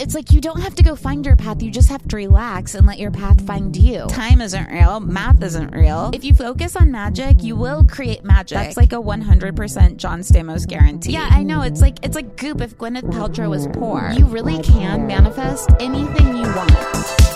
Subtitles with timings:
[0.00, 1.62] It's like you don't have to go find your path.
[1.62, 4.06] You just have to relax and let your path find you.
[4.08, 4.98] Time isn't real.
[4.98, 6.10] Math isn't real.
[6.14, 8.56] If you focus on magic, you will create magic.
[8.56, 11.12] That's like a 100% John Stamos guarantee.
[11.12, 11.60] Yeah, I know.
[11.60, 14.10] It's like it's like goop if Gwyneth Paltrow was poor.
[14.16, 17.29] You really can manifest anything you want.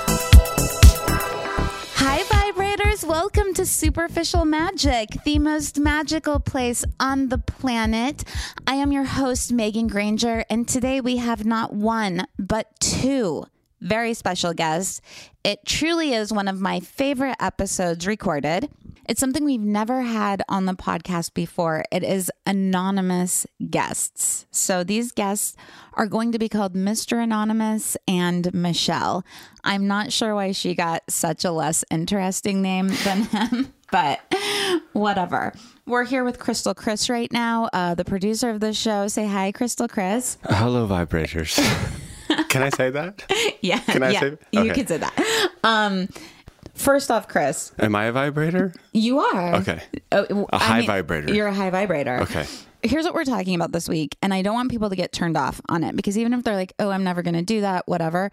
[3.06, 8.24] Welcome to Superficial Magic, the most magical place on the planet.
[8.66, 13.44] I am your host, Megan Granger, and today we have not one, but two
[13.84, 15.00] very special guest.
[15.44, 18.70] It truly is one of my favorite episodes recorded.
[19.06, 21.84] It's something we've never had on the podcast before.
[21.92, 24.46] It is anonymous guests.
[24.50, 25.54] So these guests
[25.92, 27.22] are going to be called Mr.
[27.22, 29.22] Anonymous and Michelle.
[29.62, 34.20] I'm not sure why she got such a less interesting name than him, but
[34.94, 35.52] whatever.
[35.84, 39.08] We're here with Crystal Chris right now, uh, the producer of the show.
[39.08, 40.38] Say hi, Crystal Chris.
[40.48, 41.60] Hello, vibrators.
[42.48, 43.24] Can I say that?
[43.60, 45.48] Yeah, Can I yeah, say- you can say that.
[45.64, 46.08] Um,
[46.74, 48.74] first off, Chris, Am I a vibrator?
[48.92, 49.80] you are Okay.
[50.12, 51.32] Oh, A I high mean, vibrator.
[51.32, 52.20] You're a high vibrator.
[52.22, 52.44] Okay.
[52.82, 55.38] Here's what we're talking about this week, and I don't want people to get turned
[55.38, 57.88] off on it because even if they're like, "Oh, I'm never going to do that,"
[57.88, 58.30] whatever.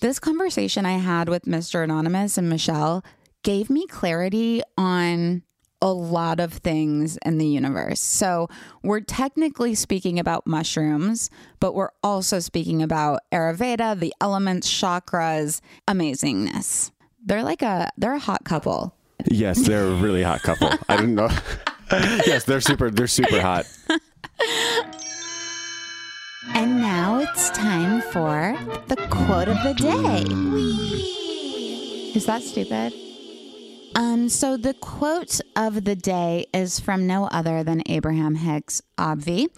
[0.00, 1.82] This conversation I had with Mr.
[1.82, 3.02] Anonymous and Michelle
[3.42, 5.42] gave me clarity on
[5.80, 8.00] a lot of things in the universe.
[8.00, 8.48] So,
[8.82, 16.90] we're technically speaking about mushrooms, but we're also speaking about Ayurveda, the elements, chakras, amazingness.
[17.24, 18.94] They're like a they're a hot couple.
[19.26, 20.70] Yes, they're a really hot couple.
[20.88, 21.30] I didn't know.
[21.90, 22.90] yes, they're super.
[22.90, 23.66] They're super hot.
[26.54, 28.56] And now it's time for
[28.86, 30.22] the quote of the day.
[32.14, 32.92] Is that stupid?
[33.98, 39.48] Um, so the quote of the day is from no other than Abraham Hicks Obvi.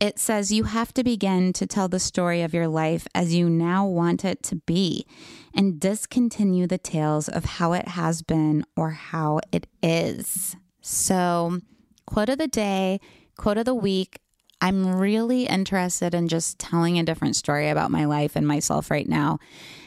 [0.00, 3.48] It says, You have to begin to tell the story of your life as you
[3.48, 5.06] now want it to be,
[5.54, 10.56] and discontinue the tales of how it has been or how it is.
[10.80, 11.60] So,
[12.04, 12.98] quote of the day,
[13.36, 14.18] quote of the week.
[14.60, 19.06] I'm really interested in just telling a different story about my life and myself right
[19.06, 19.38] now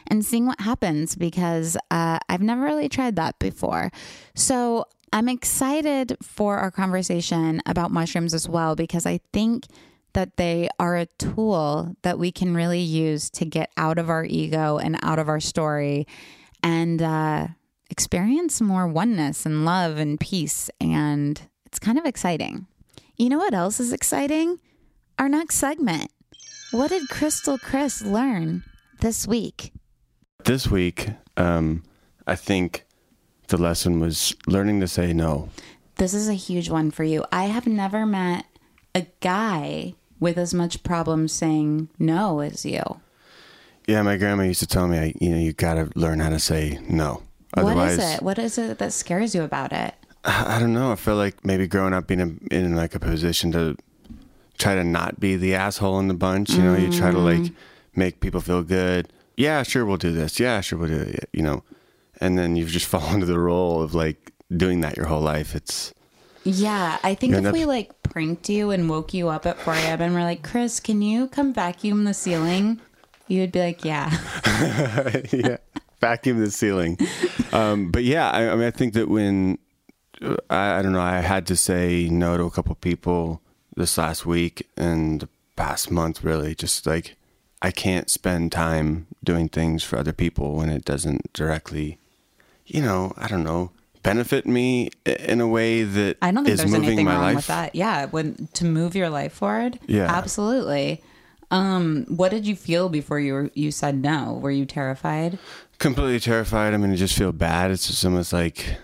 [0.07, 3.91] and seeing what happens because uh, I've never really tried that before.
[4.35, 9.65] So I'm excited for our conversation about mushrooms as well because I think
[10.13, 14.25] that they are a tool that we can really use to get out of our
[14.25, 16.07] ego and out of our story
[16.63, 17.47] and uh,
[17.89, 20.69] experience more oneness and love and peace.
[20.81, 22.67] And it's kind of exciting.
[23.15, 24.59] You know what else is exciting?
[25.19, 26.11] Our next segment.
[26.71, 28.63] What did Crystal Chris learn
[28.99, 29.71] this week?
[30.43, 31.83] This week, um,
[32.25, 32.85] I think
[33.47, 35.49] the lesson was learning to say no.
[35.95, 37.25] This is a huge one for you.
[37.31, 38.45] I have never met
[38.95, 42.81] a guy with as much problem saying no as you.
[43.87, 46.29] Yeah, my grandma used to tell me, I, you know, you got to learn how
[46.29, 47.23] to say no.
[47.55, 48.21] what is it?
[48.21, 49.95] What is it that scares you about it?
[50.23, 50.91] I don't know.
[50.91, 53.77] I feel like maybe growing up being in, in like a position to
[54.57, 56.51] try to not be the asshole in the bunch.
[56.51, 57.51] You know, you try to like
[57.95, 59.11] make people feel good.
[59.37, 60.39] Yeah, sure, we'll do this.
[60.39, 61.29] Yeah, sure, we'll do it.
[61.31, 61.63] You know,
[62.19, 65.55] and then you've just fallen into the role of like doing that your whole life.
[65.55, 65.93] It's
[66.43, 69.73] Yeah, I think if end we like pranked you and woke you up at 4
[69.73, 70.01] a.m.
[70.01, 72.81] and we're like, Chris, can you come vacuum the ceiling?
[73.27, 74.09] You would be like, yeah.
[75.31, 75.57] yeah,
[75.99, 76.97] vacuum the ceiling.
[77.51, 79.57] Um, but yeah, I, I mean, I think that when
[80.49, 83.41] I, I don't know, I had to say no to a couple people
[83.75, 86.23] this last week and the past month.
[86.23, 87.17] Really, just like
[87.61, 91.97] I can't spend time doing things for other people when it doesn't directly,
[92.65, 93.71] you know, I don't know,
[94.03, 97.21] benefit me in a way that I don't think is there's moving anything my wrong
[97.23, 97.35] life.
[97.37, 97.75] with that.
[97.75, 99.79] Yeah, when to move your life forward.
[99.87, 100.05] Yeah.
[100.05, 101.03] absolutely.
[101.49, 104.33] Um, what did you feel before you were, you said no?
[104.33, 105.39] Were you terrified?
[105.79, 106.73] completely terrified.
[106.73, 107.71] I mean, I just feel bad.
[107.71, 108.77] It's just almost like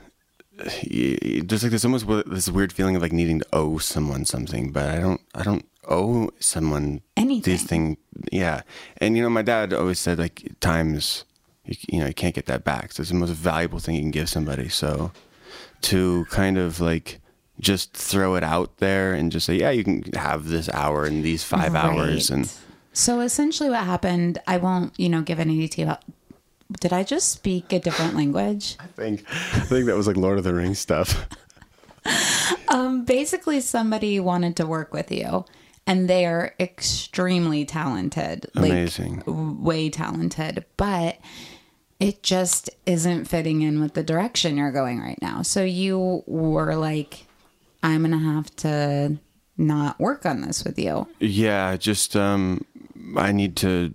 [0.88, 4.90] there's like there's almost this weird feeling of like needing to owe someone something, but
[4.90, 5.22] I don't.
[5.34, 7.52] I don't owe someone Anything.
[7.52, 7.98] these things.
[8.32, 8.62] Yeah,
[8.98, 11.26] and you know, my dad always said like times,
[11.66, 12.92] you, you know, you can't get that back.
[12.92, 14.70] So it's the most valuable thing you can give somebody.
[14.70, 15.12] So
[15.82, 17.20] to kind of like
[17.60, 21.24] just throw it out there and just say, yeah, you can have this hour and
[21.24, 22.52] these five hours and.
[22.96, 24.38] So essentially, what happened?
[24.46, 25.98] I won't, you know, give any detail.
[26.80, 28.78] Did I just speak a different language?
[28.80, 31.28] I think I think that was like Lord of the Rings stuff.
[32.68, 35.46] Um, basically, somebody wanted to work with you,
[35.86, 38.48] and they are extremely talented.
[38.56, 39.24] Amazing.
[39.26, 41.18] Like way talented, but
[42.00, 45.42] it just isn't fitting in with the direction you're going right now.
[45.42, 47.26] So you were like
[47.84, 49.18] I'm going to have to
[49.58, 51.06] not work on this with you.
[51.20, 52.64] Yeah, just um,
[53.18, 53.94] I need to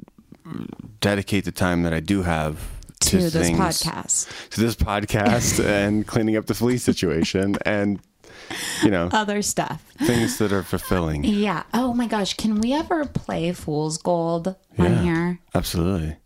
[1.01, 2.61] dedicate the time that I do have
[3.01, 4.51] To, to, this things, podcast.
[4.51, 8.01] to this podcast, and cleaning up the flea situation, and
[8.83, 9.83] you know Other stuff.
[10.03, 11.25] things that are fulfilling.
[11.25, 11.63] Yeah.
[11.75, 12.35] Oh my gosh.
[12.35, 14.85] Can we ever play Fool's Gold Yeah.
[14.85, 15.39] on here?
[15.55, 16.17] Absolutely.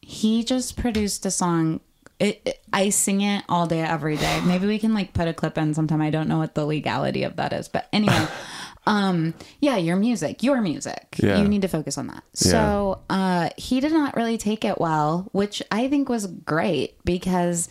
[0.00, 1.80] He just produced a song.
[2.18, 4.40] It, it- I sing it all day, every day.
[4.44, 6.00] Maybe we can like put a clip in sometime.
[6.00, 8.26] I don't know what the legality of that is, but anyway,
[8.86, 11.16] um, yeah, your music, your music.
[11.18, 11.40] Yeah.
[11.40, 12.24] You need to focus on that.
[12.34, 17.68] So, uh, he did not really take it well, which I think was great because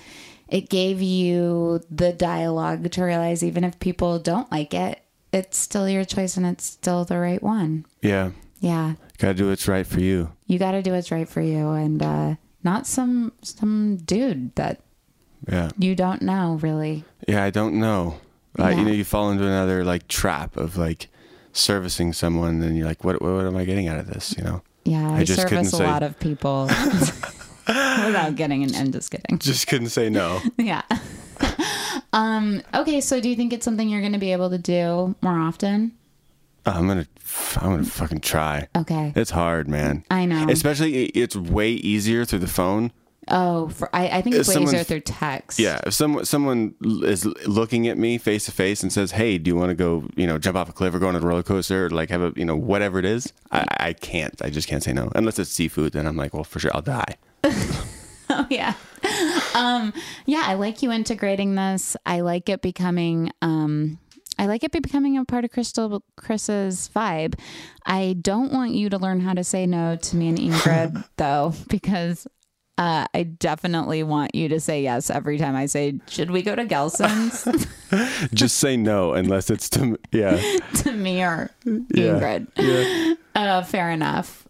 [0.51, 5.01] it gave you the dialogue to realize even if people don't like it,
[5.33, 7.86] it's still your choice and it's still the right one.
[8.01, 8.94] Yeah, Yeah.
[9.18, 10.31] gotta do what's right for you.
[10.48, 14.81] You got to do what's right for you and uh not some some dude that
[15.48, 17.06] Yeah, you don't know really.
[17.27, 17.44] yeah.
[17.44, 18.19] I don't know.
[18.59, 18.77] Uh, Yeah.
[18.80, 21.07] you know, you fall into another like trap of like
[21.53, 23.21] servicing someone, and you're like, what?
[23.21, 24.36] What am I getting out of this?
[24.38, 24.62] You know.
[24.83, 26.68] Yeah, I, I just couldn't service a say- lot of people
[27.68, 28.94] without getting an end.
[28.94, 29.40] Just kidding.
[29.40, 30.40] Just couldn't say no.
[30.58, 30.84] Yeah.
[32.13, 32.62] um.
[32.74, 33.02] Okay.
[33.02, 35.94] So, do you think it's something you're going to be able to do more often?
[36.66, 37.08] I'm gonna,
[37.58, 38.68] I'm gonna fucking try.
[38.78, 39.13] Okay.
[39.16, 40.04] It's hard, man.
[40.12, 40.48] I know.
[40.50, 42.92] Especially, it's way easier through the phone.
[43.28, 45.60] Oh, for I, I think it's If way easier through text.
[45.60, 49.50] Yeah, if someone someone is looking at me face to face and says, "Hey, do
[49.50, 51.44] you want to go, you know, jump off a cliff or go on a roller
[51.44, 54.40] coaster or like have a, you know, whatever it is," I, I can't.
[54.42, 55.94] I just can't say no unless it's seafood.
[55.94, 57.16] Then I'm like, well, for sure, I'll die.
[58.34, 58.76] Oh yeah.
[59.54, 59.94] Um
[60.26, 61.98] yeah, I like you integrating this.
[62.06, 64.00] I like it becoming um
[64.40, 67.38] I like it becoming a part of Crystal Chris's vibe.
[67.86, 71.54] I don't want you to learn how to say no to me and Ingrid though,
[71.68, 72.26] because
[72.78, 76.56] uh, I definitely want you to say yes every time I say, "Should we go
[76.56, 77.46] to Gelson's?"
[78.34, 80.42] Just say no unless it's to yeah,
[80.78, 82.48] to me or yeah, Ingrid.
[82.56, 83.14] yeah.
[83.36, 84.48] Uh, fair enough.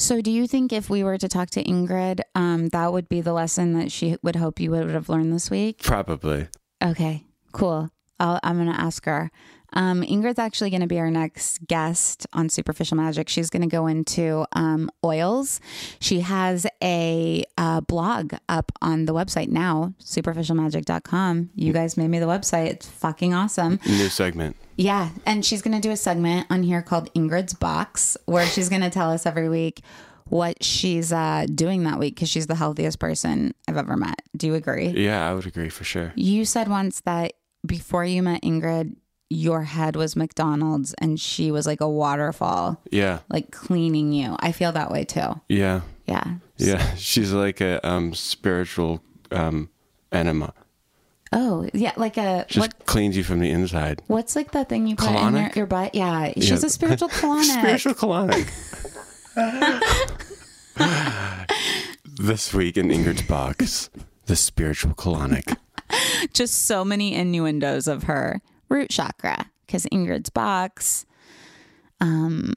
[0.00, 3.20] So, do you think if we were to talk to Ingrid, um, that would be
[3.20, 5.82] the lesson that she would hope you would have learned this week?
[5.82, 6.48] Probably.
[6.82, 7.90] Okay, cool.
[8.18, 9.30] I'll, I'm going to ask her.
[9.74, 13.28] Um, Ingrid's actually going to be our next guest on Superficial Magic.
[13.28, 15.60] She's going to go into um, oils.
[16.00, 21.50] She has a uh, blog up on the website now, superficialmagic.com.
[21.54, 22.68] You guys made me the website.
[22.68, 23.78] It's fucking awesome.
[23.86, 24.56] New segment.
[24.80, 25.10] Yeah.
[25.26, 28.80] And she's going to do a segment on here called Ingrid's Box, where she's going
[28.80, 29.82] to tell us every week
[30.24, 34.22] what she's uh, doing that week because she's the healthiest person I've ever met.
[34.36, 34.88] Do you agree?
[34.88, 36.12] Yeah, I would agree for sure.
[36.16, 37.34] You said once that
[37.66, 38.96] before you met Ingrid,
[39.28, 44.34] your head was McDonald's and she was like a waterfall, Yeah, like cleaning you.
[44.40, 45.40] I feel that way too.
[45.48, 46.24] yeah, Yeah.
[46.56, 46.94] yeah.
[46.94, 49.68] She's like a um spiritual um
[50.10, 50.54] enema.
[51.32, 51.92] Oh, yeah.
[51.96, 52.86] Like a, Just what?
[52.86, 54.02] cleans you from the inside.
[54.08, 55.94] What's like the thing you put in your, your butt?
[55.94, 56.32] Yeah.
[56.34, 56.56] She's Yeah.
[56.56, 57.44] a spiritual colonic.
[57.44, 58.48] Spiritual colonic.
[62.18, 63.90] this week in Ingrid's box,
[64.26, 65.56] the spiritual colonic.
[66.32, 71.06] just so many innuendos of her root chakra because Ingrid's box,
[72.00, 72.54] um,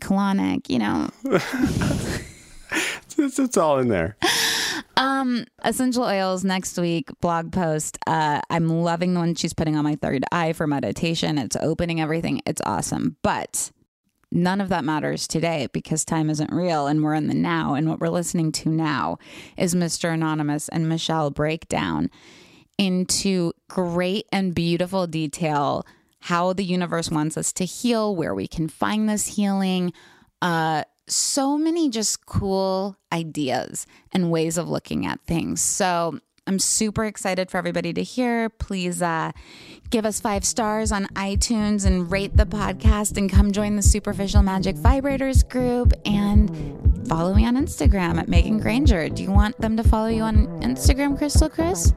[0.00, 1.10] colonic, you know,
[3.18, 4.16] It's, it's all in there.
[4.96, 7.98] Um, essential oils next week blog post.
[8.06, 11.38] Uh, I'm loving the one she's putting on my third eye for meditation.
[11.38, 12.40] It's opening everything.
[12.46, 13.70] It's awesome, but
[14.32, 17.74] none of that matters today because time isn't real and we're in the now.
[17.74, 19.18] And what we're listening to now
[19.56, 20.12] is Mr.
[20.12, 22.10] Anonymous and Michelle breakdown
[22.78, 25.86] into great and beautiful detail
[26.20, 29.92] how the universe wants us to heal, where we can find this healing.
[30.42, 35.60] Uh, so many just cool ideas and ways of looking at things.
[35.60, 38.48] So I'm super excited for everybody to hear.
[38.48, 39.32] Please uh,
[39.90, 44.42] give us five stars on iTunes and rate the podcast and come join the Superficial
[44.42, 49.08] Magic Vibrators group and follow me on Instagram at Megan Granger.
[49.08, 51.92] Do you want them to follow you on Instagram, Crystal Chris?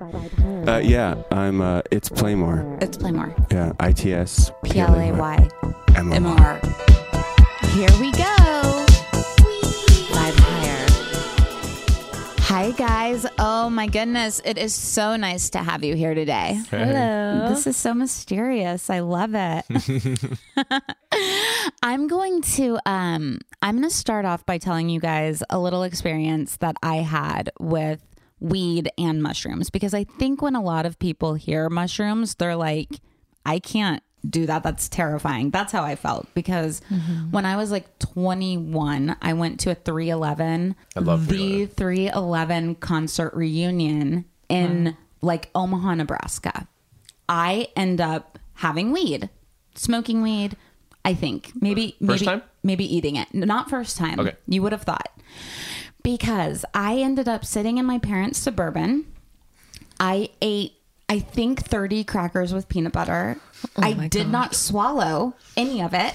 [0.68, 1.62] Uh, yeah, I'm.
[1.62, 2.78] Uh, it's Playmore.
[2.82, 3.36] It's Playmore.
[3.52, 5.50] Yeah, I T S P L A Y
[5.96, 6.36] M O.
[6.38, 6.60] R.
[7.70, 8.59] Here we go.
[12.50, 13.28] Hi, guys.
[13.38, 14.42] Oh, my goodness.
[14.44, 16.60] It is so nice to have you here today.
[16.72, 17.48] Hello.
[17.48, 18.90] This is so mysterious.
[18.90, 20.82] I love it.
[21.84, 25.84] I'm going to um I'm going to start off by telling you guys a little
[25.84, 28.02] experience that I had with
[28.40, 32.90] weed and mushrooms because I think when a lot of people hear mushrooms, they're like
[33.46, 34.64] I can't do that.
[34.64, 35.50] That's terrifying.
[35.52, 37.32] That's how I felt because mm-hmm.
[37.32, 40.76] when I was like 21, I went to a 311.
[40.96, 46.68] I love the 311 concert reunion in like Omaha, Nebraska.
[47.28, 49.30] I end up having weed,
[49.76, 50.58] smoking weed.
[51.06, 52.44] I think maybe First maybe time?
[52.64, 53.34] maybe eating it.
[53.34, 54.20] Not first time.
[54.20, 54.36] Okay.
[54.48, 55.10] You would have thought
[56.04, 59.06] because I ended up sitting in my parents' suburban.
[60.00, 60.74] I ate,
[61.10, 63.38] I think, 30 crackers with peanut butter.
[63.78, 64.32] Oh I did God.
[64.32, 66.14] not swallow any of it.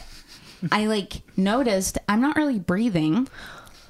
[0.72, 3.28] I like noticed I'm not really breathing.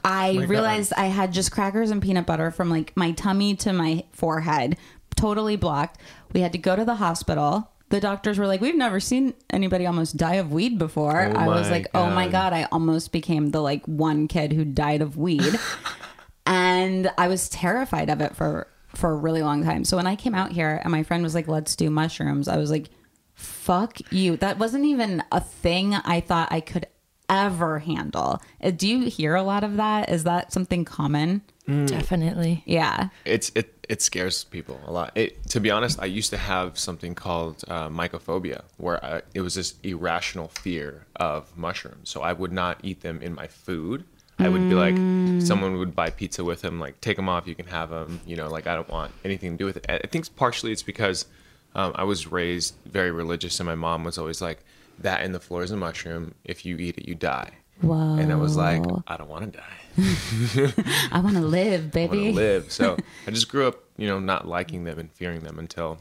[0.04, 4.04] I realized I had just crackers and peanut butter from like my tummy to my
[4.12, 4.76] forehead,
[5.16, 6.00] totally blocked.
[6.32, 7.70] We had to go to the hospital.
[7.90, 11.46] The doctors were like, "We've never seen anybody almost die of weed before." Oh I
[11.48, 12.32] was like, "Oh my God.
[12.32, 15.58] god, I almost became the like one kid who died of weed."
[16.46, 18.66] and I was terrified of it for
[18.96, 19.84] for a really long time.
[19.84, 22.56] So when I came out here and my friend was like, "Let's do mushrooms," I
[22.56, 22.90] was like,
[23.34, 26.86] "Fuck you!" That wasn't even a thing I thought I could
[27.28, 28.42] ever handle.
[28.62, 30.10] Uh, Do you hear a lot of that?
[30.10, 31.42] Is that something common?
[31.86, 32.62] Definitely.
[32.66, 33.08] Yeah.
[33.24, 35.12] it's it it scares people a lot.
[35.14, 39.40] It to be honest, I used to have something called uh, mycophobia, where I, it
[39.40, 42.10] was this irrational fear of mushrooms.
[42.10, 44.04] So I would not eat them in my food.
[44.38, 45.02] I would be like,
[45.38, 48.20] someone would buy pizza with him, like take them off, you can have them.
[48.26, 49.86] You know, like I don't want anything to do with it.
[49.88, 51.26] I think partially it's because
[51.74, 54.64] um, I was raised very religious, and my mom was always like,
[55.00, 56.34] that in the floor is a mushroom.
[56.44, 57.50] If you eat it, you die.
[57.80, 58.14] Whoa.
[58.16, 59.78] And I was like, I don't want to die.
[61.12, 62.24] I want to live, I want baby.
[62.30, 62.70] to live.
[62.72, 65.98] So I just grew up, you know, not liking them and fearing them until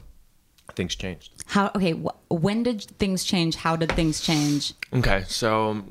[0.76, 1.32] things changed.
[1.48, 1.72] How?
[1.76, 1.92] Okay.
[1.94, 3.56] Wh- when did things change?
[3.56, 4.74] How did things change?
[4.94, 5.84] Okay, so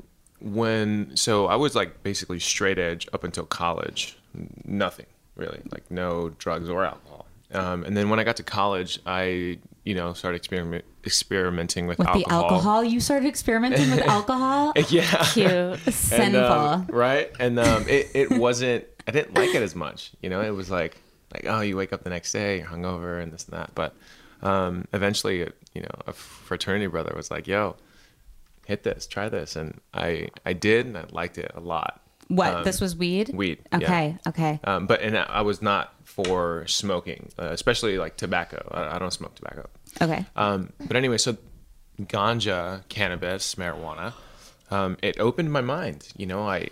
[0.43, 4.17] when so I was like basically straight edge up until college,
[4.65, 7.25] nothing really, like no drugs or alcohol.
[7.53, 11.99] Um, and then when I got to college, I you know started experiment experimenting with,
[11.99, 12.41] With alcohol.
[12.41, 14.73] the alcohol, you started experimenting with alcohol.
[14.89, 15.23] Yeah.
[15.33, 15.79] Cute.
[15.93, 16.39] Sinful.
[16.41, 17.31] Um, right?
[17.39, 20.11] And um, it, it wasn't, I didn't like it as much.
[20.21, 20.97] You know, it was like,
[21.33, 23.71] like, oh, you wake up the next day, you're hungover and this and that.
[23.75, 23.95] But
[24.41, 25.39] um, eventually,
[25.73, 27.75] you know, a fraternity brother was like, yo,
[28.65, 29.55] hit this, try this.
[29.55, 32.01] And I, I did, and I liked it a lot.
[32.27, 32.53] what?
[32.53, 33.31] Um, this was weed.
[33.33, 33.77] weed, yeah.
[33.77, 34.17] Okay.
[34.27, 34.59] Okay.
[34.63, 38.69] Um, but, and I was not for smoking, uh, especially like tobacco.
[38.71, 39.69] I, I don't smoke tobacco.
[40.01, 40.25] Okay.
[40.35, 41.37] Um, but anyway, so
[42.01, 44.13] ganja, cannabis, marijuana,
[44.71, 46.07] um, it opened my mind.
[46.17, 46.69] You know, I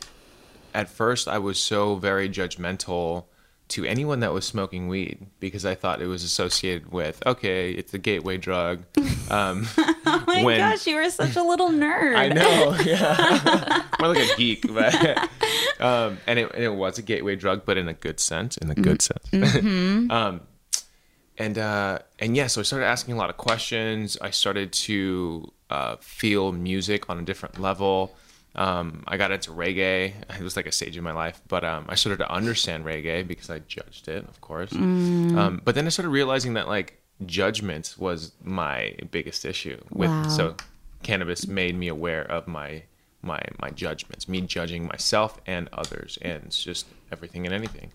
[0.74, 3.26] at first I was so very judgmental
[3.72, 7.94] to anyone that was smoking weed because I thought it was associated with okay, it's
[7.94, 8.84] a gateway drug.
[9.30, 12.18] Um, oh my when- gosh, you were such a little nerd.
[12.18, 14.94] I know, yeah, more like a geek, but
[15.80, 18.70] um, and it, and it was a gateway drug, but in a good sense, in
[18.70, 19.56] a good sense.
[20.12, 20.42] um,
[21.38, 24.18] and uh, and yeah, so I started asking a lot of questions.
[24.20, 28.14] I started to uh, feel music on a different level.
[28.56, 30.14] Um, I got into reggae.
[30.38, 33.26] It was like a stage in my life, but um, I started to understand reggae
[33.28, 34.74] because I judged it, of course.
[35.34, 39.80] Um, but then I started realizing that like judgment was my biggest issue.
[39.92, 40.28] With Wow.
[40.28, 40.56] so
[41.04, 42.84] cannabis made me aware of my
[43.22, 47.92] my my judgments, me judging myself and others, and it's just everything and anything.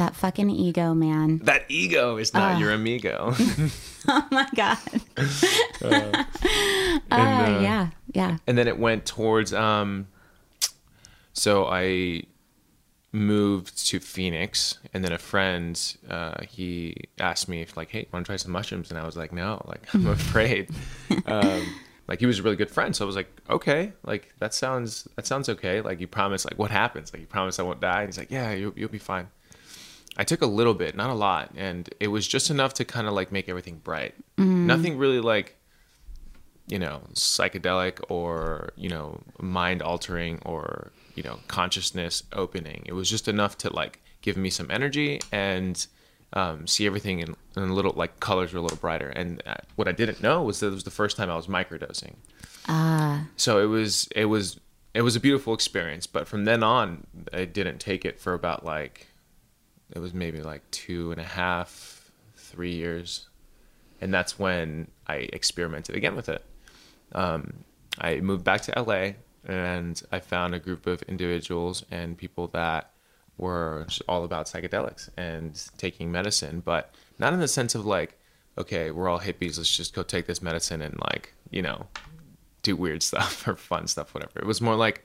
[0.00, 1.40] That fucking ego, man.
[1.44, 3.34] That ego is not your amigo.
[4.08, 4.78] Oh my god.
[5.82, 6.14] And,
[7.12, 7.90] Uh, uh, yeah.
[8.14, 8.38] Yeah.
[8.46, 10.08] and then it went towards um
[11.34, 12.22] so i
[13.12, 18.24] moved to phoenix and then a friend uh he asked me if like hey want
[18.24, 20.70] to try some mushrooms and i was like no like i'm afraid
[21.26, 21.62] um
[22.08, 25.06] like he was a really good friend so i was like okay like that sounds
[25.16, 28.00] that sounds okay like you promise like what happens like you promise i won't die
[28.02, 29.28] and he's like yeah you'll, you'll be fine
[30.16, 33.06] I took a little bit, not a lot, and it was just enough to kind
[33.06, 34.14] of like make everything bright.
[34.66, 35.56] Nothing really like,
[36.66, 42.82] you know, psychedelic or you know, mind altering or you know, consciousness opening.
[42.86, 45.86] It was just enough to like give me some energy and
[46.32, 49.08] um, see everything in, in a little like colors were a little brighter.
[49.08, 51.46] And uh, what I didn't know was that it was the first time I was
[51.46, 52.14] microdosing.
[52.68, 53.26] Ah.
[53.36, 54.60] So it was it was
[54.94, 56.06] it was a beautiful experience.
[56.06, 59.08] But from then on, I didn't take it for about like
[59.92, 63.28] it was maybe like two and a half, three years,
[64.00, 66.44] and that's when I experimented again with it.
[67.12, 67.64] Um,
[67.98, 69.12] I moved back to LA,
[69.44, 72.92] and I found a group of individuals and people that
[73.38, 78.18] were all about psychedelics and taking medicine, but not in the sense of like,
[78.58, 81.86] okay, we're all hippies, let's just go take this medicine and like, you know,
[82.62, 84.38] do weird stuff or fun stuff, whatever.
[84.38, 85.04] It was more like,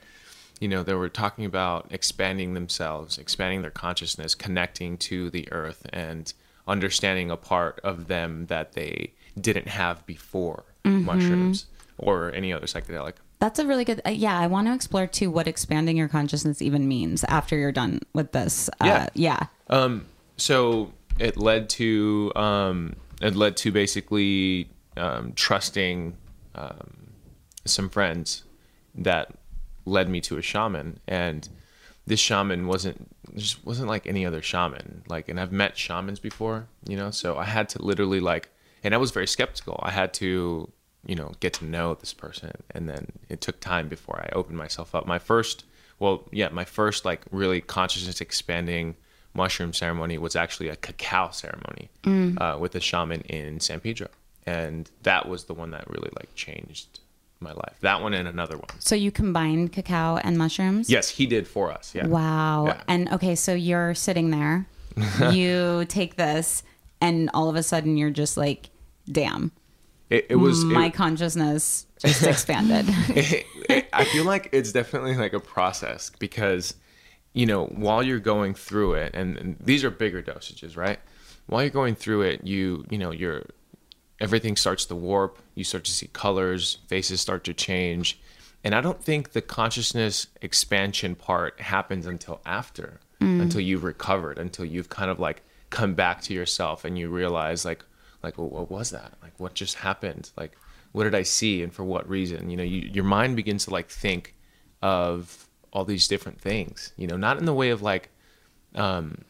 [0.59, 5.85] you know, they were talking about expanding themselves, expanding their consciousness, connecting to the earth,
[5.91, 6.33] and
[6.67, 11.65] understanding a part of them that they didn't have before mushrooms.
[11.97, 13.13] or any other psychedelic.
[13.39, 14.01] That's a really good.
[14.05, 17.71] Uh, yeah, I want to explore too what expanding your consciousness even means after you're
[17.71, 18.69] done with this.
[18.81, 19.47] Uh, Yeah.
[19.69, 19.99] yeah.
[20.37, 26.15] so it led to um, it led to basically um, trusting
[26.55, 27.11] um,
[27.65, 28.43] some friends
[28.95, 29.29] that
[29.85, 31.49] led me to a shaman and
[32.07, 36.67] this shaman wasn't just wasn't like any other shaman like and i've met shamans before
[36.87, 38.49] you know so i had to literally like
[38.83, 39.79] and i was very skeptical.
[39.83, 40.71] I had to
[41.05, 44.57] you know get to know this person and then it took time before i opened
[44.57, 45.05] myself up.
[45.05, 45.63] My first
[45.99, 48.95] well yeah my first like really consciousness expanding
[49.33, 51.89] mushroom ceremony was actually a cacao ceremony
[52.39, 54.07] uh, with a shaman in san pedro
[54.45, 56.99] and that was the one that really like changed
[57.39, 60.89] my life that one and another one So you combined cacao and mushrooms.
[60.89, 62.65] yes he did for us yeah Wow.
[62.67, 62.81] Yeah.
[62.87, 64.65] And okay, so you're sitting there,
[65.31, 66.63] you take this,
[67.01, 68.69] and all of a sudden you're just like,
[69.11, 69.51] damn,
[70.09, 72.85] it, it was my it- consciousness just expanded.
[73.09, 73.45] it-
[73.91, 76.75] I feel like it's definitely like a process because,
[77.33, 80.99] you know, while you're going through it, and, and these are bigger dosages, right?
[81.47, 83.43] While you're going through it, you you know, you're
[84.19, 85.39] everything starts to warp.
[85.55, 88.19] You start to see colors, faces start to change,
[88.63, 94.65] and I don't think the consciousness expansion part happens until after, until you've recovered, until
[94.65, 97.85] you've kind of like come back to yourself and you realize like
[98.23, 99.13] like well, what was that?
[99.21, 100.31] Like what just happened?
[100.35, 100.57] Like
[100.93, 102.49] what did I see and for what reason?
[102.49, 104.33] You know, you, your mind begins to like think
[104.81, 106.93] of all these different things.
[106.97, 108.09] You know, not in the way of like
[108.73, 109.23] um,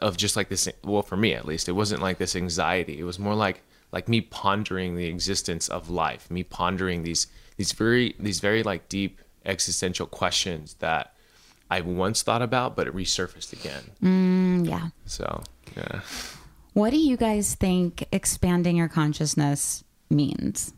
[0.00, 0.68] of just like this.
[0.84, 2.98] Well, for me at least, it wasn't like this anxiety.
[2.98, 7.26] It was more like like me pondering the existence of life, me pondering these
[7.56, 11.14] these very these very like deep existential questions that
[11.70, 13.82] I once thought about, but it resurfaced again.
[14.02, 14.88] Mm, yeah.
[15.06, 15.42] So
[15.76, 16.00] yeah.
[16.72, 20.72] What do you guys think expanding your consciousness means?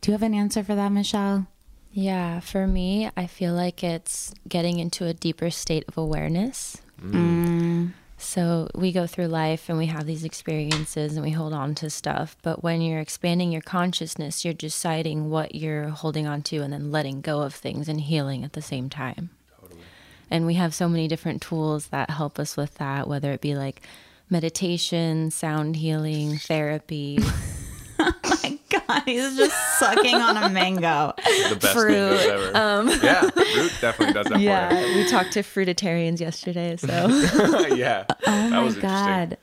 [0.00, 1.46] Do you have an answer for that, Michelle?
[1.90, 6.76] Yeah, for me, I feel like it's getting into a deeper state of awareness.
[7.00, 7.92] Mm.
[8.18, 11.90] So we go through life and we have these experiences and we hold on to
[11.90, 12.36] stuff.
[12.42, 16.90] But when you're expanding your consciousness, you're deciding what you're holding on to and then
[16.90, 19.30] letting go of things and healing at the same time.
[19.60, 19.80] Totally.
[20.30, 23.54] And we have so many different tools that help us with that, whether it be
[23.54, 23.82] like
[24.30, 27.18] meditation, sound healing, therapy.
[28.24, 31.12] Oh my God, he's just sucking on a mango.
[31.48, 32.20] The best Fruit.
[32.20, 32.56] ever.
[32.56, 36.86] Um, yeah, fruit definitely does that yeah, we talked to fruitarians yesterday, so.
[37.74, 38.04] yeah.
[38.08, 39.38] Oh that my was God.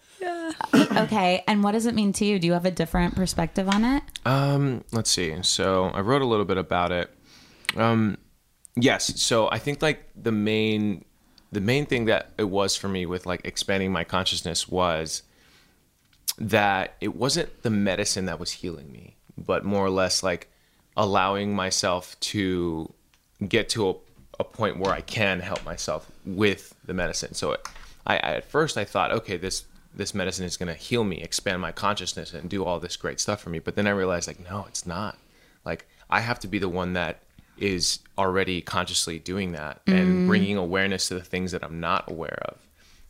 [0.97, 2.39] okay, and what does it mean to you?
[2.39, 4.03] Do you have a different perspective on it?
[4.25, 5.35] Um, let's see.
[5.41, 7.09] So I wrote a little bit about it.
[7.75, 8.17] Um,
[8.75, 9.21] yes.
[9.21, 11.05] So I think like the main,
[11.51, 15.23] the main thing that it was for me with like expanding my consciousness was
[16.37, 20.49] that it wasn't the medicine that was healing me, but more or less like
[20.95, 22.91] allowing myself to
[23.47, 23.93] get to a,
[24.39, 27.33] a point where I can help myself with the medicine.
[27.33, 27.67] So it,
[28.05, 29.65] I, I at first I thought, okay, this
[29.95, 33.19] this medicine is going to heal me, expand my consciousness, and do all this great
[33.19, 33.59] stuff for me.
[33.59, 35.19] But then I realized, like, no, it's not.
[35.65, 37.19] Like, I have to be the one that
[37.59, 40.27] is already consciously doing that and mm.
[40.27, 42.57] bringing awareness to the things that I'm not aware of,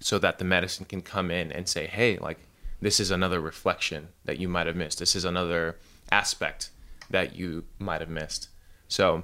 [0.02, 2.38] so that the medicine can come in and say, hey, like,
[2.84, 5.00] this is another reflection that you might have missed.
[5.00, 5.78] This is another
[6.12, 6.70] aspect
[7.10, 8.50] that you might have missed.
[8.88, 9.24] So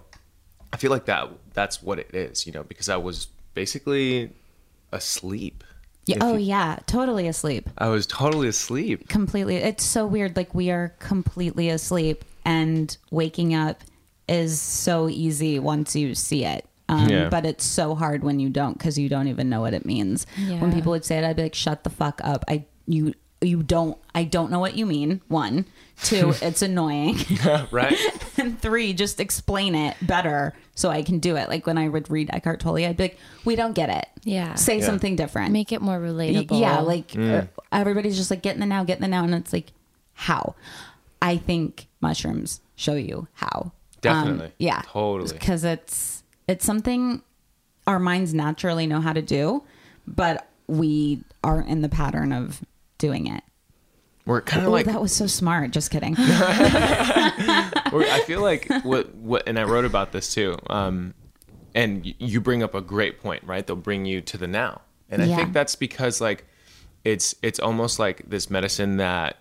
[0.73, 4.31] I feel like that that's what it is, you know, because I was basically
[4.91, 5.63] asleep.
[6.05, 6.17] Yeah.
[6.21, 6.79] Oh, you- yeah.
[6.87, 7.69] Totally asleep.
[7.77, 9.07] I was totally asleep.
[9.09, 9.57] Completely.
[9.57, 10.35] It's so weird.
[10.35, 13.83] Like, we are completely asleep, and waking up
[14.27, 16.65] is so easy once you see it.
[16.87, 17.29] Um, Yeah.
[17.29, 20.25] But it's so hard when you don't because you don't even know what it means.
[20.37, 20.59] Yeah.
[20.59, 23.63] When people would say it, I'd be like, "Shut the fuck up!" I you you
[23.63, 23.97] don't.
[24.13, 25.21] I don't know what you mean.
[25.27, 25.65] One,
[26.03, 26.33] two.
[26.41, 27.17] it's annoying.
[27.71, 27.97] right?
[28.37, 31.47] and three, just explain it better so I can do it.
[31.49, 34.07] Like when I would read Eckhart Tolle, I'd be like, "We don't get it.
[34.23, 34.55] Yeah.
[34.55, 34.85] say Yeah.
[34.85, 35.51] something different.
[35.53, 36.59] Make it more Y- relatable.
[36.59, 39.33] Yeah, like uh, everybody's just like get in the now, get in the now, and
[39.33, 39.71] it's like
[40.13, 40.55] how.
[41.21, 43.71] I think mushrooms show you how.
[44.01, 44.53] Definitely.
[44.57, 45.33] yeah, Totally.
[45.33, 47.21] because it's it's something
[47.87, 49.63] our minds naturally know how to do,
[50.07, 52.61] but we aren't in the pattern of
[52.99, 53.43] doing it.
[54.25, 55.71] We're kind of like that was so smart.
[55.71, 56.13] Just kidding.
[56.19, 60.57] I feel like what what and I wrote about this too.
[60.69, 61.13] Um,
[61.73, 63.65] and you bring up a great point, right?
[63.65, 65.37] They'll bring you to the now, and I Yeah.
[65.37, 66.45] think that's because like
[67.03, 69.37] it's it's almost like this medicine that,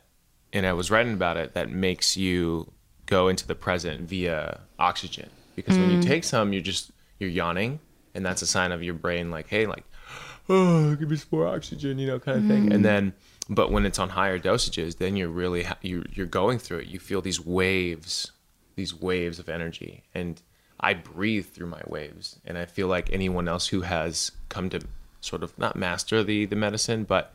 [0.53, 2.73] and I was writing about it that makes you
[3.07, 5.31] go into the present via oxygen.
[5.57, 7.81] Because when you take some, you're just you're yawning,
[8.15, 9.85] and that's a sign of your brain like, hey, like,
[10.49, 12.69] oh, give me some more oxygen, you know, kind of thing.
[12.71, 13.13] And then,
[13.49, 16.87] but when it's on higher dosages, then you're really ha- you you're going through it.
[16.89, 18.33] You feel these waves,
[18.77, 20.41] these waves of energy, and
[20.81, 22.39] I breathe through my waves.
[22.45, 24.81] And I feel like anyone else who has come to
[25.21, 27.35] sort of not master the the medicine, but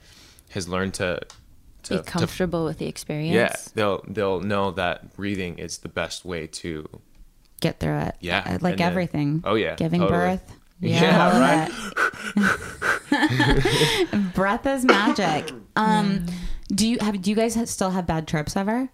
[0.51, 1.19] has learned to
[1.83, 3.33] to, Be to comfortable with the experience.
[3.35, 6.87] yeah, they'll they'll know that breathing is the best way to
[7.59, 8.15] Get through it.
[8.19, 9.41] Yeah, Uh, Like and then- everything.
[9.45, 10.19] oh, yeah, Giving totally.
[10.19, 10.53] birth.
[10.83, 11.71] Yeah, right.
[14.33, 15.51] Breath is magic.
[15.75, 16.27] Um,
[16.71, 17.19] do you have?
[17.19, 18.89] Do you guys still have bad trips ever?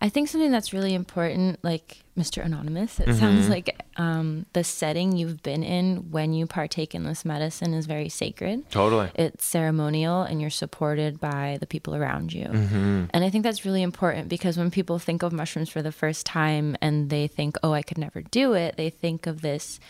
[0.00, 2.44] I think something that's really important, like Mr.
[2.44, 3.18] Anonymous, it Mm-hmm.
[3.18, 7.86] sounds like um, the setting you've been in when you partake in this medicine is
[7.86, 8.70] very sacred.
[8.70, 9.10] totally.
[9.14, 12.44] It's ceremonial and you're supported by the people around you.
[12.44, 13.04] Mm-hmm.
[13.14, 16.26] And I think that's really important because when people think of mushrooms for the first
[16.26, 19.80] time and they think, oh, I could never do it, they think of this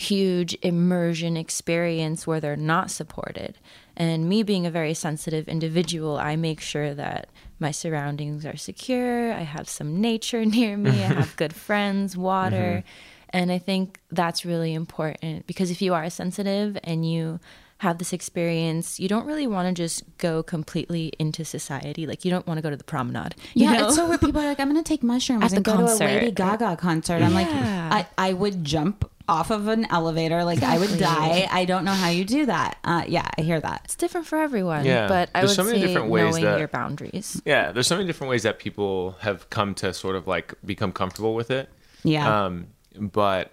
[0.00, 3.58] huge immersion experience where they're not supported.
[3.96, 9.32] And me being a very sensitive individual, I make sure that my surroundings are secure.
[9.32, 10.90] I have some nature near me.
[10.90, 12.82] I have good friends, water.
[12.82, 13.30] Mm-hmm.
[13.32, 17.38] And I think that's really important because if you are sensitive and you
[17.78, 22.06] have this experience, you don't really want to just go completely into society.
[22.06, 23.34] Like you don't want to go to the promenade.
[23.54, 23.86] you Yeah, know?
[23.86, 25.74] it's so where people are like, I'm going to take mushrooms At the and go
[25.76, 25.98] concert.
[25.98, 27.22] to a Lady Gaga concert.
[27.22, 30.44] I'm like, I, I would jump off of an elevator.
[30.44, 31.48] Like, I would die.
[31.50, 32.76] I don't know how you do that.
[32.84, 33.82] Uh, yeah, I hear that.
[33.84, 34.84] It's different for everyone.
[34.84, 35.06] Yeah.
[35.08, 37.40] But I There's would so many say different ways knowing that- your boundaries.
[37.44, 40.92] Yeah, there's so many different ways that people have come to sort of like become
[40.92, 41.68] comfortable with it.
[42.02, 42.44] Yeah.
[42.46, 42.66] Um,
[42.98, 43.52] but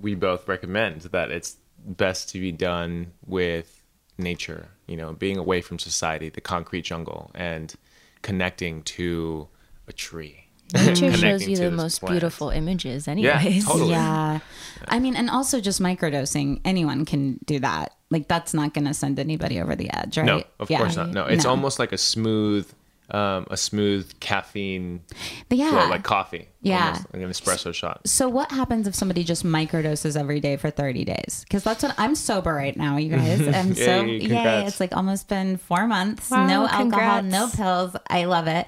[0.00, 3.82] we both recommend that it's best to be done with
[4.18, 7.74] nature, you know, being away from society, the concrete jungle, and
[8.22, 9.48] connecting to
[9.86, 10.43] a tree.
[10.72, 11.16] Nature mm.
[11.16, 12.12] shows you the most plant.
[12.14, 13.64] beautiful images, anyways.
[13.66, 13.90] totally.
[13.94, 14.40] Yeah.
[14.88, 17.94] I mean, and also just microdosing, anyone can do that.
[18.10, 20.26] Like, that's not going to send anybody over the edge, right?
[20.26, 20.78] No, of Yeah.
[20.78, 21.10] course not.
[21.10, 21.50] No, it's No.
[21.50, 22.70] almost like a smooth,
[23.14, 25.00] um, a smooth caffeine,
[25.48, 25.70] But yeah.
[25.70, 26.48] flow, like coffee.
[26.62, 26.86] Yeah.
[26.86, 28.00] almost like an espresso shot.
[28.08, 31.44] So what happens if somebody just microdoses every day for 30 days?
[31.46, 33.46] Because that's what I'm sober right now, you guys.
[33.54, 34.20] I'm so Yay, yay.
[34.20, 34.68] congrats.
[34.70, 36.30] It's like almost been four months.
[36.30, 36.80] Wow, no alcohol,
[37.20, 37.26] congrats.
[37.26, 37.96] no pills.
[38.08, 38.66] I love it.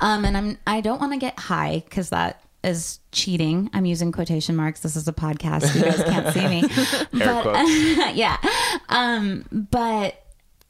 [0.00, 3.70] Um, and I'm I don't want to get high because that is cheating.
[3.72, 4.80] I'm using quotation marks.
[4.80, 5.74] This is a podcast.
[5.74, 6.62] You guys can't see me.
[7.24, 7.70] Air quotes.
[8.16, 8.36] yeah.
[8.88, 10.22] Um, but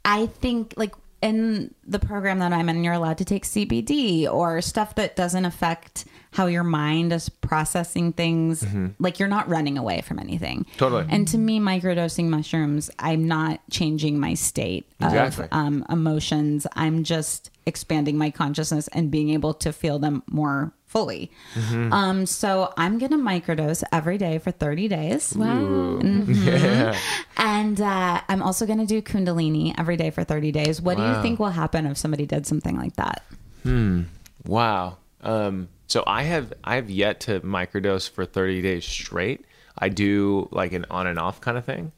[0.04, 4.60] I think like in the program that I'm in, you're allowed to take CBD or
[4.60, 8.64] stuff that doesn't affect how your mind is processing things.
[8.98, 10.66] Like you're not running away from anything.
[10.76, 11.06] Totally.
[11.08, 15.46] And to me, microdosing mushrooms, I'm not changing my state Exactly.
[15.46, 16.66] of um, emotions.
[16.74, 21.30] I'm just expanding my consciousness and being able to feel them more fully.
[21.54, 21.92] Mm-hmm.
[21.92, 25.34] Um, so I'm gonna microdose every day for 30 days.
[25.36, 26.00] Wow.
[26.02, 26.98] Yeah.
[27.36, 30.82] And uh, I'm also going to do Kundalini every day for 30 days.
[30.82, 33.22] What do you think will happen if somebody did something like that?
[33.62, 34.02] Hmm.
[34.44, 34.98] Wow.
[35.20, 39.44] Um, so I have I have yet to microdose for 30 days straight.
[39.78, 41.92] I do like an on and off kind of thing.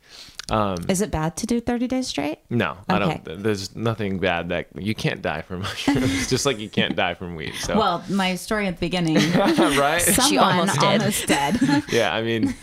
[0.50, 2.38] Um, Is it bad to do 30 days straight?
[2.50, 3.42] no, I don't.
[3.42, 7.36] There's nothing bad that you can't die from mushrooms, just like you can't die from
[7.36, 7.54] weed.
[7.60, 10.02] So Well, my story at the beginning, right?
[10.02, 11.60] someone almost almost, did.
[11.60, 11.84] dead.
[11.92, 12.54] yeah, I mean,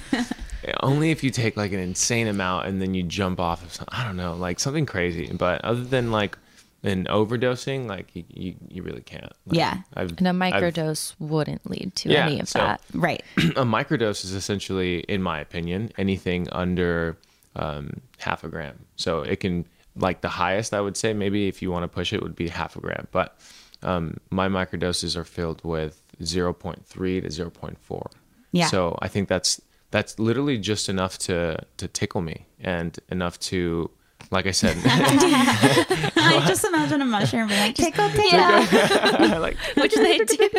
[0.84, 3.93] only if you take like an insane amount and then you jump off of something.
[3.97, 5.32] I don't know, like something crazy.
[5.32, 6.38] But other than like
[6.84, 9.23] an overdosing, like you, you, you really can't.
[9.45, 9.78] Like, Yeah.
[9.95, 12.82] I've, And a I've- microdose wouldn't lead to Yeah, any of so- that.
[12.93, 13.23] right.
[13.38, 17.17] a microdose is essentially, in my opinion, anything under
[17.58, 17.89] um,
[18.20, 18.80] half a gram.
[18.96, 19.65] So it can,
[19.96, 22.48] like the highest I would say, maybe if you want to push it, would be
[22.48, 23.08] half a gram.
[23.12, 23.38] But
[23.84, 28.12] um, my microdoses are filled with 0.3 to 0.4.
[28.52, 28.67] Yeah.
[28.67, 33.89] So I think that's that's literally just enough to to tickle me and enough to,
[34.32, 38.39] like I said, I just imagine a mushroom being like, tickle, tickle.
[39.39, 40.50] like Which they do.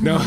[0.00, 0.18] no.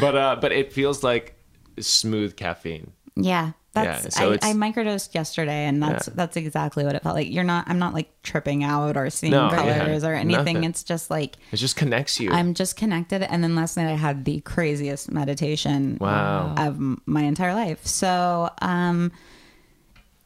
[0.00, 1.34] but uh, but it feels like
[1.78, 2.92] smooth caffeine.
[3.16, 3.52] Yeah.
[3.74, 6.12] That's Yeah, so I, I microdosed yesterday and that's Yeah.
[6.16, 7.30] that's exactly what it felt like.
[7.30, 10.56] You're not I'm not like tripping out or seeing No, yeah, colors or anything.
[10.56, 10.64] nothing.
[10.64, 12.30] It's just like It just connects you.
[12.30, 13.22] I'm just connected.
[13.22, 16.54] And then last night I had the craziest meditation Wow.
[16.58, 17.86] of my entire life.
[17.86, 19.10] So, um,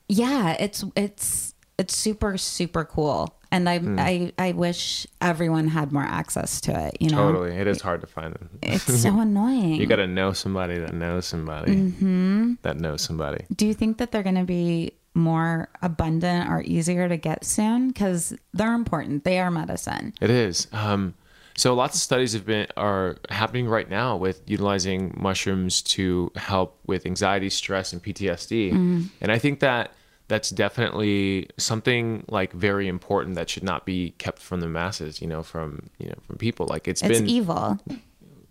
[0.08, 3.98] yeah, it's it's it's super super cool, and I Hmm.
[3.98, 6.96] I I wish everyone had more access to it.
[7.00, 7.54] You know, Totally.
[7.56, 8.48] It is hard to find them.
[8.62, 9.74] it's so annoying.
[9.74, 12.54] You got to know somebody that knows somebody Mm-hmm.
[12.62, 13.44] that knows somebody.
[13.54, 17.88] Do you think that they're going to be more abundant or easier to get soon?
[17.88, 19.24] Because they're important.
[19.24, 20.12] They are medicine.
[20.20, 20.66] It is.
[20.72, 21.14] Um,
[21.56, 26.78] so lots of studies have been are happening right now with utilizing mushrooms to help
[26.86, 29.08] with anxiety, stress, and PTSD.
[29.22, 29.92] And I think that
[30.28, 35.20] that's definitely something like very important that should not be kept from the masses.
[35.20, 36.66] You know, from you know from people.
[36.66, 37.78] Like it's, It's been evil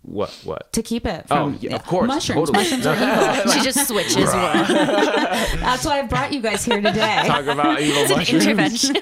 [0.08, 0.72] what what.
[0.74, 2.50] to keep it Oh, yeah, of course, mushrooms.
[2.50, 2.64] totally.
[2.64, 2.96] Mushrooms are
[3.40, 3.52] evil.
[3.54, 4.28] she just switches one.
[4.68, 7.24] That's why I brought you guys here today.
[7.28, 8.46] Talk about evil It's an mushrooms.
[8.46, 8.96] intervention.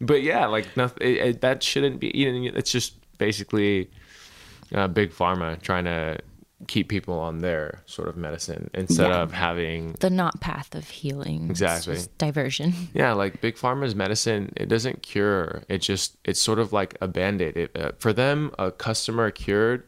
[0.00, 1.06] but yeah, like nothing.
[1.06, 2.12] It, it, that shouldn't be.
[2.14, 3.90] You know, it's just basically
[4.74, 6.18] uh, big pharma trying to
[6.66, 9.22] keep people on their sort of medicine instead Yeah.
[9.22, 11.48] of having the not path of healing.
[11.50, 11.98] Exactly.
[12.18, 12.72] diversion.
[12.94, 17.06] yeah like big pharma's medicine it doesn't cure it just it's sort of like a
[17.06, 19.84] band-aid it, uh, for them a customer cured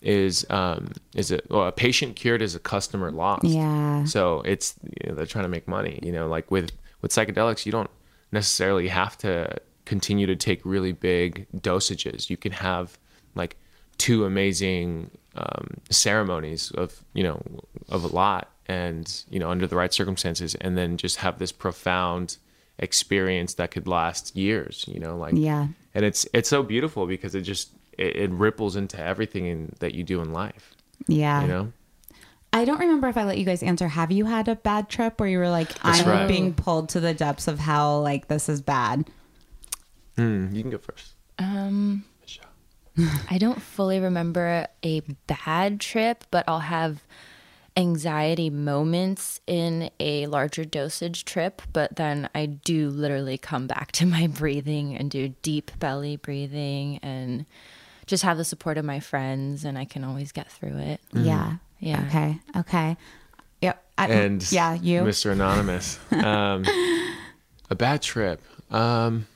[0.00, 4.04] is um is it well a patient cured is a customer lost Yeah.
[4.04, 6.70] so it's you know, they're trying to make money you know like with
[7.02, 7.90] with psychedelics you don't
[8.30, 9.56] necessarily have to
[9.86, 12.96] continue to take really big dosages you can have
[13.34, 13.56] like
[13.98, 17.40] two amazing um, ceremonies of you know
[17.88, 21.52] of a lot and you know under the right circumstances and then just have this
[21.52, 22.36] profound
[22.78, 25.68] experience that could last years you know like Yeah.
[25.94, 29.94] and it's it's so beautiful because it just it, it ripples into everything in, that
[29.94, 30.74] you do in life
[31.06, 31.42] Yeah.
[31.42, 31.72] you know
[32.54, 33.88] I don't remember if I let you guys answer.
[33.88, 36.28] Have you had a bad trip where you were like, I'm right.
[36.28, 39.08] being pulled to the depths of hell, like this is bad?
[40.18, 42.11] Mm, you can go first Um, Michelle.
[43.30, 47.02] I don't fully remember a bad trip, but I'll have
[47.76, 51.62] anxiety moments in a larger dosage trip.
[51.72, 56.98] But then I do literally come back to my breathing and do deep belly breathing
[57.02, 57.46] and
[58.06, 61.00] just have the support of my friends, and I can always get through it.
[61.12, 61.56] Yeah.
[61.78, 62.04] Yeah.
[62.06, 62.38] Okay.
[62.56, 62.96] Okay.
[63.62, 63.84] Yep.
[63.98, 65.02] I, and yeah, you.
[65.02, 66.64] mr anonymous um
[67.70, 69.26] a bad trip um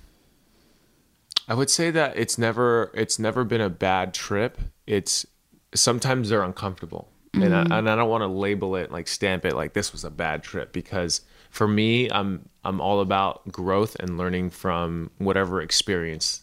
[1.48, 5.26] i would say that it's never it's never been a bad trip it's
[5.74, 9.54] sometimes they're uncomfortable and, I, and i don't want to label it like stamp it
[9.54, 14.16] like this was a bad trip because for me i'm i'm all about growth and
[14.16, 16.42] learning from whatever experience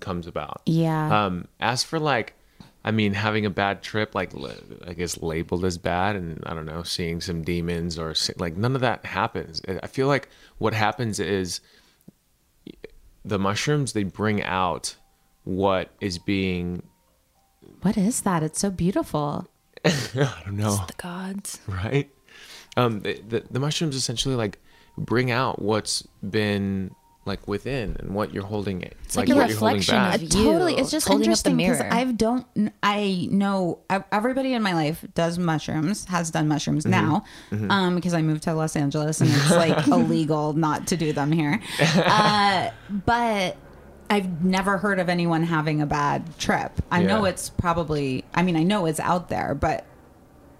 [0.00, 1.24] comes about Yeah.
[1.26, 2.34] um, as for like,
[2.84, 4.32] I mean, having a bad trip, like
[4.86, 8.74] I guess labeled as bad, and I don't know, seeing some demons or like none
[8.74, 9.62] of that happens.
[9.82, 11.60] I feel like what happens is
[13.24, 14.96] the mushrooms they bring out
[15.44, 16.82] what is being
[17.82, 18.42] what is that?
[18.42, 19.46] It's so beautiful.
[19.84, 21.60] I don't know The gods.
[21.66, 22.10] right.
[22.76, 24.58] Um, the, the the mushrooms essentially like
[24.96, 26.94] bring out what's been
[27.26, 28.96] like within and what you're holding it.
[29.04, 30.14] It's like a what you're holding reflection back.
[30.16, 30.28] of you.
[30.28, 30.76] totally.
[30.76, 31.92] It's just holding up the interesting because mirror.
[31.92, 32.46] I don't.
[32.82, 33.80] I know
[34.12, 37.24] everybody in my life does mushrooms, has done mushrooms now,
[37.70, 41.32] um, because I moved to Los Angeles and it's like illegal not to do them
[41.32, 41.60] here.
[41.80, 43.56] Uh, but
[44.10, 46.72] I've never heard of anyone having a bad trip.
[46.90, 48.24] I know it's probably.
[48.34, 49.86] I mean, I know it's out there, but.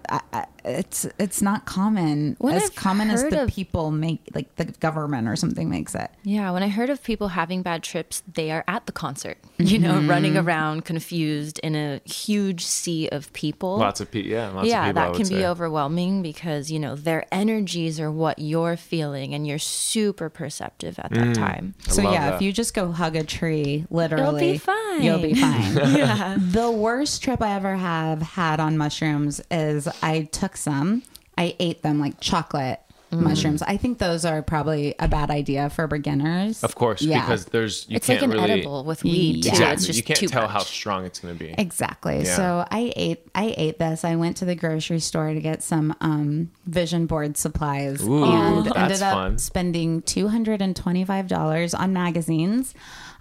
[0.07, 4.21] I, I, it's it's not common What as I've common as the of- people make
[4.33, 6.09] like the government or something makes it.
[6.23, 9.77] Yeah, when I heard of people having bad trips, they are at the concert, you
[9.77, 10.09] know, mm-hmm.
[10.09, 13.77] running around confused in a huge sea of people.
[13.77, 15.01] Lots of people, yeah, lots yeah, of people.
[15.01, 19.33] I that would can be overwhelming because, you know, their energies are what you're feeling
[19.33, 21.35] and you're super perceptive at that mm.
[21.35, 21.75] time.
[21.87, 22.35] I So yeah, that.
[22.35, 25.03] if you just go hug a tree, literally, you'll be fine.
[25.03, 25.75] You'll be fine.
[25.95, 26.37] yeah.
[26.39, 31.03] The worst trip I ever have had on mushrooms is I took some,
[31.37, 32.79] I ate them like chocolate
[33.11, 33.21] Mm.
[33.21, 33.61] mushrooms.
[33.61, 36.63] I think those are probably a bad idea for beginners.
[36.63, 37.21] Of course, Yeah.
[37.21, 39.49] because there's you it's like can't an really edible with weed, too.
[39.53, 39.73] Yeah.
[39.73, 41.53] It's just you can't too tell how strong it's going to be.
[41.55, 42.23] Exactly.
[42.23, 42.35] Yeah.
[42.35, 44.03] So I ate I ate this.
[44.03, 48.65] I went to the grocery store to get some um, vision board supplies Ooh, and
[48.65, 49.37] that's ended up fun.
[49.37, 52.73] spending two hundred and twenty five dollars on magazines.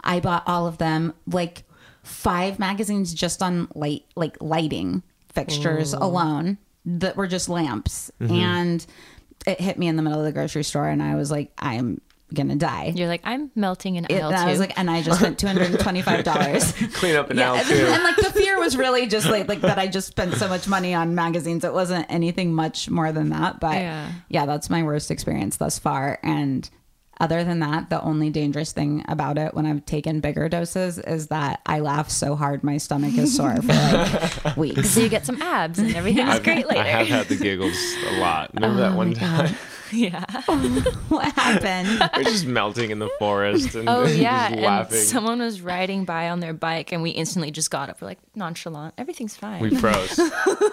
[0.02, 1.64] I bought all of them, like
[2.02, 5.02] five magazines just on light like lighting
[5.34, 8.10] fixtures alone that were just lamps.
[8.20, 8.32] Mm-hmm.
[8.34, 8.86] And
[9.46, 12.00] it hit me in the middle of the grocery store and I was like, I'm
[12.32, 12.92] gonna die.
[12.94, 15.38] You're like, I'm melting in It- aisle and I was like, and I just spent
[15.38, 16.72] two hundred and twenty five dollars.
[16.94, 17.74] Clean up an Yeah, L and, too.
[17.74, 20.66] and like the fear was really just like like that I just spent so much
[20.66, 21.64] money on magazines.
[21.64, 24.10] It wasn't anything much more than that, but Yeah.
[24.28, 26.18] yeah, that's my worst experience thus far.
[26.22, 26.68] And
[27.20, 31.28] other than that, the only dangerous thing about it when I've taken bigger doses is
[31.28, 34.90] that I laugh so hard my stomach is sore for like weeks.
[34.90, 36.80] so you get some abs and everything's I've- great later.
[36.80, 37.76] I have had the giggles
[38.08, 38.50] a lot.
[38.54, 39.54] Remember oh that one time?
[39.96, 40.24] yeah.
[41.08, 42.10] what happened?
[42.16, 46.30] We're just melting in the forest and Oh just yeah, and someone was riding by
[46.30, 48.00] on their bike, and we instantly just got up.
[48.00, 49.62] We're like nonchalant, everything's fine.
[49.62, 50.18] we froze,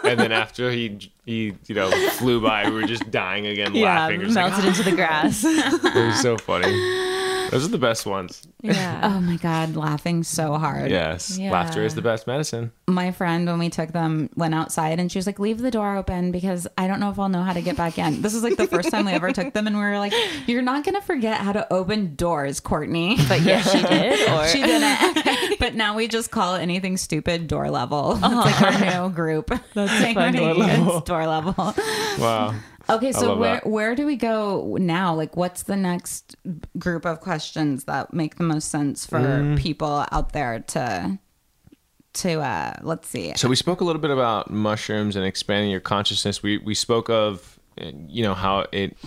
[0.04, 3.86] and then after he he you know flew by, we were just dying again, yeah,
[3.86, 4.22] laughing.
[4.22, 5.44] It was like, melted into the grass.
[5.44, 7.11] it was so funny.
[7.52, 8.48] Those are the best ones.
[8.62, 9.02] Yeah.
[9.04, 10.90] Oh my God, laughing so hard.
[10.90, 11.38] Yes.
[11.38, 11.52] Yeah.
[11.52, 12.72] Laughter is the best medicine.
[12.88, 15.98] My friend, when we took them, went outside and she was like, leave the door
[15.98, 18.22] open because I don't know if I'll know how to get back in.
[18.22, 19.68] This is like the first time we ever took them.
[19.68, 20.14] And we were like,
[20.48, 23.18] you're not going to forget how to open doors, Courtney.
[23.32, 24.30] But yeah, she did.
[24.30, 25.58] Or She didn't.
[25.60, 28.14] but now we just call anything stupid door level.
[28.14, 29.08] It's like our uh-huh.
[29.08, 29.52] new group.
[29.74, 30.34] That's fun.
[30.34, 31.00] door level.
[31.02, 31.54] door level.
[32.20, 32.56] Wow.
[32.96, 33.66] Okay, so where that.
[33.68, 35.14] where do we go now?
[35.16, 36.36] Like, what's the next
[36.78, 39.58] group of questions that make the most sense for Mm.
[39.58, 41.18] people out there to
[42.14, 43.34] to uh let's see.
[43.38, 46.44] So we spoke a little bit about mushrooms and expanding your consciousness.
[46.44, 48.98] We we spoke of you know how it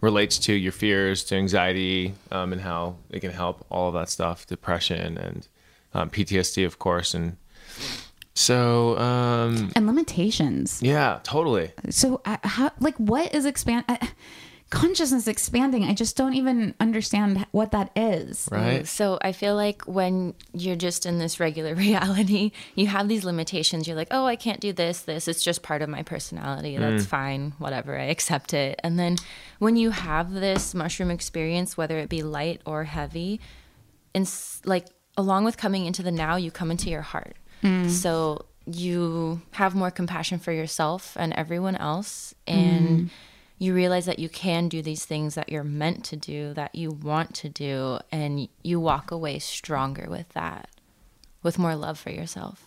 [0.00, 4.08] relates to your fears, to anxiety, um, and how it can help all of that
[4.08, 5.46] stuff, depression and
[5.92, 7.12] um, PTSD, of course.
[7.12, 7.36] And
[8.40, 10.82] so um, and limitations.
[10.82, 11.72] yeah, totally.
[11.90, 13.98] So uh, how like what is expand uh,
[14.70, 15.84] consciousness expanding?
[15.84, 18.48] I just don't even understand what that is.
[18.50, 18.86] Right.
[18.88, 23.86] So I feel like when you're just in this regular reality, you have these limitations.
[23.86, 25.28] You're like, oh, I can't do this, this.
[25.28, 26.78] It's just part of my personality.
[26.78, 27.52] That's fine.
[27.58, 27.98] Whatever.
[27.98, 28.80] I accept it.
[28.82, 29.16] And then
[29.58, 33.38] when you have this mushroom experience, whether it be light or heavy,
[34.14, 34.32] and
[34.64, 34.86] like
[35.18, 37.36] along with coming into the now, you come into your heart.
[37.88, 42.34] So you have more compassion for yourself and everyone else.
[42.46, 43.10] And
[43.60, 46.90] you realize that you can do these things that you're meant to do, that you
[46.90, 50.70] want to do, and you walk away stronger with that,
[51.42, 52.66] with more love for yourself.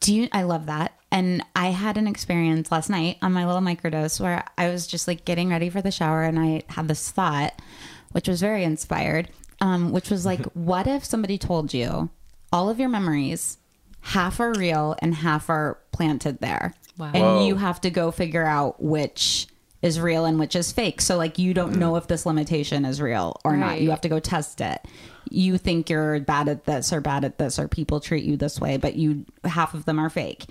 [0.00, 0.28] Do you?
[0.32, 0.92] I love that.
[1.12, 5.06] And I had an experience last night on my little microdose where I was just
[5.06, 7.62] like getting ready for the shower and I had this thought,
[8.10, 9.28] which was very inspired,
[9.60, 12.10] um, which was like, what if somebody told you
[12.52, 13.58] all of your memories,
[14.06, 16.74] half are real and half are planted there?
[16.98, 17.10] Wow.
[17.12, 17.46] And Whoa.
[17.46, 19.48] you have to go figure out which
[19.82, 21.00] is real and which is fake.
[21.00, 23.80] So like you don't know if this limitation is real or not.
[23.80, 24.80] You have to go test it.
[25.28, 28.60] You think you're bad at this or bad at this or people treat you this
[28.60, 30.46] way, but you half of them are fake.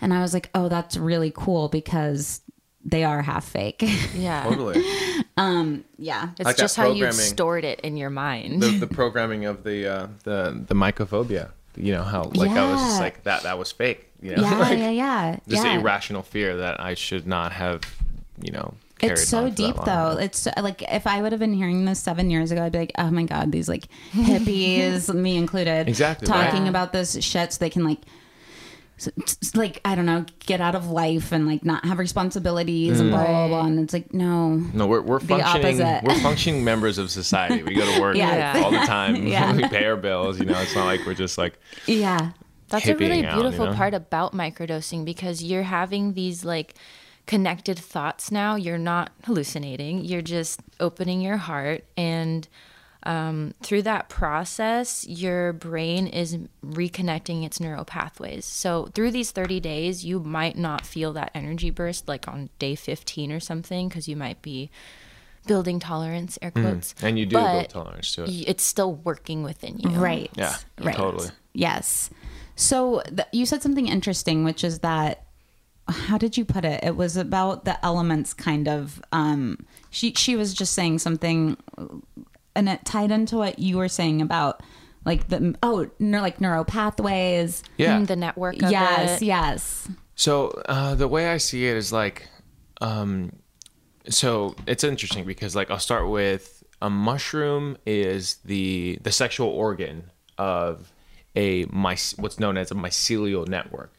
[0.00, 2.40] And I was like, "Oh, that's really cool because
[2.84, 3.82] they are half fake."
[4.14, 4.44] Yeah.
[4.48, 4.82] Totally.
[5.98, 6.30] yeah.
[6.38, 8.62] It's Like just how you stored it in your mind.
[8.62, 11.50] the, the programming of the uh, the the mycophobia.
[11.76, 14.06] You know how like I was just like that that was fake.
[14.22, 15.38] You know, Yeah, like, yeah, yeah.
[15.48, 15.78] just yeah.
[15.78, 17.82] irrational fear that I should not have.
[18.42, 20.16] You know, carried It's so on for that deep though.
[20.18, 22.92] It's like if I would have been hearing this seven years ago, I'd be like,
[22.98, 26.68] oh my god, these like hippies, me included, Exactly, talking right.
[26.68, 28.19] about this shit so they can like, s- s-
[29.54, 33.12] like I don't know, get out of life and like not have responsibilities and mm.
[33.12, 33.66] blah blah blah.
[33.66, 37.62] And it's like, no, No, we're we're functioning we're functioning members of society.
[37.62, 38.62] We go to work Yeah.
[38.64, 39.26] all the time.
[39.30, 39.54] Yeah.
[39.56, 40.38] we pay our bills.
[40.38, 42.32] You know, it's not like we're just like yeah,
[42.68, 43.76] That's a really hippieing out, beautiful you know?
[43.76, 46.74] part about microdosing because you're having these like
[47.26, 48.56] connected thoughts now.
[48.56, 50.04] You're not hallucinating.
[50.04, 52.48] You're just opening your heart and
[53.04, 58.44] um, through that process, your brain is reconnecting its neural pathways.
[58.44, 62.74] So through these 30 days, you might not feel that energy burst like on day
[62.74, 64.70] 15 or something because you might be
[65.46, 66.94] building tolerance, air quotes.
[67.00, 68.30] and you do build tolerance to it.
[68.46, 69.90] It's still working within you.
[69.98, 71.30] right, Yeah, right, totally.
[71.54, 72.10] yes.
[72.56, 75.24] So th- you said something interesting, which is that
[75.88, 76.84] how did you put it?
[76.84, 79.02] It was about the elements, kind of.
[79.10, 79.58] Um,
[79.88, 81.56] she she was just saying something,
[82.54, 84.62] and it tied into what you were saying about
[85.04, 87.62] like the oh, neuro, like neural pathways.
[87.76, 87.98] Yeah.
[87.98, 89.24] Mm, The network of yes, it.
[89.24, 89.88] yes.
[90.14, 92.28] So uh, the way I see it is like,
[92.80, 93.32] um,
[94.08, 100.10] so it's interesting because like I'll start with a mushroom is the the sexual organ
[100.38, 100.92] of
[101.36, 103.92] a my what's known as a mycelial network.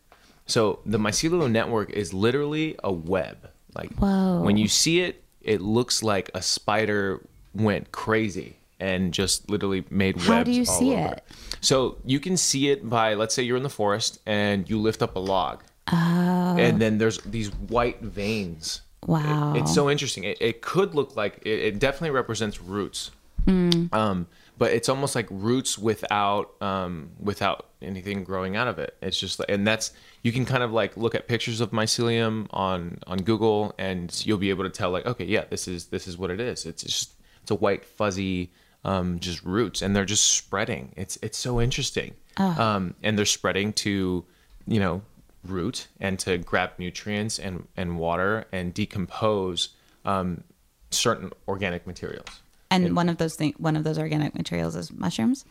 [0.46, 3.50] So the mycelial network is literally a web.
[3.74, 4.42] Like Whoa.
[4.42, 10.16] when you see it, it looks like a spider went crazy and just literally made
[10.16, 10.28] webs.
[10.28, 11.24] How do you all see over it?
[11.62, 15.02] So you can see it by let's say you're in the forest and you lift
[15.02, 15.64] up a log.
[15.88, 18.82] And then there's these white veins.
[19.06, 19.54] Wow.
[19.54, 20.24] It- it's so interesting.
[20.24, 23.12] It, it could look like it, it definitely represents roots.
[23.46, 23.94] Mm.
[23.94, 28.96] Um, but it's almost like roots without um, without anything growing out of it.
[29.02, 32.46] It's just like, and that's you can kind of like look at pictures of mycelium
[32.52, 36.08] on on Google, and you'll be able to tell like, okay, yeah, this is this
[36.08, 36.68] is what it is.
[36.68, 37.14] It's just
[37.52, 38.50] it's a white fuzzy
[38.84, 40.94] um, just roots, and they're just spreading.
[40.96, 44.24] It's it's so interesting, um, and they're spreading to
[44.68, 45.02] you know
[45.44, 49.70] root and to grab nutrients and and water and decompose
[50.06, 50.44] um,
[50.92, 52.42] certain organic materials.
[52.70, 55.44] And one of those thing, one of those organic materials is mushrooms.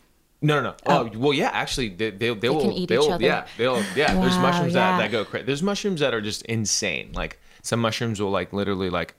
[0.43, 0.75] No, no, no.
[0.87, 1.51] Oh, well, yeah.
[1.53, 2.61] Actually, they they, they, will.
[2.61, 3.23] can eat they each other.
[3.23, 3.83] Yeah, they'll.
[3.95, 4.97] Yeah, there's mushrooms yeah.
[4.97, 5.45] that, that go crazy.
[5.45, 7.11] There's mushrooms that are just insane.
[7.13, 9.13] Like some mushrooms will like literally like,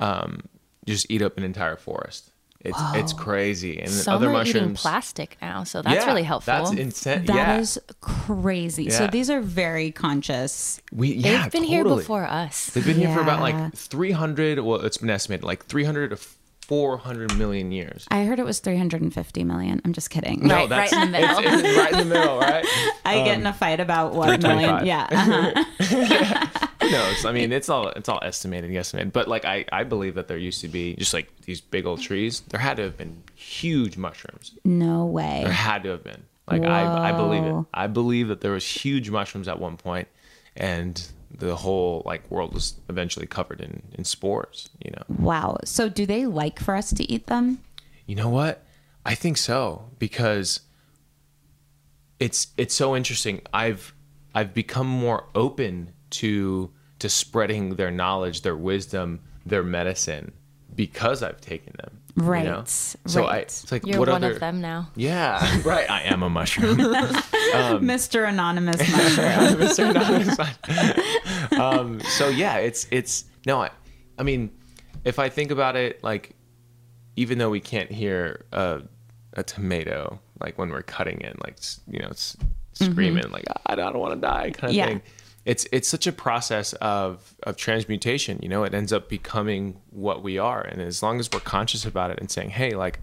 [0.00, 0.42] um,
[0.86, 2.30] just eat up an entire forest.
[2.60, 3.78] It's it's crazy.
[3.80, 4.80] And Some other are eating mushrooms.
[4.82, 6.52] plastic now, so that's Yeah, really helpful.
[6.52, 7.24] That's insane.
[7.26, 7.94] That is yeah.
[8.00, 8.90] crazy.
[8.90, 10.80] So these are very conscious.
[10.90, 12.66] we yeah, They've yeah, been here before us.
[12.70, 14.58] They've been here for about like 300.
[14.60, 18.04] Well, it's been estimated like 300 to 400 million years.
[18.10, 19.80] I heard it was 350 million.
[19.84, 20.44] I'm just kidding.
[20.48, 21.38] No, Right- that's right in the middle.
[21.44, 22.64] It's, it's right in the middle, right?
[23.04, 24.84] I get in a fight about what million.
[24.84, 25.06] Yeah.
[25.08, 26.65] uh-huh.
[26.86, 27.24] Who knows?
[27.24, 29.12] I mean, it's all it's all estimated, guesstimated.
[29.12, 32.00] But like, I I believe that there used to be just like these big old
[32.00, 32.40] trees.
[32.48, 34.52] There had to have been huge mushrooms.
[34.64, 35.40] No way.
[35.42, 36.22] There had to have been.
[36.48, 37.64] Like I I believe it.
[37.74, 40.08] I believe that there was huge mushrooms at one point,
[40.56, 44.68] and the whole like world was eventually covered in in spores.
[44.84, 45.02] You know.
[45.08, 45.58] Wow.
[45.64, 47.58] So do they like for us to eat them?
[48.06, 48.64] You know what?
[49.04, 50.60] I think so because
[52.20, 53.42] it's it's so interesting.
[53.52, 53.92] I've
[54.36, 56.70] I've become more open to
[57.00, 60.32] to spreading their knowledge, their wisdom, their medicine
[60.74, 61.98] because I've taken them.
[62.16, 62.64] you Right, know?
[62.66, 63.42] So I right.
[63.42, 64.90] it's like You're what one other of them now.
[64.94, 65.88] Yeah, right.
[65.90, 66.76] I am a mushroom.
[66.78, 68.28] Mr.
[68.28, 69.60] Anonymous mushroom.
[69.60, 69.90] Mr.
[69.90, 71.58] Anonymous.
[71.58, 73.70] um, so yeah, it's it's no, I,
[74.18, 74.50] I mean,
[75.04, 76.34] if I think about it, like,
[77.16, 78.82] even though we can't hear a,
[79.34, 81.56] a tomato, like when we're cutting it, like
[81.88, 82.36] you know, it's
[82.72, 84.86] screaming like I don't want to die, kind of Yeah.
[84.86, 85.02] thing.
[85.46, 88.40] It's it's such a process of of transmutation.
[88.42, 91.86] You know, it ends up becoming what we are, and as long as we're conscious
[91.86, 92.98] about it and saying, hey, like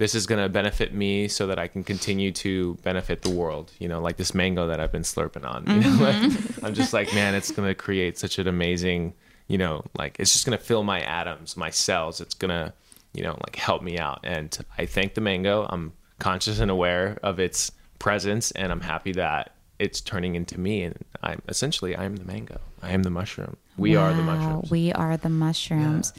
[0.00, 3.70] this is going to benefit me so that I can continue to benefit the world.
[3.78, 5.66] You know, like this mango that I've been slurping on.
[5.66, 6.54] You know, mm-hmm.
[6.54, 9.12] like, I'm just like, man, it's going to create such an amazing,
[9.46, 12.22] you know, like it's just going to fill my atoms, my cells.
[12.22, 12.72] It's going to,
[13.12, 14.20] you know, like help me out.
[14.22, 15.66] And I thank the mango.
[15.68, 20.82] I'm conscious and aware of its presence, and I'm happy that it's turning into me.
[20.84, 22.60] And I'm essentially, I am the mango.
[22.82, 23.56] I am the mushroom.
[23.76, 24.70] We are the mushrooms.
[24.70, 26.12] We are the mushrooms.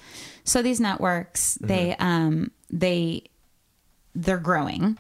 [0.44, 1.68] So these networks, Mm-hmm.
[1.68, 3.24] they um they
[4.16, 4.98] they're growing.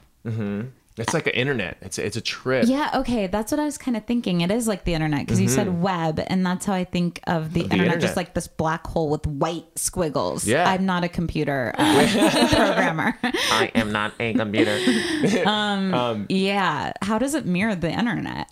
[0.98, 1.78] It's like an internet.
[1.82, 2.66] It's it's a trip.
[2.68, 4.42] Yeah, okay, that's what I was kind of thinking.
[4.42, 7.54] It is like the internet because you said web, and that's how I think of
[7.54, 7.70] the, Mm-hmm.
[7.70, 8.02] the internet, internet.
[8.02, 10.46] just like this black hole with white squiggles.
[10.46, 10.70] Yeah.
[10.70, 12.08] I'm not a computer uh,
[12.54, 13.18] programmer.
[13.24, 14.78] I am not a computer.
[16.30, 18.48] yeah, how does it mirror the internet?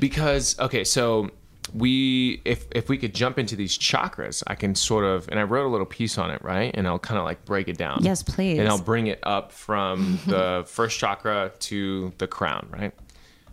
[0.00, 1.30] because okay so
[1.74, 5.42] we if if we could jump into these chakras i can sort of and i
[5.42, 6.70] wrote a little piece on it right?
[6.74, 7.98] And i'll kind of like break it down.
[8.02, 8.58] Yes, please.
[8.60, 12.92] and i'll bring it up from the first chakra to the crown right?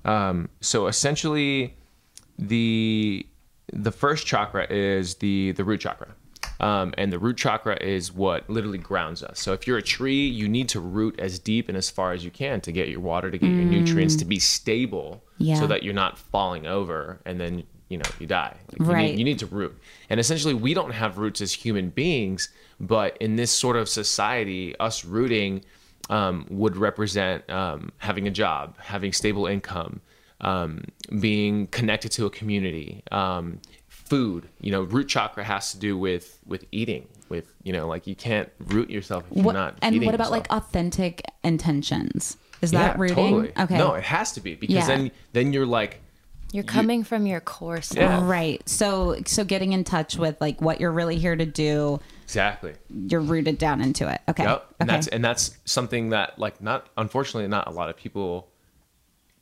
[0.06, 1.76] Um, so essentially
[2.38, 3.26] the
[3.74, 6.10] the first chakra is the the root chakra.
[6.60, 9.40] Um, and the root chakra is what literally grounds us.
[9.40, 12.24] So if you're a tree you need to root as deep and as far as
[12.24, 15.60] you can to get your water to get your nutrients to be stable Yeah.
[15.60, 19.20] so that you're not falling over and then you know you die Like, you, need,
[19.20, 19.74] you need to root
[20.10, 24.76] and essentially we don't have roots as human beings but in this sort of society
[24.80, 25.64] us rooting
[26.10, 30.00] um, would represent um, having a job having stable income
[30.42, 30.84] um,
[31.20, 36.40] being connected to a community um, food you know root chakra has to do with
[36.46, 39.96] with eating with you know like you can't root yourself if you're What, not and
[40.06, 40.50] what about yourself.
[40.50, 42.38] like authentic intentions?
[42.62, 43.16] Is that rooting?
[43.16, 43.52] totally.
[43.58, 43.78] Okay.
[43.78, 44.88] no it has to be because Yeah.
[44.88, 46.02] then then you're like
[46.52, 47.98] You're coming from your core self.
[47.98, 48.28] Yeah.
[48.28, 48.68] Right.
[48.68, 53.22] So so getting in touch with like what you're really here to do, exactly you're
[53.22, 54.22] rooted down into it.
[54.30, 54.44] Okay.
[54.44, 54.76] Yep.
[54.80, 54.98] And okay.
[54.98, 58.50] that's and that's something that like not unfortunately not a lot of people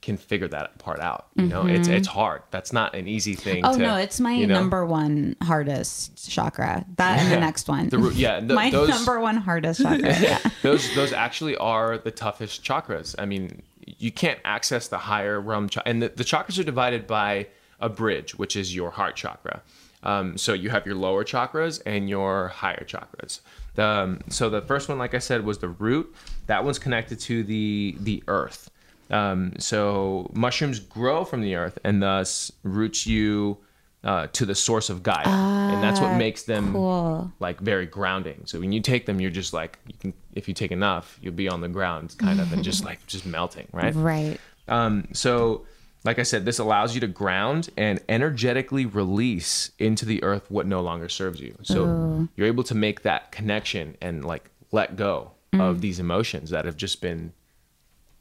[0.01, 1.28] can figure that part out.
[1.36, 2.43] You know, it's it's hard.
[2.51, 3.74] That's not an easy thing Mm-hmm.
[3.74, 4.53] Oh to no, it's my you know?
[4.53, 6.86] number one hardest chakra.
[6.95, 7.89] That and the next one.
[7.89, 10.18] The root- yeah, th- my those- number one hardest chakra.
[10.22, 10.39] Yeah.
[10.62, 13.14] those those actually are the toughest chakras.
[13.20, 13.62] I mean,
[13.98, 17.48] you can't access the higher realm, cha- and the, the chakras are divided by
[17.80, 19.62] a bridge, which is your heart chakra.
[20.04, 23.42] Um, so you have your lower chakras and your higher chakras.
[23.76, 26.14] The, um, so the first one, like I said, was the root.
[26.48, 28.70] That one's connected to the the earth.
[29.10, 33.58] Um, so mushrooms grow from the earth and thus roots you
[34.04, 37.32] uh, to the source of Gaia, and that's what makes them cool.
[37.39, 38.43] like very grounding.
[38.45, 41.34] So when you take them, you're just like you can if you take enough, you'll
[41.34, 43.93] be on the ground kind of and just like just melting, right?
[43.93, 44.39] Right.
[44.68, 45.66] Um, so
[46.06, 50.66] like I said, this allows you to ground and energetically release into the earth what
[50.66, 51.56] no longer serves you.
[51.64, 55.62] So you're able to make that connection and like let go Mm.
[55.62, 57.34] of these emotions that have just been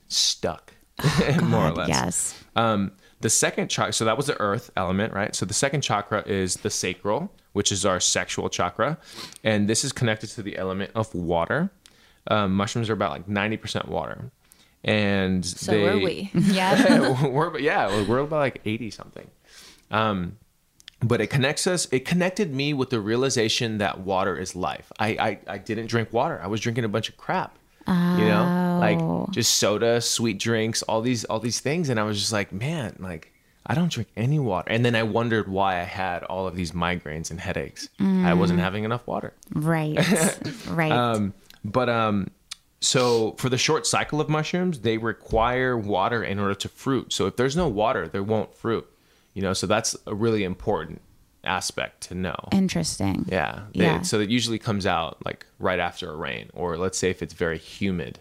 [0.09, 0.73] stuck,
[1.43, 1.89] more or God, less.
[1.89, 2.45] Yes.
[2.57, 5.35] Um, the second chakra, so that was the earth element, right?
[5.35, 8.99] So the second chakra is the sacral, which is our sexual chakra.
[9.43, 11.71] And this is connected to the element of water.
[12.29, 14.31] Um, mushrooms are about like 90% water.
[14.85, 16.31] And So they, are we.
[16.35, 17.27] Yeah.
[17.27, 19.29] we're, yeah, we're about like 80 something.
[19.91, 20.37] Um,
[21.01, 24.93] but it connects us, it connected me with the realization that water is life.
[24.99, 26.41] I, I, I didn't drink water.
[26.43, 27.57] I was drinking a bunch of crap.
[27.89, 28.79] You know, Oh.
[28.81, 32.53] like just soda, sweet drinks, all these all these things, and I was just like,
[32.53, 33.33] man, like
[33.67, 34.71] I don't drink any water.
[34.71, 37.89] And then I wondered why I had all of these migraines and headaches.
[37.99, 38.39] I Mm.
[38.39, 39.35] wasn't having enough water.
[39.55, 39.99] Right.
[40.69, 40.93] right.
[40.93, 41.35] Um,
[41.65, 42.31] but um,
[42.81, 47.13] so for the short cycle of mushrooms, they require water in order to fruit.
[47.13, 48.87] So if there's no water, there won't fruit.
[49.35, 51.01] You know, so that's a really important
[51.45, 52.37] aspect to know.
[52.53, 53.25] Interesting.
[53.29, 53.61] Yeah.
[53.75, 54.03] They, Yeah.
[54.03, 57.35] So it usually comes out like right after a rain, or let's say if it's
[57.35, 58.19] very humid,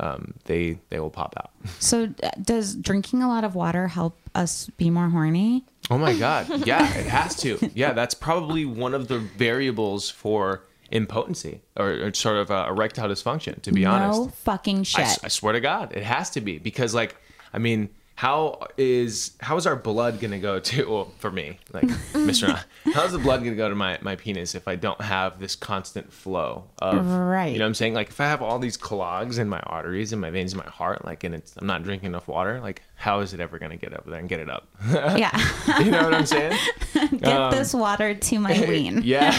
[0.00, 1.50] um, they they will pop out.
[1.78, 5.64] So, uh, does drinking a lot of water help us be more horny?
[5.90, 6.48] Oh my god.
[6.66, 7.58] Yeah, it has to.
[7.74, 13.08] Yeah, that's probably one of the variables for impotency or, or sort of uh, erectile
[13.08, 13.60] dysfunction.
[13.62, 14.20] To be honest.
[14.20, 15.00] No fucking I, shit.
[15.00, 17.16] s- I swear to God, it has to be because, like,
[17.52, 20.84] I mean, how is how is our blood gonna go to?
[20.94, 21.84] Well, for me, like,
[22.14, 22.60] Na-
[22.94, 26.12] how's the blood gonna go to my my penis if I don't have this constant
[26.12, 27.52] flow of, Right.
[27.52, 27.94] You know what I'm saying?
[27.94, 30.64] Like, if I have all these clogs in my arteries and my veins in my
[30.70, 33.76] heart, like, and it's I'm not drinking enough water, like, how is it ever gonna
[33.76, 34.68] get up there and get it up?
[34.92, 35.36] yeah.
[35.80, 36.56] you know what I'm saying?
[36.94, 38.98] Get this water to my ween.
[38.98, 39.32] Um, Yeah.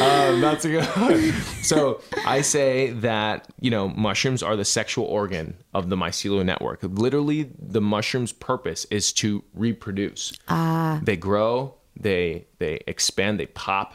[0.00, 1.32] Um, that's a good one.
[1.62, 6.80] So I say that, you know, mushrooms are the sexual organ of the mycelial network.
[6.82, 10.32] Literally, the mushroom's purpose is to reproduce.
[10.48, 11.00] Ah.
[11.02, 13.94] They grow, they they expand, they pop,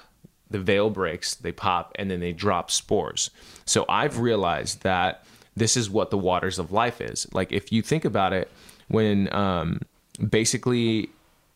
[0.49, 3.29] the veil breaks, they pop, and then they drop spores.
[3.65, 5.23] So I've realized that
[5.55, 7.27] this is what the waters of life is.
[7.33, 8.49] Like if you think about it,
[8.87, 9.81] when um,
[10.27, 11.09] basically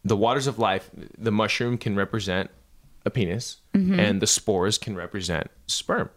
[0.05, 2.49] the waters of life, the mushroom can represent
[3.05, 6.09] a penis, and the spores can represent sperm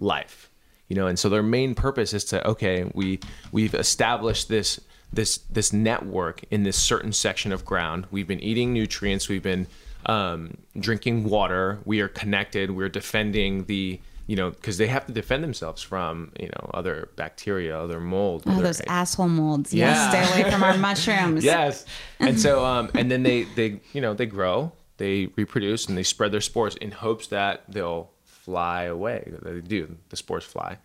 [0.00, 0.50] life.
[0.88, 3.20] You know, and so their main purpose is to okay, we
[3.52, 4.80] we've established this
[5.12, 8.06] this this network in this certain section of ground.
[8.10, 9.28] We've been eating nutrients.
[9.28, 9.68] We've been
[10.06, 11.78] um, drinking water.
[11.84, 12.72] We are connected.
[12.72, 17.08] We're defending the you know because they have to defend themselves from you know other
[17.14, 18.42] bacteria, other mold.
[18.46, 19.72] Oh, other- those asshole molds.
[19.72, 19.92] Yeah.
[20.12, 21.44] Yes, stay away from our mushrooms.
[21.44, 21.84] yes
[22.18, 26.02] and so um and then they they you know they grow they reproduce and they
[26.14, 30.76] spread their spores in hopes that they'll fly away they do the spores fly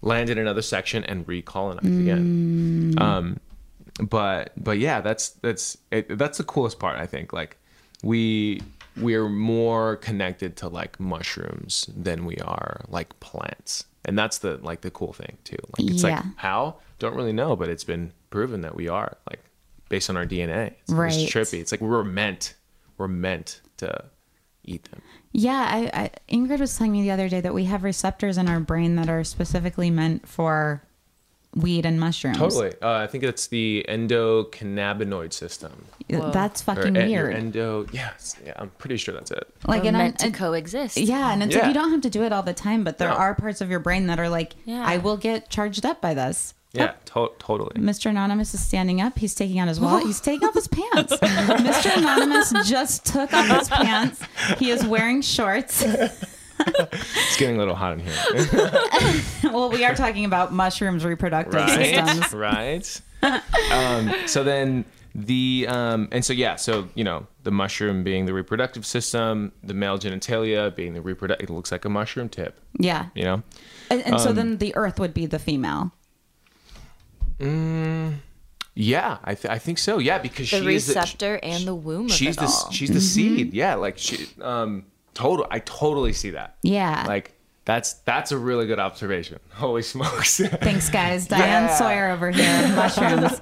[0.00, 2.94] land in another section and recolonize again.
[2.98, 3.26] Um
[4.00, 7.32] but but yeah that's that's it, that's the coolest part i think.
[7.32, 7.56] Like
[8.02, 8.62] we
[8.96, 13.84] we're more connected to like mushrooms than we are like plants.
[14.04, 15.56] And that's the like the cool thing too.
[15.78, 16.10] Like it's Yeah.
[16.16, 16.76] like how?
[16.98, 19.42] Don't really know but it's been proven that we are like
[19.88, 21.12] based on our dna it's, Right.
[21.12, 21.58] it's trippy.
[21.60, 22.54] It's like we're meant
[22.98, 24.04] we're meant to
[24.64, 25.00] eat them
[25.32, 28.48] Yeah, I, I, Ingrid was telling me the other day that we have receptors in
[28.48, 30.82] our brain that are specifically meant for
[31.54, 32.36] weed and mushrooms.
[32.36, 37.36] totally uh, i think it's the endocannabinoid system That's fucking en- your weird.
[37.36, 40.34] endo yes yeah i'm pretty sure that's it like, We're and I- meant to and-
[40.34, 40.98] coexist.
[40.98, 41.60] Yeah, and it's Yeah.
[41.62, 43.14] like you don't have to do it all the time, but there No.
[43.16, 44.84] are parts of your brain that are like, Yeah.
[44.86, 46.54] I will get charged up by this.
[46.72, 48.10] Yeah to- totally Mr.
[48.10, 49.18] Anonymous is standing up.
[49.18, 50.04] He's taking out his wallet.
[50.04, 51.14] He's taking off his pants.
[51.16, 51.96] Mr.
[51.96, 54.22] Anonymous just took off his pants.
[54.58, 55.82] He is wearing shorts.
[56.60, 58.14] it's getting a little hot in here
[59.52, 62.32] well, we are talking about mushrooms reproductive right systems.
[62.34, 63.00] right
[63.72, 68.32] um, so then the um, and so yeah so you know the mushroom being the
[68.34, 73.06] reproductive system the male genitalia being the reproductive it looks like a mushroom tip Yeah.
[73.14, 73.42] you know
[73.90, 75.92] And, and Um, so then the earth would be the female.
[77.40, 81.74] Yeah i, th- I think so yeah because she's The she is receptor and the
[81.74, 82.70] womb of she's it the all.
[82.70, 84.84] she's the seed yeah like she um
[85.14, 87.04] total i totally see that Yeah.
[87.08, 87.32] like
[87.64, 91.26] that's that's a really good observation holy smokes Thanks, guys.
[91.34, 91.74] Diane Yeah.
[91.76, 92.68] Sawyer over here.
[92.76, 93.40] Mushrooms.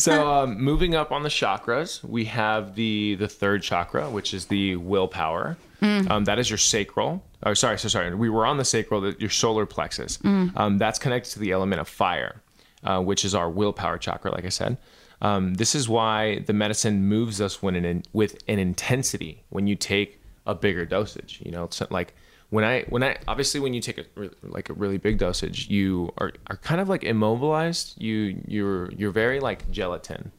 [0.00, 4.46] so um, moving up on the chakras, we have the the third chakra, which is
[4.46, 5.56] the willpower.
[5.82, 7.24] Um, that is your sacral.
[7.44, 8.14] Oh, sorry, so sorry.
[8.14, 10.18] We were on the sacral, the, your solar plexus.
[10.24, 12.42] Um, that's connected to the element of fire,
[12.84, 14.30] uh, which is our willpower chakra.
[14.30, 14.76] Like I said,
[15.20, 19.76] um, this is why the medicine moves us when an, with an intensity when you
[19.76, 21.40] take a bigger dosage.
[21.44, 22.14] You know, it's like
[22.50, 24.04] when I when I obviously when you take a
[24.42, 28.00] like a really big dosage, you are, are kind of like immobilized.
[28.00, 30.32] You you're you're very like gelatin.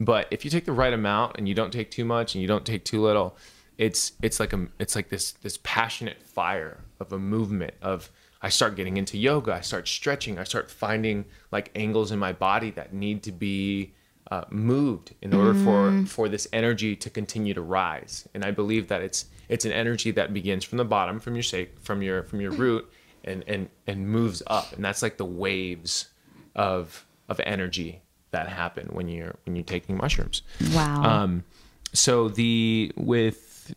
[0.00, 2.48] But if you take the right amount and you don't take too much and you
[2.48, 3.36] don't take too little,
[3.78, 8.10] it's it's like a it's like this this passionate fire of a movement of
[8.42, 12.32] I start getting into yoga, I start stretching, I start finding like angles in my
[12.32, 13.92] body that need to be
[14.30, 18.28] uh, moved in order for for this energy to continue to rise.
[18.32, 21.42] And I believe that it's it's an energy that begins from the bottom, from your
[21.42, 22.90] sake, from your from your root,
[23.24, 24.72] and and and moves up.
[24.72, 26.08] And that's like the waves
[26.54, 30.42] of of energy that happen when you're when you're taking mushrooms.
[30.72, 31.02] Wow.
[31.02, 31.44] Um,
[31.92, 33.74] so the with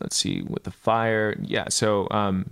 [0.00, 1.68] let's see with the fire, yeah.
[1.68, 2.50] So um,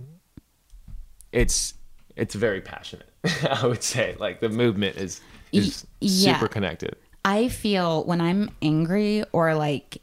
[1.31, 1.73] it's
[2.15, 3.09] it's very passionate.
[3.49, 5.21] I would say like the movement is
[5.51, 6.33] is yeah.
[6.35, 6.95] super connected.
[7.25, 10.01] I feel when I'm angry or like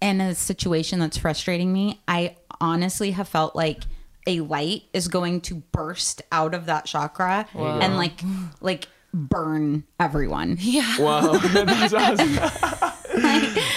[0.00, 3.82] in a situation that's frustrating me, I honestly have felt like
[4.26, 8.20] a light is going to burst out of that chakra and like
[8.60, 10.56] like burn everyone.
[10.60, 10.98] Yeah.
[10.98, 12.34] Wow, that's awesome.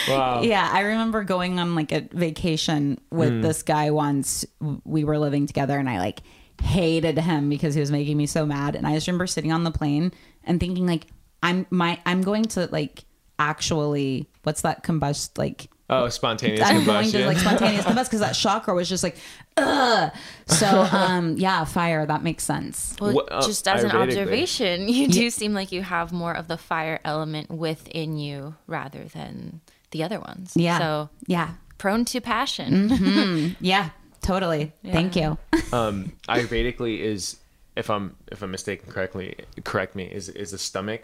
[0.09, 0.41] wow.
[0.41, 3.41] Yeah, I remember going on like a vacation with Hmm.
[3.41, 4.45] this guy once.
[4.83, 6.21] We were living together and I like
[6.61, 8.75] hated him because he was making me so mad.
[8.75, 10.11] And I just remember sitting on the plane
[10.43, 11.05] and thinking like
[11.43, 13.03] I'm my I'm going to like
[13.51, 18.33] actually what's that combust like Oh, spontaneous I'm going to like spontaneous combust because that
[18.33, 19.15] chakra was just like
[19.55, 20.11] ugh.
[20.47, 22.95] So um yeah, fire, that makes sense.
[22.99, 26.47] Well, What- uh, just as an observation, you do seem like you have more of
[26.49, 30.53] the fire element within you rather than the other ones.
[30.57, 30.77] Yeah.
[30.79, 31.51] So Yeah.
[31.77, 32.89] prone to passion.
[32.89, 33.47] Mm-hmm.
[33.65, 33.91] Yeah.
[34.27, 34.73] Totally.
[34.83, 35.37] Thank you.
[35.73, 37.37] um, Ayurvedically is
[37.75, 40.03] if I'm if I'm mistaken correctly, correct me.
[40.05, 41.03] Is is the stomach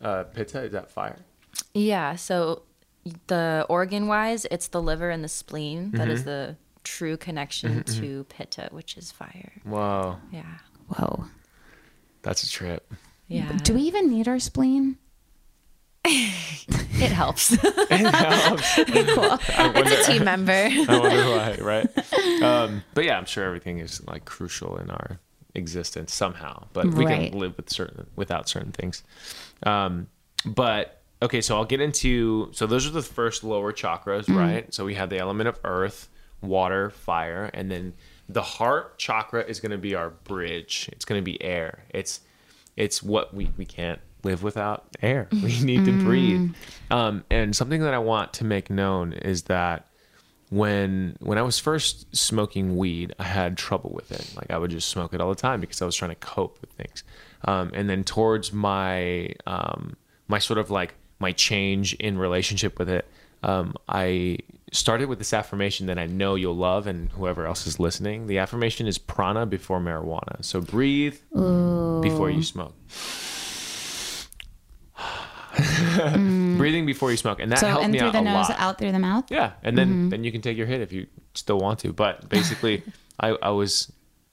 [0.00, 0.62] uh, pitta?
[0.62, 1.18] Is that fire?
[1.74, 2.16] Yeah.
[2.16, 2.62] So
[3.26, 6.10] the organ wise, it's the liver and the spleen that Mm-hmm.
[6.10, 9.52] is the true connection to pitta, which is fire.
[9.64, 10.58] Wow, Yeah.
[10.88, 11.24] Whoa.
[12.22, 12.92] that's a trip.
[13.28, 13.50] Yeah.
[13.64, 14.98] Do we even need our spleen?
[16.04, 17.52] It helps.
[17.62, 18.74] It helps.
[18.76, 19.38] cool.
[19.48, 20.52] it's a team member.
[20.52, 22.42] I wonder why, right?
[22.42, 25.18] Um, but yeah, I'm sure everything is like crucial in our
[25.54, 26.64] existence somehow.
[26.72, 27.30] But we Right.
[27.30, 29.02] can live with certain without certain things.
[29.64, 30.08] Um,
[30.44, 34.72] but okay, so I'll get into so those are the first lower chakras, right?
[34.74, 36.08] So we have the element of earth,
[36.40, 37.94] water, fire, and then
[38.28, 40.88] the heart chakra is going to be our bridge.
[40.92, 41.84] It's going to be air.
[41.90, 42.20] It's
[42.76, 45.28] it's what we we can't live without air.
[45.42, 46.54] We need to breathe.
[46.90, 49.86] Um, and something that I want to make known is that
[50.50, 54.34] when when I was first smoking weed, I had trouble with it.
[54.36, 56.60] Like I would just smoke it all the time because I was trying to cope
[56.60, 57.04] with things.
[57.46, 59.96] Um, and then towards my um,
[60.28, 63.08] my sort of like my change in relationship with it,
[63.42, 64.38] um, I
[64.72, 68.26] started with this affirmation that I know you'll love, and whoever else is listening.
[68.26, 70.44] The affirmation is prana before marijuana.
[70.44, 71.16] So breathe
[72.02, 72.74] before you smoke.
[76.56, 78.48] Breathing before you smoke, and that So helped in me through out the a nose,
[78.48, 78.60] lot.
[78.60, 79.24] out through the mouth.
[79.30, 80.08] Yeah, and then Mm-hmm.
[80.10, 81.92] then you can take your hit if you still want to.
[81.92, 82.82] But basically,
[83.20, 83.90] I I was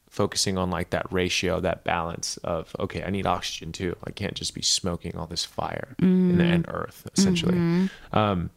[0.09, 3.95] focusing on like that ratio, that balance of okay, I need oxygen too.
[4.05, 7.53] I can't just be smoking all this fire in the end earth essentially.
[7.57, 8.17] Mm-hmm.
[8.17, 8.49] Um,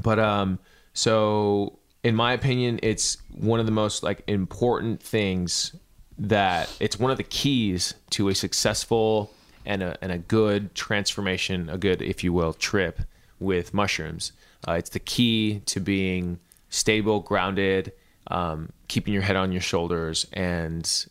[0.00, 0.58] but um,
[0.92, 5.74] so in my opinion, it's one of the most like important things
[6.16, 9.32] that it's one of the keys to a successful
[9.68, 13.00] and a, and a good transformation, a good, if you will, trip
[13.38, 14.32] with mushrooms.
[14.66, 16.40] Uh, it's the key to being
[16.70, 17.92] stable, grounded,
[18.28, 21.06] um, keeping your head on your shoulders, and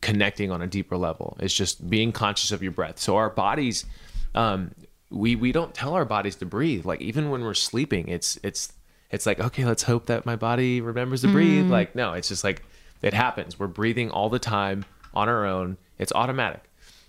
[0.00, 1.36] connecting on a deeper level.
[1.38, 2.98] It's just being conscious of your breath.
[2.98, 3.84] So our bodies,
[4.34, 4.74] um,
[5.10, 6.84] we we don't tell our bodies to breathe.
[6.86, 8.72] Like even when we're sleeping, it's it's
[9.10, 11.70] it's like okay, let's hope that my body remembers to breathe.
[11.70, 12.62] Like no, it's just like
[13.02, 13.58] it happens.
[13.58, 15.76] We're breathing all the time on our own.
[15.98, 16.62] It's automatic.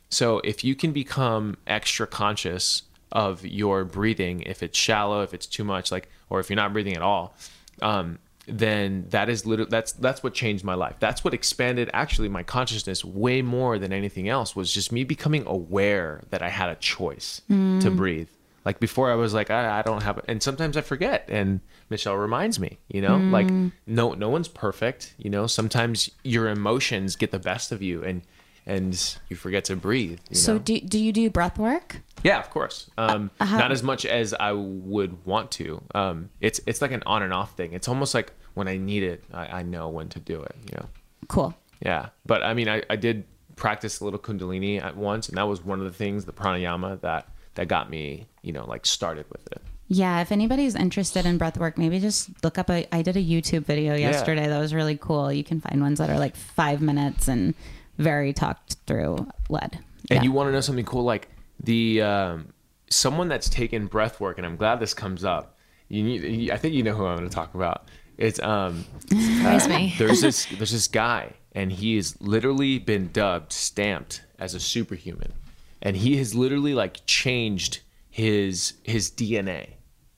[0.09, 5.45] So if you can become extra conscious of your breathing, if it's shallow, if it's
[5.45, 7.35] too much, like, or if you're not breathing at all,
[7.81, 10.97] um, then that is literally that's that's what changed my life.
[10.99, 14.55] That's what expanded actually my consciousness way more than anything else.
[14.55, 17.41] Was just me becoming aware that I had a choice
[17.81, 18.29] to breathe.
[18.63, 22.17] Like before, I was like, I, I don't have, and sometimes I forget, and Michelle
[22.17, 22.79] reminds me.
[22.87, 23.47] You know, like
[23.87, 25.13] no no one's perfect.
[25.17, 28.21] You know, sometimes your emotions get the best of you, and
[28.65, 30.19] and you forget to breathe.
[30.29, 30.59] You So know?
[30.59, 32.01] do do you do breath work?
[32.23, 32.89] Yeah, of course.
[32.97, 35.83] Um, not as much as I would want to.
[35.93, 37.73] Um, it's it's like an on and off thing.
[37.73, 40.55] It's almost like when I need it, I, I know when to do it.
[40.71, 40.85] You know.
[41.27, 41.53] Cool.
[41.85, 45.47] Yeah, but I mean, I, I did practice a little Kundalini at once, and that
[45.47, 49.25] was one of the things, the pranayama that that got me, you know, like started
[49.29, 49.61] with it.
[49.87, 53.23] Yeah, if anybody's interested in breath work, maybe just look up a I did a
[53.23, 55.31] YouTube video yesterday that was really cool.
[55.31, 57.53] You can find ones that are like five minutes and
[57.97, 59.79] very talked through lead.
[60.09, 60.23] And Yeah.
[60.23, 61.03] you want to know something cool?
[61.03, 61.29] Like
[61.63, 62.53] the um,
[62.89, 65.57] someone that's taken breath work, and I'm glad this comes up.
[65.89, 67.85] You need, I think you know who I'm going to talk about.
[68.17, 69.93] It's um, Surprise me.
[69.99, 75.33] there's this there's this guy and he has literally been dubbed stamped as a superhuman
[75.81, 77.79] and he has literally like changed
[78.09, 79.67] his his dna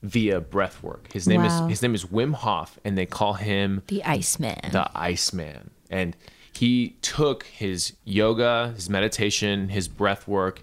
[0.02, 1.64] via breath work his name Wow.
[1.66, 4.70] is his name is wim hof and they call him The Iceman.
[4.72, 6.16] the iceman and
[6.58, 10.62] he took his yoga his meditation his breath work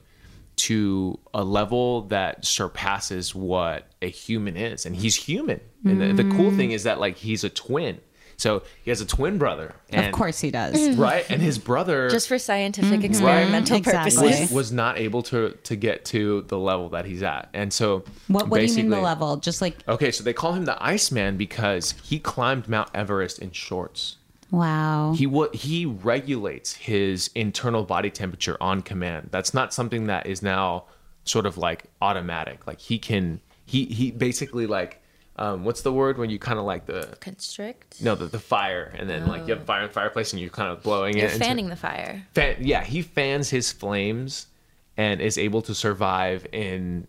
[0.55, 6.29] to a level that surpasses what a human is and he's human and the, the
[6.35, 7.99] cool thing is that like he's a twin
[8.37, 9.75] So he has a twin brother.
[9.89, 10.75] And, of course he does.
[10.75, 10.99] Mm-hmm.
[10.99, 11.25] Right?
[11.29, 13.05] And his brother Just for scientific mm-hmm.
[13.05, 14.11] experimental Exactly.
[14.11, 14.41] purposes.
[14.41, 17.49] was, was not able to to get to the level that he's at.
[17.53, 19.37] And so What What do you mean the level?
[19.37, 23.51] Just like Okay, so they call him the Iceman because he climbed Mount Everest in
[23.51, 24.17] shorts.
[24.51, 25.13] Wow.
[25.17, 29.29] He wa he regulates his internal body temperature on command.
[29.31, 30.85] That's not something that is now
[31.23, 32.65] sort of like automatic.
[32.67, 35.01] Like he can he he basically like
[35.37, 38.01] um, what's the word when you kind of like the Constrict.
[38.01, 40.49] no the, the fire and then like you have fire in the fireplace and you're
[40.49, 41.33] kind of blowing You're it.
[41.33, 42.25] into- fanning the fire.
[42.33, 44.47] fan, yeah, he fans his flames
[44.95, 47.05] and is able to survive in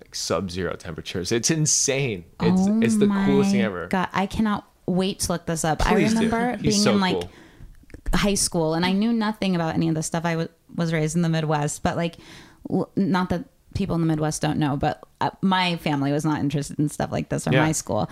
[0.00, 1.30] like, sub-zero temperatures.
[1.30, 2.24] It's insane.
[2.40, 3.88] It's Oh it's the coolest thing ever.
[3.88, 5.84] God, I cannot wait to look this up.
[5.86, 6.20] I Please do.
[6.20, 7.30] remember He's being so in like cool.
[8.14, 10.24] high school and I knew nothing about any of this stuff.
[10.24, 12.16] I was was raised in the Midwest, but like,
[12.68, 16.40] w- not that people in the Midwest don't know, but uh, my family was not
[16.40, 17.62] interested in stuff like this or Yeah.
[17.64, 18.08] my school.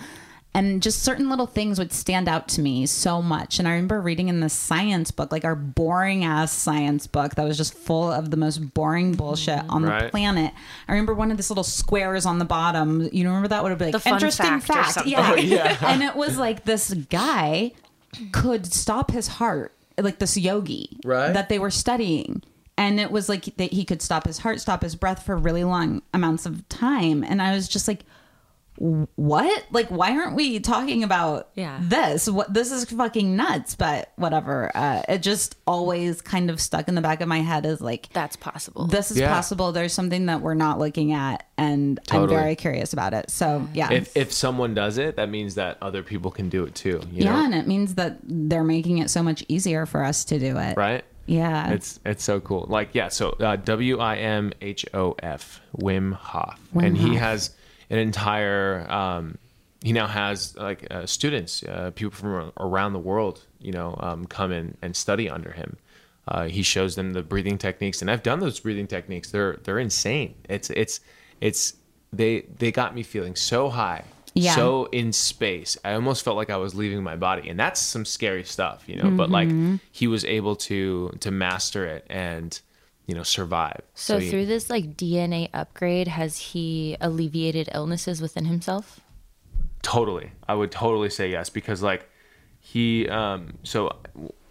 [0.57, 3.59] And just certain little things would stand out to me so much.
[3.59, 7.43] And I remember reading in the science book, like our boring ass science book that
[7.45, 10.51] was just full of the most boring bullshit on the planet.
[10.87, 13.07] I remember one of these little squares on the bottom.
[13.11, 15.07] You remember that would have been like The fun interesting fact fact.
[15.07, 15.31] Yeah.
[15.31, 15.77] Oh, yeah.
[15.83, 17.73] and it was like this guy
[18.31, 21.33] could stop his heart, like this yogi, Right.
[21.33, 22.41] That they were studying.
[22.79, 25.63] And it was like that he could stop his heart, stop his breath for really
[25.63, 27.23] long amounts of time.
[27.23, 28.05] And I was just like,
[28.77, 29.65] what?
[29.71, 31.79] Like, why aren't we talking about Yeah.
[31.81, 32.29] this?
[32.29, 34.71] What this is fucking nuts, but whatever.
[34.75, 38.09] Uh, it just always kind of stuck in the back of my head as like
[38.13, 38.87] That's possible.
[38.87, 39.29] this is Yeah.
[39.33, 39.71] possible.
[39.71, 42.35] There's something that we're not looking at, and Totally.
[42.35, 43.29] I'm very curious about it.
[43.31, 46.75] So yeah, If if someone does it, that means that other people can do it
[46.75, 47.01] too.
[47.11, 47.45] You yeah, know?
[47.45, 50.77] and it means that they're making it so much easier for us to do it.
[50.77, 51.03] right?
[51.25, 51.71] Yeah.
[51.71, 52.67] It's it's so cool.
[52.69, 57.15] Like yeah, so uh, W I M H O F Wim Hof, Wim and he
[57.15, 57.49] has
[57.89, 58.89] an entire.
[58.91, 59.37] Um,
[59.83, 64.25] he now has like uh, students, uh, people from around the world, you know, um,
[64.25, 65.77] come in and study under him.
[66.27, 69.31] Uh, he shows them the breathing techniques, and I've done those breathing techniques.
[69.31, 70.35] They're they're insane.
[70.49, 70.99] It's it's
[71.41, 71.75] it's
[72.11, 74.55] they they got me feeling so high, Yeah.
[74.55, 75.77] so in space.
[75.85, 78.95] I almost felt like I was leaving my body, and that's some scary stuff, you
[78.97, 79.09] know.
[79.11, 79.75] But like Mm-hmm.
[79.91, 82.59] he was able to to master it and
[83.07, 83.81] you know survive.
[83.95, 88.99] so he- through this like DNA upgrade, has he alleviated illnesses within himself?
[89.81, 92.09] totally, I would totally say yes because like
[92.59, 93.95] he um so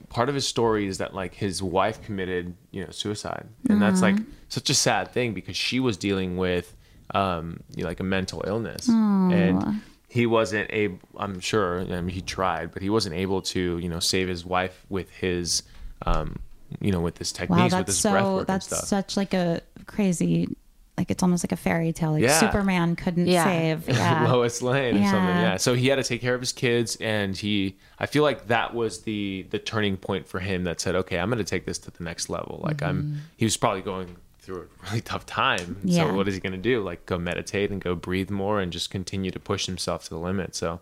[0.09, 4.01] part of his story is that like his wife committed you know suicide, and that's
[4.03, 4.17] like
[4.49, 6.75] such a sad thing because she was dealing with
[7.15, 9.83] um you know, like a mental illness and.
[10.09, 11.01] He wasn't able.
[11.17, 11.81] I'm sure.
[11.81, 15.11] I mean, he tried, but he wasn't able to, you know, save his wife with
[15.11, 15.65] his,
[16.07, 16.39] um,
[16.81, 18.85] you know, with his wow, with that's his breath so work and that's stuff.
[18.85, 20.49] such like a crazy,
[20.99, 22.13] like it's almost like a fairy tale.
[22.13, 22.39] Like Yeah.
[22.41, 23.45] Superman couldn't Yeah.
[23.45, 23.89] save.
[23.89, 24.27] Yeah.
[24.33, 25.11] Lois Lane or something.
[25.37, 25.41] Yeah.
[25.43, 25.57] Yeah.
[25.57, 27.77] So he had to take care of his kids, and he.
[27.99, 31.29] I feel like that was the the turning point for him that said, "Okay, I'm
[31.31, 33.23] going to take this to the next level." Like I'm.
[33.37, 35.77] He was probably going through a really tough time.
[35.83, 36.07] Yeah.
[36.09, 36.81] So what is he going to do?
[36.83, 40.19] Like go meditate and go breathe more and just continue to push himself to the
[40.19, 40.55] limit.
[40.55, 40.79] So,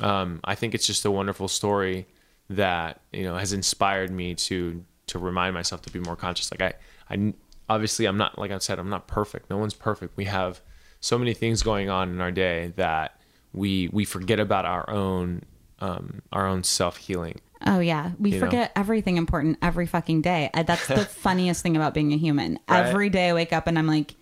[0.00, 2.06] um, I think it's just a wonderful story
[2.50, 6.50] that you know has inspired me to to remind myself to be more conscious.
[6.50, 7.34] Like I, I
[7.68, 9.50] obviously I'm not like I said I'm not perfect.
[9.50, 10.16] No one's perfect.
[10.16, 10.60] We have
[11.00, 13.20] so many things going on in our day that
[13.52, 15.42] we we forget about our own
[15.80, 17.40] um, our own self healing.
[17.66, 18.46] Oh yeah, we You know?
[18.46, 20.50] forget everything important every fucking day.
[20.54, 22.58] That's the funniest thing about being a human.
[22.68, 22.86] Right.
[22.86, 24.14] Every day I wake up and I'm like,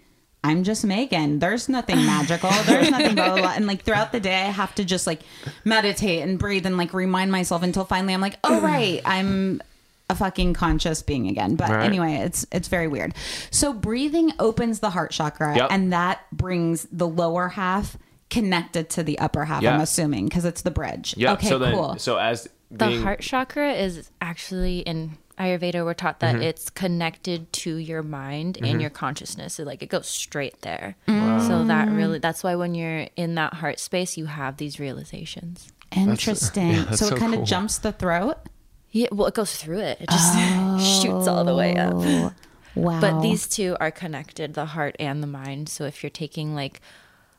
[0.46, 1.38] I'm just Megan.
[1.38, 2.50] There's nothing magical.
[2.64, 3.52] There's nothing blah, blah, blah.
[3.56, 5.20] And like throughout the day, I have to just like
[5.64, 9.60] meditate and breathe and like remind myself until finally I'm like, oh right, I'm
[10.08, 11.56] a fucking conscious being again.
[11.56, 11.84] But Right.
[11.84, 13.12] anyway, it's it's very weird.
[13.50, 15.68] So breathing opens the heart chakra, Yep.
[15.72, 17.96] and that brings the lower half
[18.30, 19.62] connected to the upper half.
[19.62, 19.74] Yeah.
[19.74, 21.14] I'm assuming because it's the bridge.
[21.16, 21.32] Yeah.
[21.32, 21.48] Okay.
[21.48, 21.96] so then, cool.
[21.98, 25.84] so as The heart chakra is actually in Ayurveda.
[25.84, 26.38] We're taught Mm-hmm.
[26.38, 29.54] that it's connected to your mind and your consciousness.
[29.54, 30.96] So like it goes straight there.
[31.08, 31.46] Mm.
[31.46, 35.68] So that really that's why when you're in that heart space, you have these realizations.
[35.92, 36.72] Interesting.
[36.84, 37.46] that's so it so kind of cool.
[37.46, 38.36] jumps the throat.
[38.90, 40.00] Yeah, well, it goes through it.
[40.00, 40.34] It just
[41.02, 41.92] shoots all the way up.
[41.94, 42.32] Oh,
[42.74, 43.00] Wow.
[43.00, 45.70] But these two are connected, the heart and the mind.
[45.70, 46.82] So if you're taking like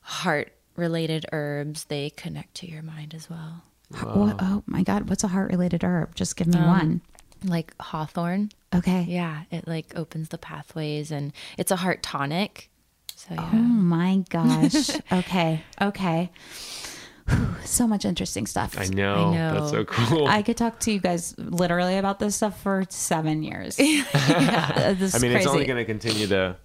[0.02, 3.64] heart related herbs, they connect to your mind as well.
[4.02, 6.16] What, oh my God, what's a heart related herb?
[6.16, 7.02] Just give Um, me one.
[7.44, 8.52] Like hawthorn.
[8.74, 9.06] Okay.
[9.08, 12.70] Yeah, it like opens the pathways and it's a heart tonic.
[13.16, 13.50] So yeah.
[13.54, 14.90] Oh my gosh.
[15.12, 15.64] okay.
[15.82, 16.32] Okay.
[17.30, 18.78] Whew, so much interesting stuff.
[18.80, 19.54] I know, I know.
[19.54, 20.28] that's so cool.
[20.28, 23.78] I could talk to you guys literally about this stuff for seven years.
[23.80, 25.46] yeah, this I mean, crazy.
[25.46, 26.56] it's only going to continue to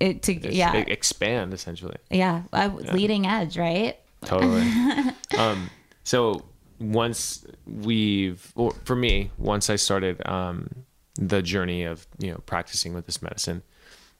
[0.00, 1.96] it, to, ex- yeah, expand essentially.
[2.10, 3.98] yeah, I, leading edge, right?
[4.24, 4.66] Totally.
[5.38, 5.70] um,
[6.04, 6.44] so
[6.78, 10.68] once we've, or for me, once I started um,
[11.14, 13.62] the journey of you know practicing with this medicine,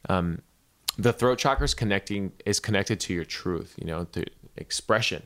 [0.08, 0.42] um,
[0.98, 3.74] the throat chakra is connecting is connected to your truth.
[3.78, 4.24] You know, to
[4.56, 5.22] expression.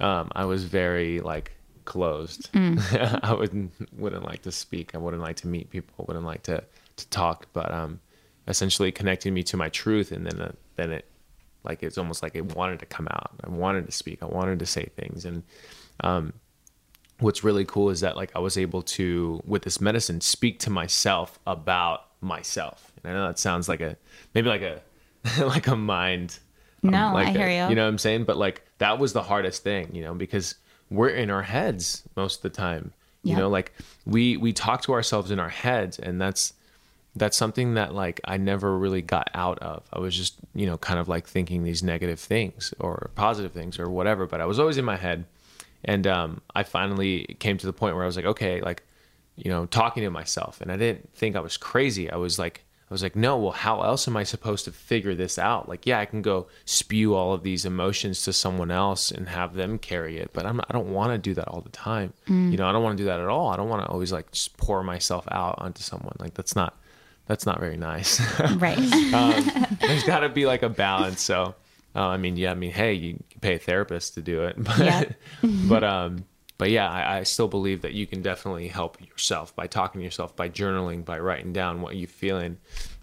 [0.00, 1.52] Um, I was very like
[1.84, 2.48] closed.
[2.54, 4.94] I wouldn't wouldn't like to speak.
[4.94, 6.04] I wouldn't like to meet people.
[6.06, 6.64] Wouldn't like to
[6.96, 7.46] to talk.
[7.52, 8.00] But um,
[8.48, 11.06] essentially connecting me to my truth, and then uh, then it
[11.64, 13.32] like it's almost like it wanted to come out.
[13.44, 14.22] I wanted to speak.
[14.22, 15.42] I wanted to say things, and
[16.00, 16.32] um,
[17.20, 20.70] what's really cool is that like I was able to with this medicine speak to
[20.70, 22.92] myself about myself.
[23.02, 23.96] And I know that sounds like a
[24.34, 24.80] maybe like a
[25.44, 26.38] like a mind.
[26.84, 27.68] Um, no, like I hear a- you.
[27.70, 28.24] You know what I'm saying?
[28.24, 30.56] But like that was the hardest thing, you know, because
[30.90, 32.92] we're in our heads most of the time.
[33.24, 33.72] You know, like
[34.04, 36.54] we we talk to ourselves in our heads, and that's
[37.14, 39.84] that's something that like I never really got out of.
[39.92, 43.78] I was just, you know, kind of like thinking these negative things or positive things
[43.78, 45.24] or whatever, but I was always in my head.
[45.84, 48.82] And um, I finally came to the point where I was like, okay, like,
[49.36, 50.60] you know, talking to myself.
[50.60, 52.10] And I didn't think I was crazy.
[52.10, 55.14] I was like, I was like, no, well, how else am I supposed to figure
[55.14, 55.66] this out?
[55.66, 59.54] Like, yeah, I can go spew all of these emotions to someone else and have
[59.54, 62.12] them carry it, but I'm, I don't want to do that all the time.
[62.52, 63.48] You know, I don't want to do that at all.
[63.48, 66.14] I don't want to always like just pour myself out onto someone.
[66.18, 66.76] Like, that's not,
[67.26, 68.20] that's not very nice.
[68.56, 68.76] Right.
[69.80, 71.22] There's got to be like a balance.
[71.22, 71.54] So,
[71.94, 74.78] uh, I mean, yeah, I mean, hey, you pay a therapist to do it, but,
[74.78, 75.04] Yeah.
[75.68, 76.24] but, um,
[76.58, 80.04] but yeah, I, I still believe that you can definitely help yourself by talking to
[80.04, 82.58] yourself, by journaling, by writing down what you're feeling,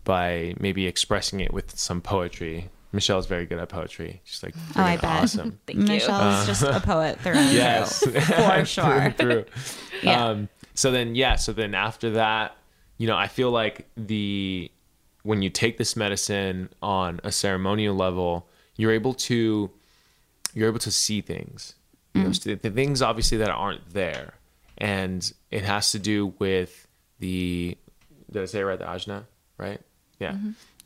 [0.06, 2.70] by maybe expressing it with some poetry.
[2.92, 4.22] Michelle's very good at poetry.
[4.24, 5.04] She's like, Oh, I bet.
[5.04, 5.60] awesome.
[5.68, 5.86] Thank you.
[5.86, 9.12] Michelle is just a poet through and yes, through, for sure.
[9.18, 9.46] through.
[10.02, 10.26] Yeah.
[10.26, 11.36] Um, so then, yeah.
[11.36, 12.56] So then after that,
[12.98, 14.72] you know, I feel like the
[15.24, 18.49] when you take this medicine on a ceremonial level,
[18.80, 19.70] you're able to
[20.54, 21.76] you're able to see things.
[22.14, 24.34] You know, so the things obviously that aren't there,
[24.78, 26.88] and it has to do with
[27.20, 27.78] the
[28.32, 28.80] did I say it right?
[28.80, 29.26] The ajna,
[29.58, 29.82] right?
[30.20, 30.36] Yeah.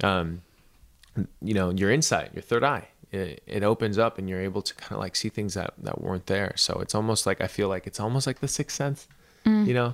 [0.03, 0.41] Um,
[1.41, 4.73] you know your insight your third eye it, it opens up and you're able to
[4.73, 7.67] kind of like see things that that weren't there so it's almost like i feel
[7.67, 9.07] like it's almost like the sixth sense
[9.45, 9.93] you know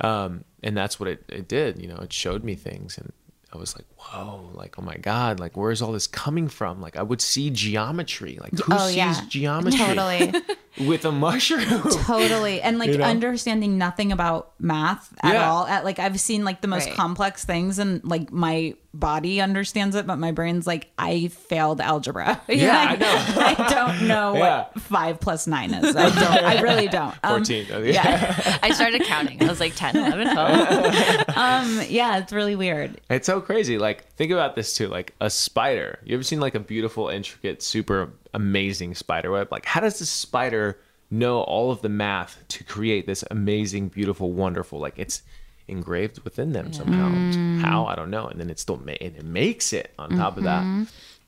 [0.00, 3.12] um and that's what it, it did you know it showed me things and
[3.54, 6.96] i was like whoa like oh my god like where's all this coming from like
[6.96, 9.20] i would see geometry like who Oh, sees yeah.
[9.28, 10.32] geometry Totally.
[10.86, 13.04] with a mushroom totally and like You know?
[13.04, 15.48] understanding nothing about math at Yeah.
[15.50, 16.96] all at like i've seen like the most Right.
[16.96, 22.40] complex things and like my body understands it but my brain's like i failed algebra
[22.48, 23.06] Yeah, I know.
[23.66, 24.40] i don't know Yeah.
[24.58, 29.02] what five plus nine is i don't i really don't um, 14 yeah I started
[29.02, 29.42] counting.
[29.42, 31.28] I was like 10, 11, 12.
[31.36, 33.78] um yeah it's really weird It's so crazy.
[33.78, 34.88] Like, think about this too.
[34.88, 35.98] Like a spider.
[36.04, 39.48] You ever seen like a beautiful, intricate, super amazing spider web?
[39.50, 40.78] Like, how does this spider
[41.10, 44.78] know all of the math to create this amazing, beautiful, wonderful?
[44.78, 45.22] Like, it's
[45.68, 47.08] engraved within them somehow.
[47.62, 48.26] How I don't know.
[48.26, 50.62] And then it still ma- and it makes it on top of that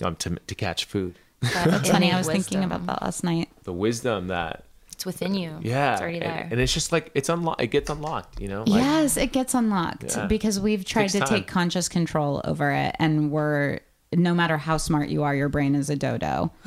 [0.04, 1.14] um, to to catch food.
[1.40, 5.58] that's funny i was thinking about that last night The wisdom that It's within you.
[5.62, 6.48] yeah, It's already and, there.
[6.50, 7.60] and it's just like it's unlocked.
[7.62, 8.40] It gets unlocked.
[8.40, 8.64] You know.
[8.66, 10.26] Like, yes, it gets unlocked Yeah.
[10.26, 11.28] because we've tried to time.
[11.28, 13.80] take conscious control over it and we're
[14.16, 16.50] no matter how smart you are your brain is a dodo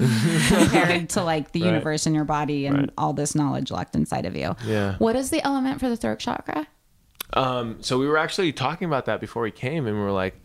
[0.47, 1.67] compared to like the Right.
[1.67, 2.89] universe in your body and Right.
[2.97, 4.95] all this knowledge locked inside of you Yeah.
[4.99, 6.67] What is the element for the throat chakra?
[7.33, 10.35] Um, so we were actually talking about that before we came, and we were like,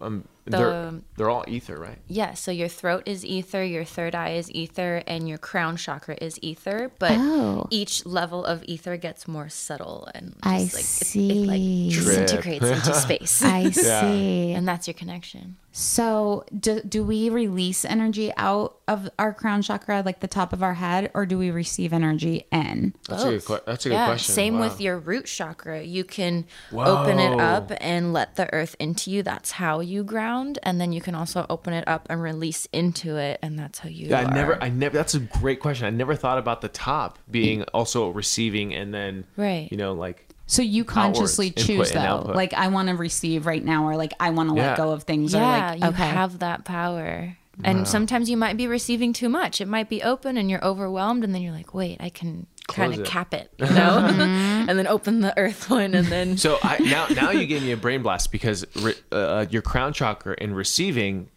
[0.00, 1.98] um, they're they're all ether, right?
[2.08, 6.16] Yeah, so your throat is ether, your third eye is ether, and your crown chakra
[6.22, 6.90] is ether.
[6.98, 7.66] But Oh.
[7.70, 12.64] each level of ether gets more subtle and just I like it- it, like disintegrates
[12.64, 13.42] into space.
[13.58, 14.52] I see.
[14.52, 15.56] and that's your connection.
[15.74, 20.62] So, do, do we release energy out of our crown chakra, like the top of
[20.62, 22.94] our head, or do we receive energy in?
[23.08, 23.34] That's a good.
[23.36, 23.46] Both.
[23.46, 24.34] Que- that's a good yeah, question.
[24.34, 24.68] Same Wow.
[24.68, 25.82] with your root chakra.
[25.82, 29.22] You can open it up and let the earth into you.
[29.22, 30.58] That's how you ground.
[30.62, 33.38] And then you can also open it up and release into it.
[33.42, 34.94] And that's how you Yeah, I never, I never.
[34.94, 35.86] That's a great question.
[35.86, 37.68] I never thought about the top being mm.
[37.72, 39.68] also receiving, and then Right.
[39.70, 43.64] You know, like So you consciously Outwards, choose though, like I want to receive right
[43.64, 44.68] now, or like I want to Yeah.
[44.68, 47.36] let go of things, yeah, or like you okay, have that power.
[47.64, 49.60] And sometimes you might be receiving too much.
[49.60, 52.98] It might be open and you're overwhelmed, and then you're like, wait, I can kind
[52.98, 53.98] of cap it, you know?
[54.08, 56.38] and then open the earth one, and then.
[56.38, 59.92] So I, now, now you gave me a brain blast because re, uh, your crown
[59.92, 61.28] chakra in receiving,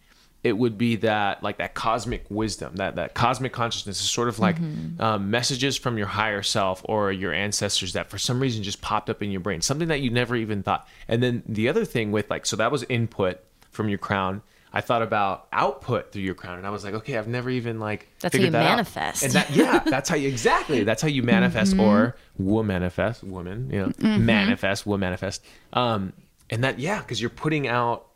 [0.46, 4.38] it would be that like that cosmic wisdom, that that cosmic consciousness is sort of
[4.38, 4.56] like
[5.00, 9.10] um, messages from your higher self or your ancestors that for some reason just popped
[9.10, 10.86] up in your brain, something that you never even thought.
[11.08, 13.40] And then the other thing with like, so that was input
[13.72, 14.42] from your crown.
[14.72, 17.80] I thought about output through your crown, and I was like, okay, I've never even
[17.80, 18.70] like That's how figured you that out.
[18.70, 19.22] manifest.
[19.24, 20.84] And that, yeah, that's how you exactly.
[20.84, 25.42] That's how you manifest, or will manifest, woman, you know, manifest, will manifest.
[25.72, 26.12] Um,
[26.50, 28.06] and that, yeah, because you're putting out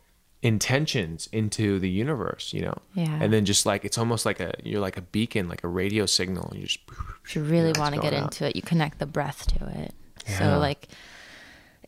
[0.43, 2.77] intentions into the universe, you know.
[2.93, 3.19] Yeah.
[3.21, 6.05] And then just like it's almost like a you're like a beacon, like a radio
[6.05, 6.51] signal.
[6.55, 6.79] You just
[7.25, 8.23] if you really it's want to get out.
[8.23, 9.93] into it, you connect the breath to it.
[10.27, 10.39] Yeah.
[10.39, 10.87] So like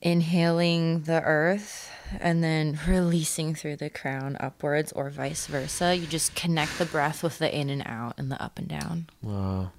[0.02, 1.90] inhaling the earth
[2.20, 5.96] and then releasing through the crown upwards or vice versa.
[5.96, 9.08] You just connect the breath with the in and out and the up and down.
[9.22, 9.72] wow.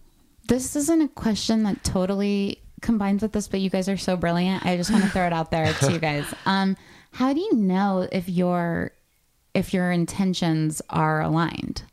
[0.47, 4.66] This isn't a question that totally combines with this, but you guys are so brilliant.
[4.66, 6.27] I just want to throw it out there to you guys.
[6.47, 6.77] Um,
[7.14, 8.92] how do you know if your
[9.54, 11.84] if your intentions are aligned?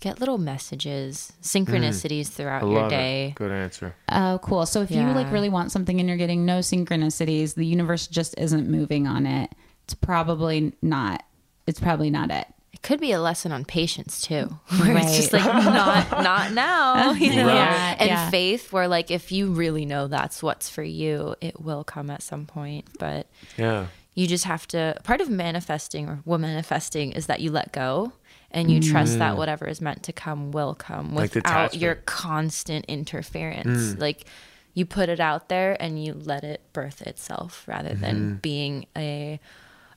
[0.00, 2.30] Get little messages, synchronicities mm.
[2.30, 3.26] throughout I your day.
[3.28, 3.34] it.
[3.34, 3.94] Good answer.
[4.10, 4.64] Oh, cool.
[4.64, 8.34] So if you like really want something and you're getting no synchronicities, the universe just
[8.38, 9.50] isn't moving on it.
[9.84, 11.22] It's probably not.
[11.66, 12.46] It's probably not it.
[12.72, 14.44] It could be a lesson on patience too,
[14.78, 17.48] where it's just like not not now, you know.
[17.48, 18.30] Yeah, and yeah.
[18.30, 22.22] faith, where like if you really know that's what's for you, it will come at
[22.22, 22.86] some point.
[22.98, 23.26] But
[23.58, 23.88] Yeah.
[24.20, 24.96] You just have to.
[25.02, 28.12] Part of manifesting or what manifesting is that you let go
[28.50, 29.36] and you trust that mm.
[29.38, 31.82] whatever is meant to come will come without detachment.
[31.82, 33.94] your constant interference.
[33.94, 34.00] Mm.
[34.00, 34.26] Like
[34.74, 38.34] you put it out there and you let it birth itself rather than mm-hmm.
[38.36, 39.40] being a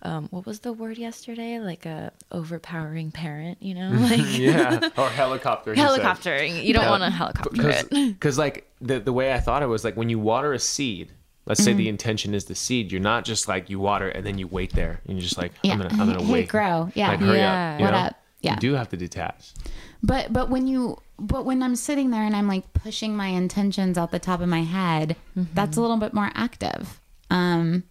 [0.04, 1.60] um, what was the word yesterday?
[1.60, 4.90] Like a overpowering parent, you know, like Yeah.
[4.98, 5.74] Or helicopter.
[5.74, 6.64] he helicoptering.
[6.64, 8.14] You don't want to helicopter because it.
[8.14, 11.12] because like the the way I thought it was like when you water a seed.
[11.46, 11.78] Let's say Mm-hmm.
[11.78, 12.92] the intention is the seed.
[12.92, 15.38] You're not just like you water it and then you wait there and you're just
[15.38, 15.74] like Yeah.
[15.74, 16.48] I'm gonna I'm gonna Hey, wait.
[16.50, 16.90] grow.
[16.96, 17.10] Yeah.
[17.10, 17.74] Like hurry Yeah.
[17.74, 17.80] up.
[17.80, 17.98] you What know?
[17.98, 18.16] up?
[18.42, 18.54] Yeah.
[18.54, 19.54] You do have to detach.
[20.02, 23.98] But but when you but when I'm sitting there and I'm like pushing my intentions
[23.98, 27.00] out the top of my head, that's a little bit more active.
[27.30, 27.84] Um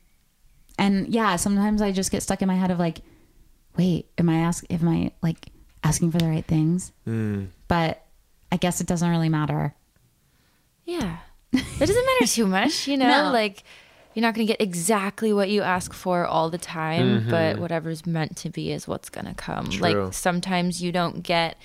[0.78, 3.00] and yeah, sometimes I just get stuck in my head of like,
[3.76, 5.48] wait, am I ask am I like
[5.84, 6.92] asking for the right things?
[7.68, 8.03] But
[8.50, 9.74] I guess it doesn't really matter.
[10.84, 11.18] Yeah.
[11.53, 13.26] It doesn't matter too much, you know?
[13.26, 13.32] No.
[13.32, 13.64] Like
[14.14, 17.61] you're not going to get exactly what you ask for all the time, but mm-hmm.
[17.61, 19.68] whatever's meant to be is what's going to come.
[19.68, 19.80] True.
[19.80, 21.57] Like sometimes you don't get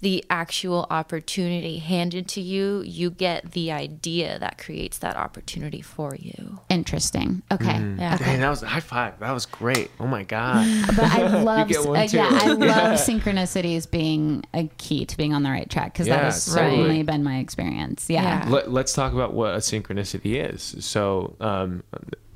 [0.00, 6.14] the actual opportunity handed to you, you get the idea that creates that opportunity for
[6.14, 6.60] you.
[6.68, 7.42] Interesting.
[7.50, 7.78] Okay.
[7.98, 8.16] Yeah.
[8.18, 9.18] Dang, that was high five.
[9.20, 9.90] That was great.
[9.98, 10.66] Oh my god.
[10.94, 15.50] But I love, uh, yeah, I love synchronicities being a key to being on the
[15.50, 16.70] right track because that Yeah, has totally.
[16.76, 18.08] certainly been my experience.
[18.08, 18.22] Yeah.
[18.44, 18.50] Yeah.
[18.50, 20.76] Let, let's talk about what a synchronicity is.
[20.84, 21.82] So, um,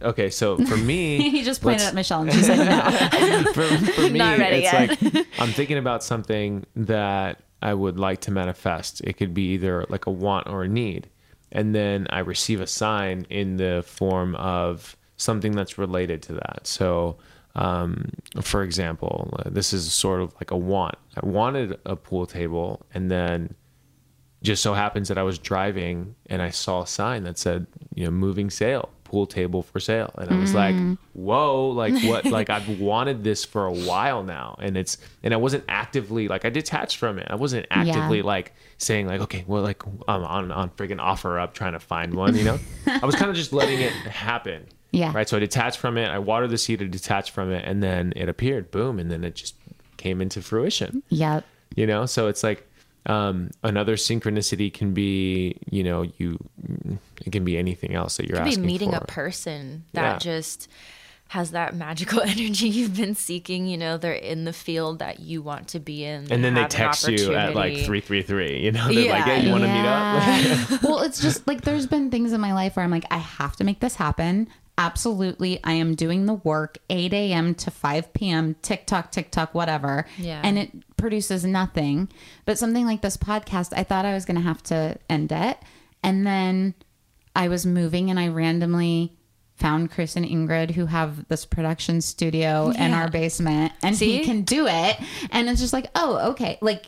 [0.02, 3.52] okay, so for me, he just pointed at Michelle and she said no.
[3.52, 5.14] for, for me, Not ready it's yet.
[5.14, 9.00] like I'm thinking about something that I would like to manifest.
[9.02, 11.08] It could be either like a want or a need.
[11.50, 16.66] And then I receive a sign in the form of something that's related to that.
[16.66, 17.16] So,
[17.54, 18.10] um,
[18.42, 20.96] for example, this is sort of like a want.
[21.20, 23.54] I wanted a pool table, and then
[24.42, 28.04] just so happens that I was driving and I saw a sign that said, you
[28.04, 30.14] know, moving sale, pool table for sale.
[30.18, 30.98] And I was like, mm.
[31.12, 32.24] whoa, like what?
[32.38, 34.56] like I've wanted this for a while now.
[34.60, 37.26] And it's, and I wasn't actively, like I detached from it.
[37.30, 41.72] I wasn't actively like saying like, okay, well, like I'm on, on freaking OfferUp trying
[41.72, 42.58] to find one, you know?
[42.86, 44.66] I was kind of just letting it happen.
[44.90, 45.12] Yeah.
[45.14, 45.28] Right.
[45.28, 46.08] So I detached from it.
[46.08, 47.64] I watered the seed, I detached from it.
[47.66, 48.98] And then it appeared, boom.
[48.98, 49.54] And then it just
[49.98, 51.44] came into fruition Yep.
[51.76, 52.66] you know so it's like
[53.08, 56.38] um, another synchronicity can be you know you
[57.24, 60.18] it can be anything else that you're could be meeting for a person that Yeah.
[60.18, 60.68] just
[61.28, 63.66] has that magical energy you've been seeking.
[63.66, 66.32] You know, they're in the field that you want to be in.
[66.32, 69.44] and then they have an text you at like 333 you know they're like hey
[69.44, 70.78] you want to meet up Yeah.
[70.88, 73.56] well, it's just like there's been things in my life where I'm like, I have
[73.56, 74.48] to make this happen.
[74.78, 75.58] Absolutely.
[75.64, 77.54] I am doing the work 8 a.m.
[77.56, 80.06] to 5 p.m., TikTok, TikTok, whatever.
[80.16, 80.40] Yeah.
[80.44, 82.08] And it produces nothing.
[82.46, 85.58] But something like this podcast, I thought I was going to have to end it.
[86.02, 86.74] And then
[87.34, 89.12] I was moving and I randomly
[89.56, 94.24] found Chris and Ingrid who have this production studio in our basement and he See?
[94.24, 94.96] can do it.
[95.32, 96.58] And it's just like, oh, okay.
[96.60, 96.86] Like,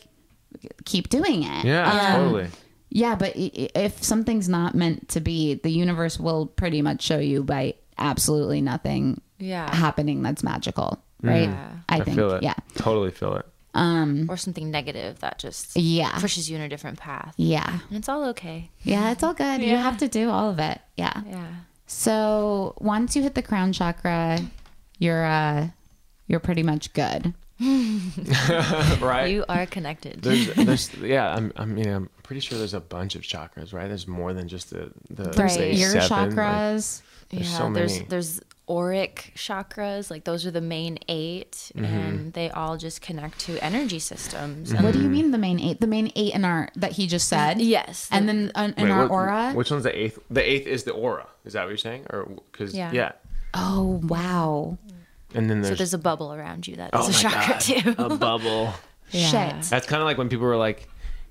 [0.85, 1.65] keep doing it.
[1.65, 2.47] yeah Um, totally
[2.93, 7.01] yeah, but i- i- if something's not meant to be, the universe will pretty much
[7.01, 9.73] show you by absolutely nothing Yeah.
[9.73, 11.49] happening that's magical, right?
[11.49, 11.71] Yeah.
[11.89, 12.17] I i think.
[12.17, 12.53] feel it Yeah.
[12.75, 16.17] totally feel it Um, or something negative that just Yeah.
[16.19, 17.33] pushes you in a different path.
[17.37, 17.79] Yeah.
[17.89, 18.69] And it's all okay.
[18.83, 19.61] Yeah, it's all good.
[19.61, 20.81] You have to do all of it.
[20.97, 21.21] Yeah.
[21.25, 21.47] Yeah.
[21.87, 24.39] So once you hit the crown chakra,
[24.99, 25.67] you're uh
[26.27, 27.33] you're pretty much good.
[29.01, 30.21] right You are connected.
[30.21, 33.87] there's, there's yeah I'm, I mean i'm pretty sure there's a bunch of chakras right
[33.87, 35.51] there's more than just the the Right.
[35.51, 37.01] say Your seven, like- chakras.
[37.31, 38.05] yeah, there's so there's many.
[38.09, 40.09] there's auric chakras.
[40.09, 41.83] Like those are the main 8 Mm-hmm.
[41.85, 44.73] and they all just connect to energy systems.
[44.73, 45.81] What do you mean the main eight?
[45.81, 47.59] The main eight in our that he just said.
[47.61, 48.07] Yes.
[48.11, 49.51] And then uh, in Wait, our what- aura.
[49.53, 50.19] Which one's the eighth?
[50.29, 51.27] The eighth is the aura.
[51.43, 52.05] Is that what you're saying?
[52.11, 52.91] Or because Yeah.
[52.93, 53.11] yeah.
[53.53, 54.77] oh wow.
[55.33, 57.59] And then so there's, there's a bubble around you That's oh a my chakra God,
[57.61, 57.95] too.
[57.97, 58.73] a bubble.
[59.11, 59.27] Yeah.
[59.59, 59.69] Shit.
[59.69, 60.87] That's kind of like when people were like,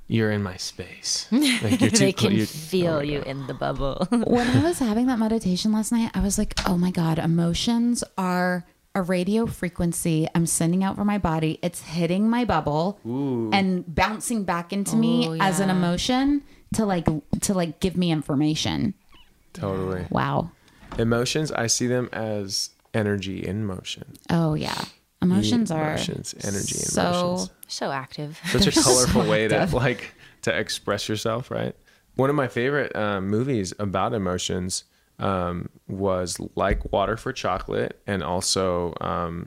[0.06, 3.46] "You're in my space." Like, you're too they clo- can you're- feel oh you in
[3.46, 4.06] the bubble.
[4.10, 8.04] when I was having that meditation last night, I was like, oh my God, emotions
[8.18, 11.58] are a radio frequency I'm sending out for my body.
[11.62, 16.42] It's hitting my bubble and bouncing back into me Oh, as an emotion
[16.74, 17.06] to like
[17.42, 18.92] to like give me information.
[19.54, 20.06] Totally.
[20.10, 20.50] Wow.
[20.98, 24.04] Emotions, I see them as energy in motion.
[24.30, 24.84] Oh yeah.
[25.22, 27.50] Emotions are Emotions, energy, and so emotions.
[27.68, 28.40] so active.
[28.46, 29.74] Such a They're so colorful way to active.
[29.74, 31.76] like to express yourself, right?
[32.16, 34.84] One of my favorite um, movies about emotions
[35.18, 39.46] um, was like Water for Chocolate, and also um,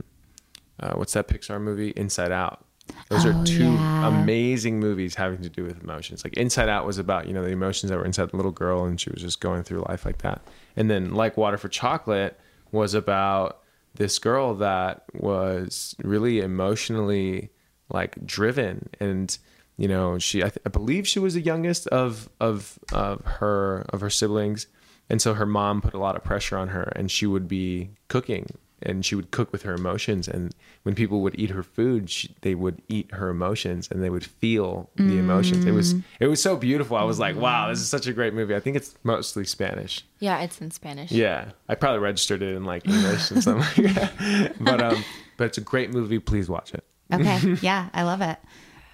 [0.78, 2.64] uh, what's that Pixar movie, Inside Out.
[3.08, 4.06] Those Oh, are two yeah.
[4.08, 6.22] amazing movies having to do with emotions.
[6.22, 8.84] Like Inside Out was about you know the emotions that were inside the little girl,
[8.84, 10.42] and she was just going through life like that.
[10.76, 12.38] And then like Water for Chocolate
[12.74, 13.60] was about
[13.94, 17.50] this girl that was really emotionally
[17.88, 18.90] like driven.
[19.00, 19.36] And
[19.76, 23.86] you know she I, th- I believe she was the youngest of of of her
[23.90, 24.66] of her siblings.
[25.08, 27.90] And so her mom put a lot of pressure on her and she would be
[28.08, 28.46] cooking
[28.82, 32.34] and she would cook with her emotions and when people would eat her food she,
[32.42, 36.42] they would eat her emotions and they would feel the emotions it was it was
[36.42, 38.94] so beautiful i was like wow this is such a great movie i think it's
[39.04, 41.12] mostly spanish yeah, it's in Spanish.
[41.12, 44.54] yeah, I probably registered it in like English and something like that.
[44.58, 45.04] But um,
[45.36, 46.18] but it's a great movie.
[46.18, 46.82] Please watch it.
[47.12, 47.56] Okay.
[47.60, 48.38] yeah, I love it.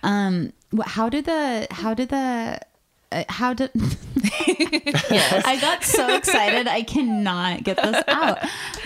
[0.02, 0.52] Um,
[0.84, 2.58] how did the how did the
[3.28, 8.38] how did I got so excited I cannot get this out.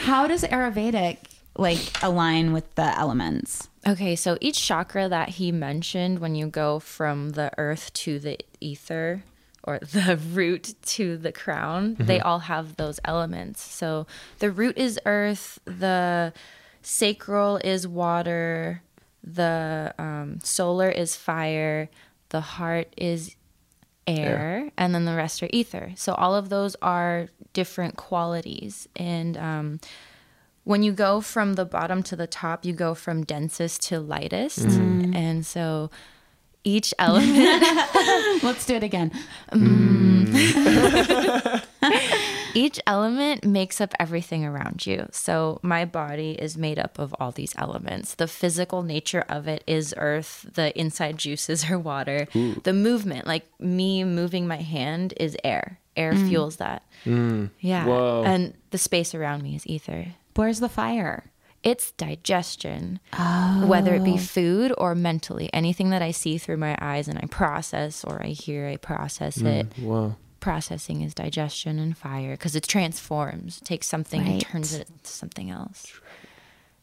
[0.04, 1.18] How does Ayurvedic
[1.56, 3.68] like align with the elements?
[3.86, 8.38] Okay, so each chakra that he mentioned, when you go from the earth to the
[8.60, 9.22] ether
[9.62, 13.62] or the root to the crown, they all have those elements.
[13.62, 14.06] So
[14.38, 16.32] the root is earth, the
[16.80, 18.82] sacral is water,
[19.22, 21.90] the um, solar is fire,
[22.30, 23.36] the heart is
[24.06, 25.92] air, and then the rest are ether.
[25.96, 28.88] So all of those are different qualities.
[28.96, 29.80] And um,
[30.64, 34.66] when you go from the bottom to the top, you go from densest to lightest.
[34.66, 35.90] And so
[36.64, 37.28] each element
[38.42, 39.12] Let's do it again.
[42.54, 45.08] each element makes up everything around you.
[45.10, 48.14] So my body is made up of all these elements.
[48.14, 52.28] The physical nature of it is earth, the inside juices are water.
[52.32, 55.78] The movement, like me moving my hand is air.
[55.96, 56.28] Air mm.
[56.28, 56.82] fuels that.
[57.04, 57.50] Mm.
[57.60, 57.86] Yeah.
[57.86, 58.24] Whoa.
[58.24, 60.06] And the space around me is ether.
[60.34, 61.30] Where's the fire?
[61.62, 63.64] It's digestion, oh.
[63.66, 65.48] whether it be food or mentally.
[65.54, 69.38] Anything that I see through my eyes and I process or I hear, I process
[69.38, 69.46] mm.
[69.46, 69.66] it.
[69.78, 70.16] Whoa.
[70.44, 75.10] Processing is digestion and fire because it transforms, it takes something and turns it into
[75.10, 75.90] something else.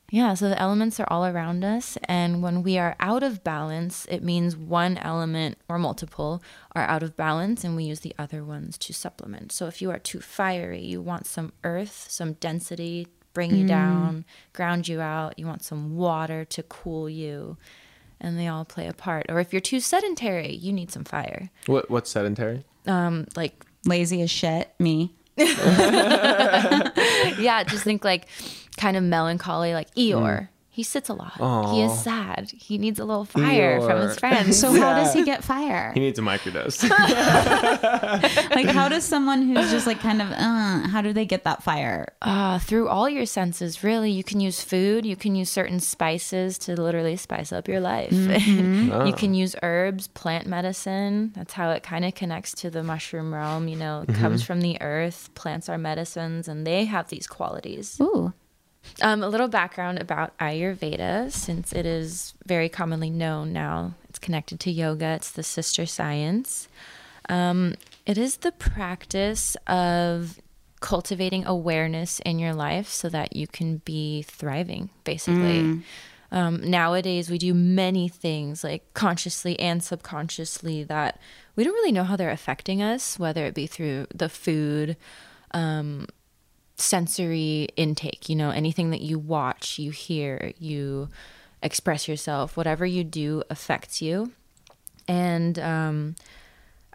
[0.10, 1.96] Yeah, so the elements are all around us.
[2.06, 6.42] And when we are out of balance, it means one element or multiple
[6.76, 9.52] are out of balance and we use the other ones to supplement.
[9.52, 13.68] So if you are too fiery, you want some earth, some density, bring you mm.
[13.68, 15.38] down, ground you out.
[15.38, 17.58] You want some water to cool you.
[18.24, 19.26] And they all play a part.
[19.30, 21.50] Or if you're too sedentary, you need some fire.
[21.66, 22.64] What what's sedentary?
[22.86, 24.72] Um, like Lazy as shit.
[24.80, 25.16] Me.
[25.38, 26.92] yeah,
[27.68, 28.28] just think like
[28.78, 30.50] kind of melancholy, like Eeyore.
[30.82, 31.34] He sits a lot.
[31.72, 32.52] He is sad.
[32.58, 34.60] He needs a little fire from his friends.
[34.60, 35.92] So how does he get fire?
[35.94, 36.90] He needs a microdose.
[38.56, 41.62] like how does someone who's just like kind of uh, how do they get that
[41.62, 42.08] fire?
[42.24, 45.06] uh, through all your senses, really, you can use food.
[45.06, 48.12] You can use certain spices to literally spice up your life.
[49.08, 51.32] you can use herbs, plant medicine.
[51.36, 53.68] That's how it kind of connects to the mushroom realm.
[53.68, 55.30] You know, it comes from the earth.
[55.36, 57.98] Plants are medicines, and they have these qualities.
[58.02, 58.34] Ooh.
[59.02, 63.96] Um, a little background about Ayurveda, since it is very commonly known now.
[64.10, 66.68] It's connected to yoga, it's the sister science.
[67.30, 67.76] Um,
[68.06, 70.40] it is the practice of
[70.82, 75.60] cultivating awareness in your life so that you can be thriving, basically.
[76.32, 81.20] Um, nowadays, we do many things like consciously and subconsciously that
[81.56, 84.96] we don't really know how they're affecting us, whether it be through the food,
[86.82, 91.10] sensory intake, you know, anything that you watch, you hear, you
[91.62, 94.32] express yourself, whatever you do affects you.
[95.08, 96.16] And um,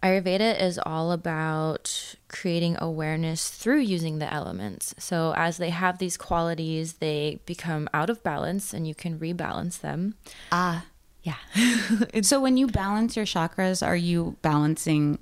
[0.03, 4.95] Ayurveda is all about creating awareness through using the elements.
[4.99, 9.81] So, as they have these qualities, they become out of balance and you can rebalance
[9.81, 10.15] them.
[10.53, 10.87] Ah.
[11.23, 11.37] Yeah.
[12.23, 15.19] So when you balance your chakras, are you balancing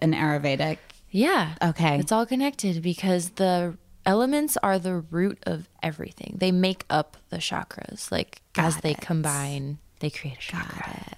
[0.00, 0.78] an Ayurvedic?
[1.10, 1.54] Yeah.
[1.62, 1.98] Okay.
[1.98, 6.36] It's all connected because the elements are the root of everything.
[6.38, 8.10] They make up the chakras.
[8.10, 11.16] Like as Got they combine, they create a chakra.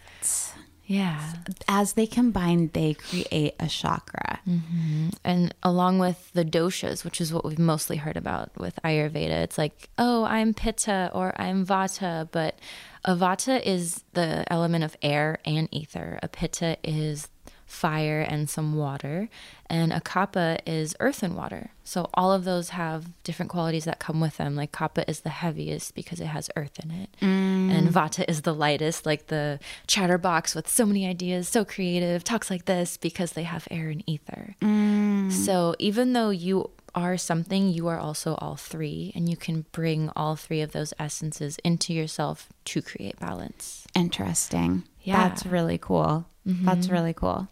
[0.86, 1.32] Yeah.
[1.66, 4.40] As they combine, they create a chakra.
[4.46, 5.08] Mm-hmm.
[5.24, 9.56] And along with the doshas, which is what we've mostly heard about with Ayurveda, it's
[9.56, 12.58] like, oh, I'm Pitta or I'm Vata, but
[13.04, 16.18] a Vata is the element of air and ether.
[16.22, 17.28] A Pitta is
[17.74, 19.28] fire and some water,
[19.68, 21.70] and a Kapha is earth and water.
[21.82, 24.54] So all of those have different qualities that come with them.
[24.56, 27.70] Like Kapha is the heaviest because it has earth in it, mm.
[27.70, 32.50] and Vata is the lightest, like the chatterbox with so many ideas, so creative, talks
[32.50, 34.54] like this because they have air and ether.
[34.62, 35.32] Mm.
[35.32, 40.10] So even though you are something, you are also all three, and you can bring
[40.14, 43.84] all three of those essences into yourself to create balance.
[43.94, 44.84] Interesting.
[45.02, 45.28] Yeah.
[45.28, 46.26] That's really cool.
[46.46, 46.92] That's mm-hmm.
[46.92, 47.48] really cool.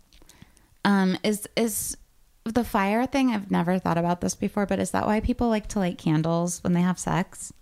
[0.85, 1.97] Um, is is
[2.45, 3.31] the fire thing?
[3.31, 6.63] I've never thought about this before, but is that why people like to light candles
[6.65, 7.53] when they have sex?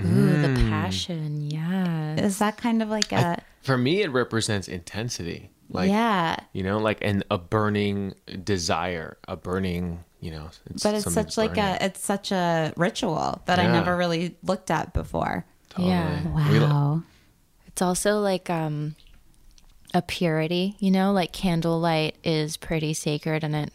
[0.00, 2.14] Ooh, the passion, yeah.
[2.16, 5.50] Is that kind of like a For me, it represents intensity.
[5.70, 6.36] Like, yeah?
[6.52, 8.14] you know, like and a burning
[8.44, 10.50] desire, a burning, you know.
[10.82, 11.64] But it's something's such like burning.
[11.82, 15.44] a it's such a ritual that I never really looked at before.
[15.76, 16.22] Yeah.
[16.50, 17.02] We- Wow.
[17.66, 18.94] It's also like um
[19.98, 23.72] a purity, you know, like candlelight is pretty sacred and it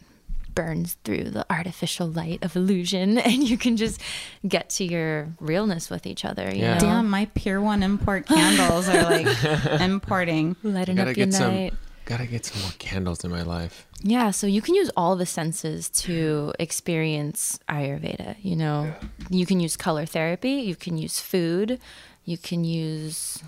[0.54, 4.00] burns through the artificial light of illusion and you can just
[4.48, 6.74] get to your realness with each other, you Yeah.
[6.74, 6.80] know.
[6.80, 9.26] Damn, my Pier One import candles are like
[9.80, 10.56] importing.
[10.62, 11.54] Lighten gotta up your get some.
[11.54, 11.74] night.
[12.06, 13.86] Gotta get some more candles in my life.
[14.02, 18.36] Yeah, so you can use all the senses to experience Ayurveda.
[18.42, 18.94] You know,
[19.30, 21.80] you can use color therapy, you can use food,
[22.26, 23.42] you can use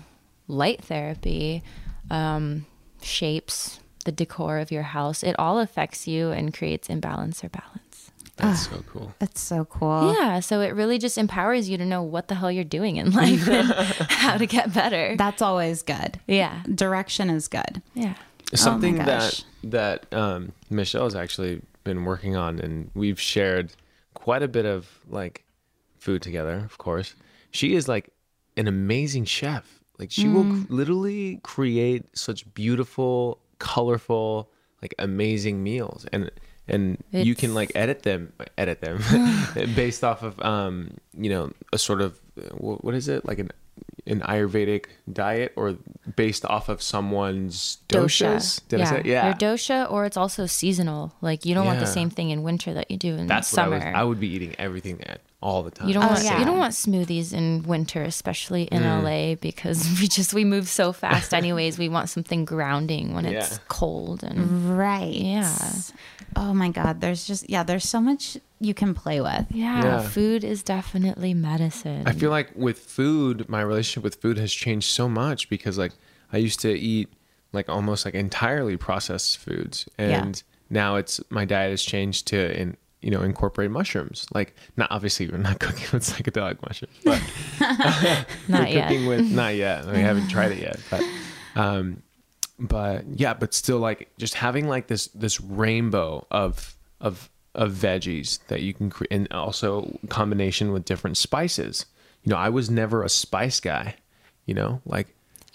[0.47, 1.61] light therapy,
[2.09, 2.65] um,
[3.01, 5.23] shapes, the decor of your house.
[5.23, 8.11] It all affects you and creates imbalance or balance.
[8.37, 9.15] That's so cool.
[9.17, 10.15] That's so cool.
[10.15, 13.11] Yeah, so it really just empowers you to know what the hell you're doing in
[13.11, 13.67] life and
[14.09, 15.15] how to get better.
[15.17, 16.19] That's always good.
[16.27, 17.81] yeah, Direction is good.
[17.95, 18.13] yeah.
[18.53, 19.43] Something gosh.
[19.63, 23.73] that that um, Michelle's actually been working on, and we've shared
[24.13, 25.43] quite a bit of like
[25.97, 26.61] food together.
[26.63, 27.13] Of course,
[27.51, 28.09] she is like
[28.55, 29.76] an amazing chef.
[29.99, 30.61] Like she will Mm.
[30.61, 34.49] c- literally create such beautiful, colorful,
[34.81, 36.29] like amazing meals, and
[36.67, 38.99] and you can like edit them, edit them
[39.75, 42.19] based off of um you know a sort of
[42.51, 43.49] wh- what is it like an
[44.05, 45.75] an Ayurvedic diet or
[46.15, 48.61] based off of someone's doshas?
[48.69, 48.85] Did yeah.
[48.85, 49.01] I say?
[49.05, 49.25] Yeah.
[49.27, 51.13] Your dosha, or it's also seasonal.
[51.21, 53.59] Like you don't want the same thing in winter that you do in That's what
[53.59, 53.75] I summer.
[53.77, 53.85] was.
[53.95, 55.87] I would be eating everything at all the time.
[55.87, 56.39] you don't Oh, want yeah.
[56.39, 59.03] you don't want smoothies in winter, especially in Mm.
[59.03, 61.33] LA, because we just we move so fast.
[61.33, 65.13] Anyways, we want something grounding when it's cold and Right.
[65.13, 65.71] Yeah.
[66.35, 67.01] Oh my God.
[67.01, 69.45] There's just, yeah, there's so much you can play with.
[69.51, 70.01] yeah, Yeah.
[70.01, 72.03] food is definitely medicine.
[72.07, 75.91] I feel like with food, my relationship with food has changed so much because like
[76.33, 77.09] I used to eat
[77.53, 82.75] like almost like entirely processed foods, and now it's my diet has changed to in
[83.01, 84.25] you know incorporate mushrooms.
[84.33, 87.21] Like not obviously we're not cooking with psychedelic mushrooms, but
[88.47, 88.87] Not yet.
[88.89, 89.85] cooking with not yet.
[89.85, 91.03] We haven't tried it yet, but
[91.55, 92.01] um,
[92.59, 98.39] but yeah, but still like just having like this this rainbow of of of veggies
[98.47, 101.85] that you can create, and also combination with different spices.
[102.23, 103.95] You know, I was never a spice guy.
[104.45, 105.07] You know, like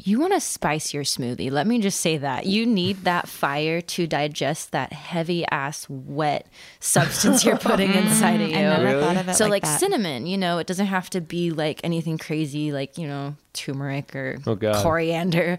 [0.04, 1.50] You want to spice your smoothie.
[1.50, 2.46] Let me just say that.
[2.46, 6.46] You need that fire to digest that heavy ass wet
[6.80, 8.56] substance you're putting inside of you.
[8.56, 9.80] I never thought of it so like, like, that.
[9.80, 14.16] cinnamon, you know, it doesn't have to be like anything crazy like, you know, turmeric
[14.16, 15.58] or Oh, coriander.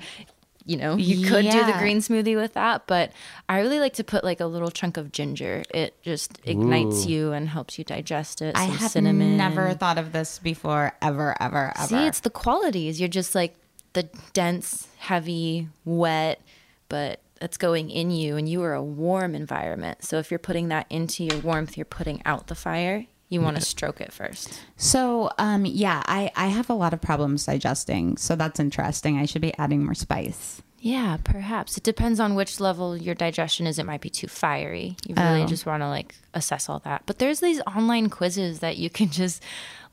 [0.65, 3.11] You know, you could do the green smoothie with that, but
[3.49, 5.63] I really like to put like a little chunk of ginger.
[5.73, 7.09] It just ignites Ooh.
[7.09, 8.55] you and helps you digest it.
[8.55, 9.35] I have cinnamon.
[9.35, 11.87] never thought of this before, ever, ever, ever.
[11.87, 12.97] See, it's the qualities.
[13.01, 13.55] You're just like
[13.93, 16.41] the dense, heavy, wet,
[16.89, 20.03] but that's going in you, and you are a warm environment.
[20.03, 23.05] So if you're putting that into your warmth, you're putting out the fire.
[23.29, 24.61] You want to stroke it first.
[24.77, 28.15] So, um, yeah, I, I have a lot of problems digesting.
[28.17, 29.17] So that's interesting.
[29.17, 30.61] I should be adding more spice.
[30.79, 31.75] Yeah, perhaps.
[31.77, 33.79] It depends on which level your digestion is.
[33.79, 34.97] It might be too fiery.
[35.07, 35.47] You really Oh.
[35.47, 37.03] just want to like assess all that.
[37.07, 39.41] But there's these online quizzes that you can just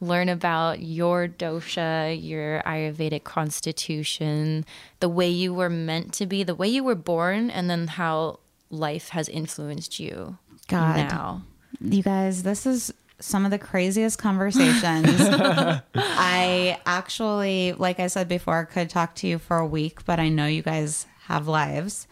[0.00, 4.64] learn about your dosha, your Ayurvedic constitution,
[5.00, 8.40] the way you were meant to be, the way you were born, and then how
[8.70, 10.96] life has influenced you God.
[10.96, 11.42] now.
[11.80, 15.20] You guys, this is some of the craziest conversations.
[15.94, 20.28] I actually, like I said before, could talk to you for a week, but I
[20.28, 22.06] know you guys have lives.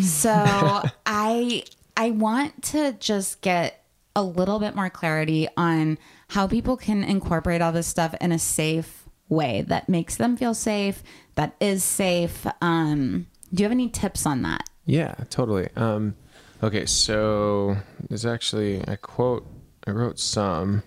[0.00, 0.32] So
[1.06, 1.64] I
[1.96, 3.84] I want to just get
[4.16, 5.98] a little bit more clarity on
[6.28, 10.54] how people can incorporate all this stuff in a safe way that makes them feel
[10.54, 11.02] safe,
[11.34, 12.46] that is safe.
[12.60, 14.68] Um, do you have any tips on that?
[14.84, 15.68] Yeah, totally.
[15.76, 16.16] Um,
[16.62, 17.76] okay, so
[18.08, 19.46] there's actually a quote.
[19.86, 20.82] I wrote some.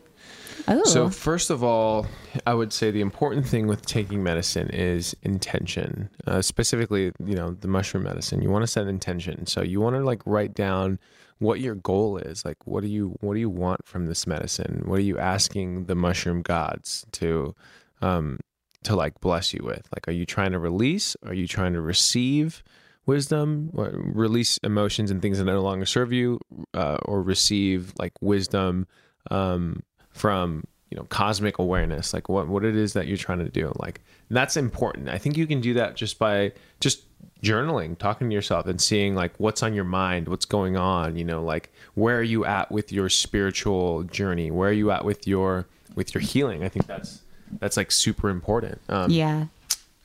[0.68, 2.06] Oh, So first of all,
[2.46, 6.10] I would say the important thing with taking medicine is intention.
[6.28, 8.42] Uh, specifically, you know, the mushroom medicine.
[8.42, 9.48] You want to set intention.
[9.48, 11.00] So you want to like write down
[11.42, 12.46] what your goal is.
[12.46, 14.84] Like, what do you what do you want from this medicine?
[14.86, 17.56] What are you asking the mushroom gods to
[18.02, 18.40] um,
[18.84, 19.88] to like bless you with?
[19.94, 21.18] Like, are you trying to release?
[21.26, 22.64] Are you trying to receive?
[23.08, 26.40] wisdom release emotions and things that no longer serve you
[26.76, 28.88] uh, or receive like wisdom
[29.32, 29.82] um,
[30.12, 33.74] from you know cosmic awareness like what what it is that you're trying to do
[33.78, 37.04] like that's important i think you can do that just by just
[37.44, 41.26] journaling talking to yourself and seeing like what's on your mind what's going on you
[41.26, 45.26] know like where are you at with your spiritual journey where are you at with
[45.28, 45.66] your
[45.96, 47.22] with your healing i think that's
[47.60, 49.46] that's like super important um, yeah.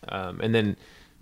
[0.08, 0.76] um, and then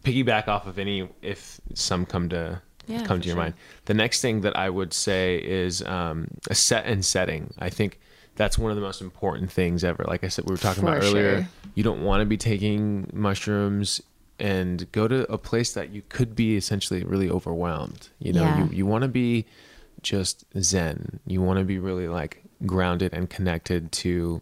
[0.05, 3.43] piggyback off of any if some come to Yeah, come to your sure.
[3.43, 3.55] mind.
[3.87, 7.53] The next thing that I would say is um, a set and setting.
[7.59, 7.99] I think
[8.37, 10.05] that's one of the most important things ever.
[10.07, 11.39] Like I said, we were talking about earlier.
[11.43, 11.49] sure.
[11.75, 14.03] You don't want to be taking mushrooms
[14.39, 18.09] and go to a place that you could be essentially really overwhelmed.
[18.19, 18.65] You know, Yeah.
[18.65, 19.47] you you want to be
[20.03, 21.21] just zen.
[21.27, 24.41] You want to be really like grounded and connected to,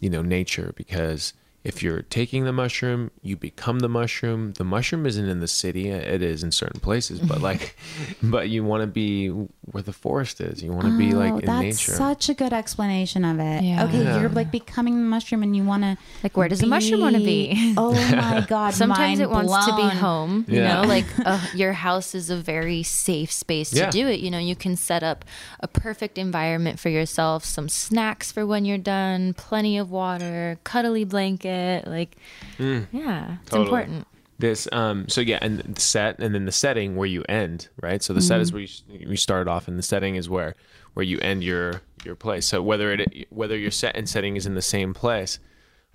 [0.00, 1.32] you know, nature because
[1.64, 4.52] if you're taking the mushroom, you become the mushroom.
[4.54, 7.76] The mushroom isn't in the city; it is in certain places, but like,
[8.22, 10.62] but you want to be where the forest is.
[10.62, 11.92] You want to be Oh, like in that's nature.
[11.92, 13.62] such a good explanation of it.
[13.62, 13.84] Yeah.
[13.84, 14.20] Okay, Yeah.
[14.20, 17.20] you're like becoming the mushroom, and you want to Like, where does the mushroom wanna
[17.20, 17.74] be?
[17.76, 18.74] Oh my god!
[18.74, 20.44] Sometimes mind it wants to be home.
[20.48, 20.74] You Yeah.
[20.82, 23.90] know, like uh, your house is a very safe space to Yeah.
[23.90, 24.18] do it.
[24.20, 25.24] You know, you can set up
[25.60, 31.04] a perfect environment for yourself, some snacks for when you're done, plenty of water, cuddly
[31.04, 31.51] blanket.
[31.86, 32.16] Like,
[32.58, 33.64] yeah, it's Totally.
[33.64, 34.06] important.
[34.38, 38.02] this um so yeah and the set and then the setting where you end right?
[38.02, 40.54] So the set is where you, you started off and the setting is where
[40.94, 42.46] where you end your your place.
[42.46, 45.38] So whether it whether your set and setting is in the same place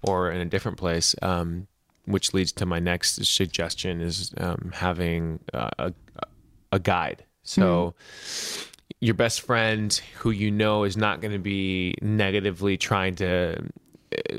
[0.02, 1.68] or in a different place um
[2.06, 5.94] which leads to my next suggestion is um, having uh, a
[6.72, 7.26] a guide.
[7.44, 7.96] So
[9.02, 13.62] your best friend who you know is not going to be negatively trying to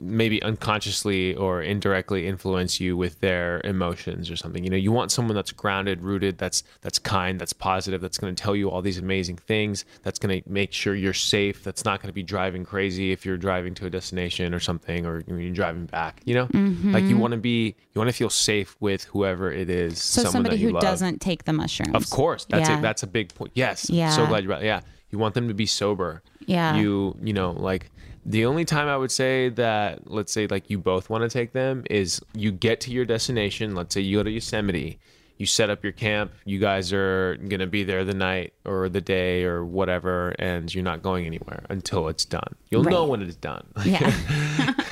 [0.00, 5.12] maybe unconsciously or indirectly influence you with their emotions or something you know you want
[5.12, 8.80] someone that's grounded rooted that's that's kind that's positive that's going to tell you all
[8.80, 12.22] these amazing things that's going to make sure you're safe that's not going to be
[12.22, 16.34] driving crazy if you're driving to a destination or something or you're driving back you
[16.34, 16.92] know mm-hmm.
[16.92, 20.24] like you want to be you want to feel safe with whoever it is So
[20.24, 20.82] somebody who love.
[20.82, 21.94] doesn't take the mushrooms.
[21.94, 22.78] Of course, that's Yeah.
[22.78, 23.52] a, that's a big point.
[23.54, 24.10] Yes, Yeah.
[24.10, 24.62] so glad you brought.
[24.62, 24.80] Yeah,
[25.10, 26.22] you want them to be sober.
[26.46, 26.76] Yeah.
[26.76, 27.90] you you know like
[28.28, 31.52] the only time I would say that let's say like you both want to take
[31.52, 33.74] them is you get to your destination.
[33.74, 34.98] Let's say you go to Yosemite.
[35.38, 36.32] You set up your camp.
[36.44, 40.84] You guys are gonna be there the night or the day or whatever, and you're
[40.84, 42.54] not going anywhere until it's done.
[42.70, 43.66] You'll know when it's done.
[43.84, 44.12] Yeah.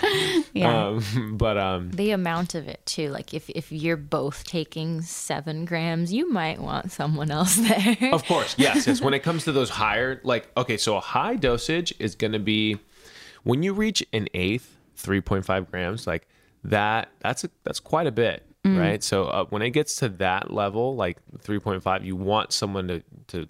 [0.55, 0.87] yeah.
[0.87, 5.67] um, but um, The amount of it too, like if if you're both taking seven
[5.67, 8.15] grams, you might want someone else there.
[8.15, 9.03] Of course, yes, yes.
[9.03, 12.39] When it comes to those higher, like, okay, so a high dosage is going to
[12.39, 12.79] be
[13.47, 16.27] when you reach an eighth, three point five grams, like
[16.65, 17.11] that.
[17.21, 19.03] That's a, that's quite a bit, right?
[19.03, 22.89] So uh, when it gets to that level, like three point five, you want someone
[22.89, 23.49] to to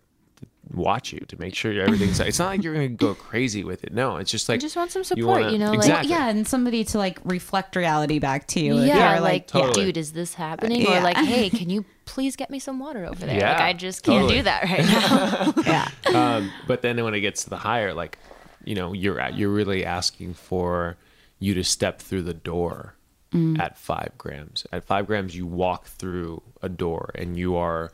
[0.75, 2.21] watch you to make sure everything's.
[2.31, 3.95] it's not like you're going to go crazy with it.
[3.95, 6.11] No, it's just like you just want some support, wanna- you know, like- exactly.
[6.11, 8.77] yeah, and somebody to like reflect reality back to you.
[8.77, 9.87] if yeah, you're, like, Totally.
[9.87, 10.83] dude, is this happening?
[10.83, 10.99] Yeah.
[10.99, 13.39] Or like, hey, can you please get me some water over there?
[13.39, 14.37] Yeah, like, I just can't totally.
[14.37, 15.89] do that right now.
[16.13, 16.37] yeah.
[16.37, 18.19] um, but then when it gets to the higher, like
[18.67, 20.97] you know, you're at, you're really asking for
[21.39, 22.95] you to step through the door
[23.33, 23.59] mm.
[23.59, 24.67] at five grams.
[24.73, 27.93] At five grams, you walk through a door, and you are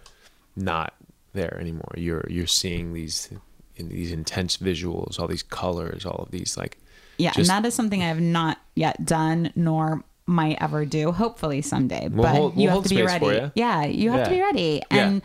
[0.57, 0.95] not
[1.33, 1.93] there anymore.
[1.97, 3.31] You're you're seeing these
[3.77, 6.79] in these intense visuals, all these colors, all of these like
[7.19, 11.11] Yeah, Just- and that is something I have not yet done nor might ever do.
[11.13, 13.27] Hopefully someday, We'll but hold- you we'll have to be ready.
[13.27, 13.53] you.
[13.55, 15.07] Yeah, you have to be ready, Yeah.
[15.07, 15.23] and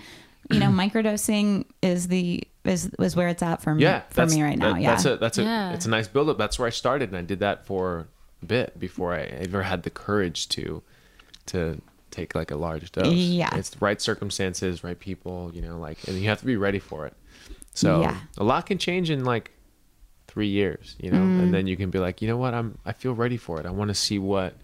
[0.49, 4.41] you know, microdosing is the is is where it's at for me yeah for me
[4.43, 4.73] right now.
[4.73, 5.73] that- yeah, that's a that's a Yeah.
[5.73, 6.37] it's a nice build up.
[6.37, 8.07] That's where I started, and I did that for
[8.41, 10.81] a bit before I ever had the courage to
[11.47, 11.81] to
[12.11, 13.13] take like a large dose.
[13.13, 13.55] Yeah.
[13.55, 16.79] it's the right circumstances, right people, you know, like, and you have to be ready
[16.79, 17.13] for it.
[17.73, 18.17] So Yeah.
[18.37, 19.51] a lot can change in like
[20.27, 21.43] three years, you know, Mm.
[21.43, 23.65] and then you can be like, you know what, I'm I feel ready for it.
[23.65, 24.55] I want to see what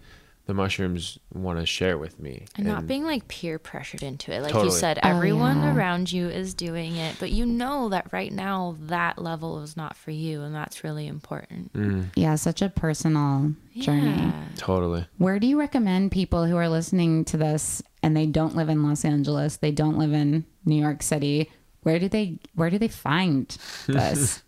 [0.46, 4.42] the mushrooms want to share with me, And not being like peer pressured into it.
[4.42, 4.72] Like Totally.
[4.72, 5.74] you said, Oh, everyone yeah.
[5.74, 9.96] around you is doing it, but you know that right now that level is not
[9.96, 11.72] for you, and that's really important.
[11.72, 12.06] Mm.
[12.14, 14.32] Yeah, such a personal journey.
[14.56, 15.06] Totally.
[15.16, 18.82] Where do you recommend people who are listening to this and they don't live in
[18.82, 21.50] Los Angeles, they don't live in New York City?
[21.84, 23.48] Where do they where do they find
[23.86, 24.42] this?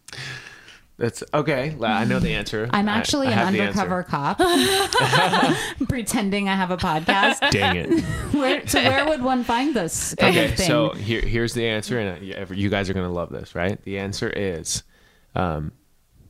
[0.98, 1.76] That's okay.
[1.82, 2.68] I know the answer.
[2.72, 4.38] I'm actually I an undercover cop
[5.88, 7.50] pretending I have a podcast.
[7.50, 8.04] Dang it.
[8.34, 12.20] Where, so where would one find this okay, so here, here's the answer, and uh,
[12.50, 13.80] you- you guys are gonna love this, right?
[13.82, 14.82] The answer is,
[15.34, 15.72] um,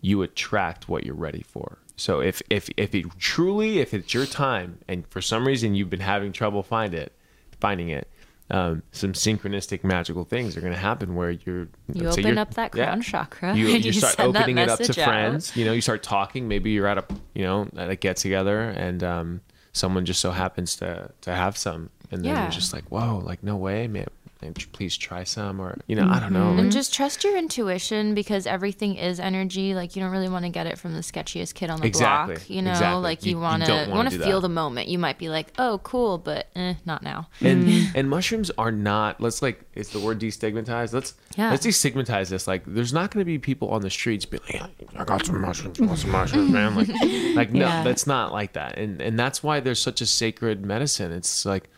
[0.00, 1.78] you attract what you're ready for.
[1.96, 5.90] So if if if it truly, if it's your time, and for some reason you've
[5.90, 7.12] been having trouble find it,
[7.60, 8.08] finding it,
[8.50, 12.74] um, some synchronistic magical things are gonna happen where you're you open you're, up that
[12.74, 12.86] yeah.
[12.86, 13.56] crown chakra.
[13.56, 15.06] You, and you start opening it up to out.
[15.06, 15.56] friends.
[15.56, 16.46] You know, you start talking.
[16.46, 17.04] Maybe you're at a
[17.34, 19.40] you know at a get together, and um,
[19.72, 22.42] someone just so happens to to have some, and then Yeah.
[22.42, 24.06] you're just like, whoa, like no way, man.
[24.42, 26.58] And please try some, or you know, I don't know.
[26.58, 29.74] And just trust your intuition because everything is energy.
[29.74, 32.34] Like you don't really want to get it from the sketchiest kid on the Exactly,
[32.34, 32.50] block.
[32.50, 33.02] You know, exactly.
[33.02, 34.48] like You- you you want to don't wanna want do to feel that.
[34.48, 34.88] the moment.
[34.88, 37.28] You might be like, oh, cool, but eh, not now.
[37.40, 37.96] and Mm-hmm.
[37.98, 41.50] and mushrooms are not let's like it's the word destigmatized let's Yeah.
[41.50, 44.70] let's destigmatize this like there's not going to be people on the streets be like
[44.96, 46.88] i got some mushrooms want some mushrooms man like
[47.34, 47.82] like no Yeah.
[47.84, 51.68] that's not like that and and that's why there's such a sacred medicine it's like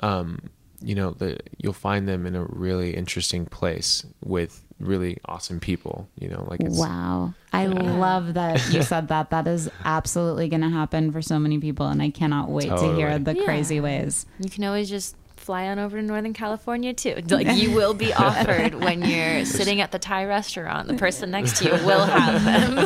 [0.00, 0.38] um
[0.82, 6.08] you know the you'll find them in a really interesting place with really awesome people
[6.18, 7.34] you know like it's Wow.
[7.52, 9.30] I love that you said that.
[9.30, 11.86] That is absolutely going to happen for so many people.
[11.86, 13.44] And I cannot wait to hear the Yeah.
[13.44, 14.24] crazy ways.
[14.38, 17.16] You can always just fly on over to Northern California too.
[17.28, 20.88] Like you will be offered when you're sitting at the Thai restaurant.
[20.88, 22.78] The person next to you will have them.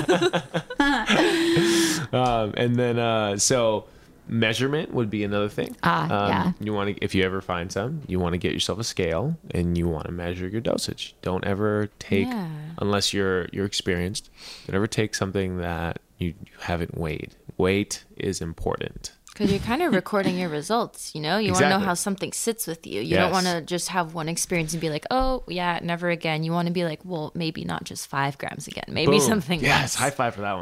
[2.12, 3.86] um, and then uh, so
[4.28, 5.76] measurement would be another thing.
[5.82, 6.52] Ah, um, yeah.
[6.60, 9.36] You want to, if you ever find some, you want to get yourself a scale
[9.52, 11.14] and you want to measure your dosage.
[11.22, 12.48] Don't ever take, Yeah.
[12.78, 14.30] unless you're you're experienced.
[14.66, 17.34] Don't ever take something that you, you haven't weighed.
[17.56, 19.12] Weight is important.
[19.36, 21.36] Because you're kind of recording your results, you know?
[21.36, 23.02] You want to know how something sits with you.
[23.02, 26.42] You don't want to just have one experience and be like, oh, yeah, never again.
[26.42, 28.84] You want to be like, well, maybe not just five grams again.
[28.88, 29.20] Maybe Boom.
[29.20, 29.94] something Yes, less.
[29.96, 30.54] high five for that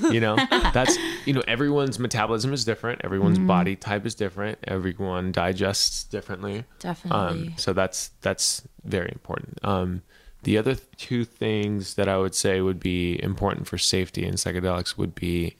[0.00, 0.12] one.
[0.14, 0.36] you know,
[0.72, 0.96] that's
[1.26, 3.00] you know everyone's metabolism is different.
[3.02, 3.46] Everyone's Mm-hmm.
[3.48, 4.58] body type is different.
[4.62, 6.64] Everyone digests differently.
[6.78, 7.48] Definitely.
[7.48, 9.58] Um, so that's that's very important.
[9.64, 10.02] Um,
[10.44, 14.96] the other two things that I would say would be important for safety in psychedelics
[14.96, 15.56] would be,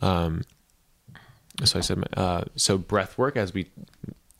[0.00, 0.42] um,
[1.64, 3.66] so I said, uh, so breath work as we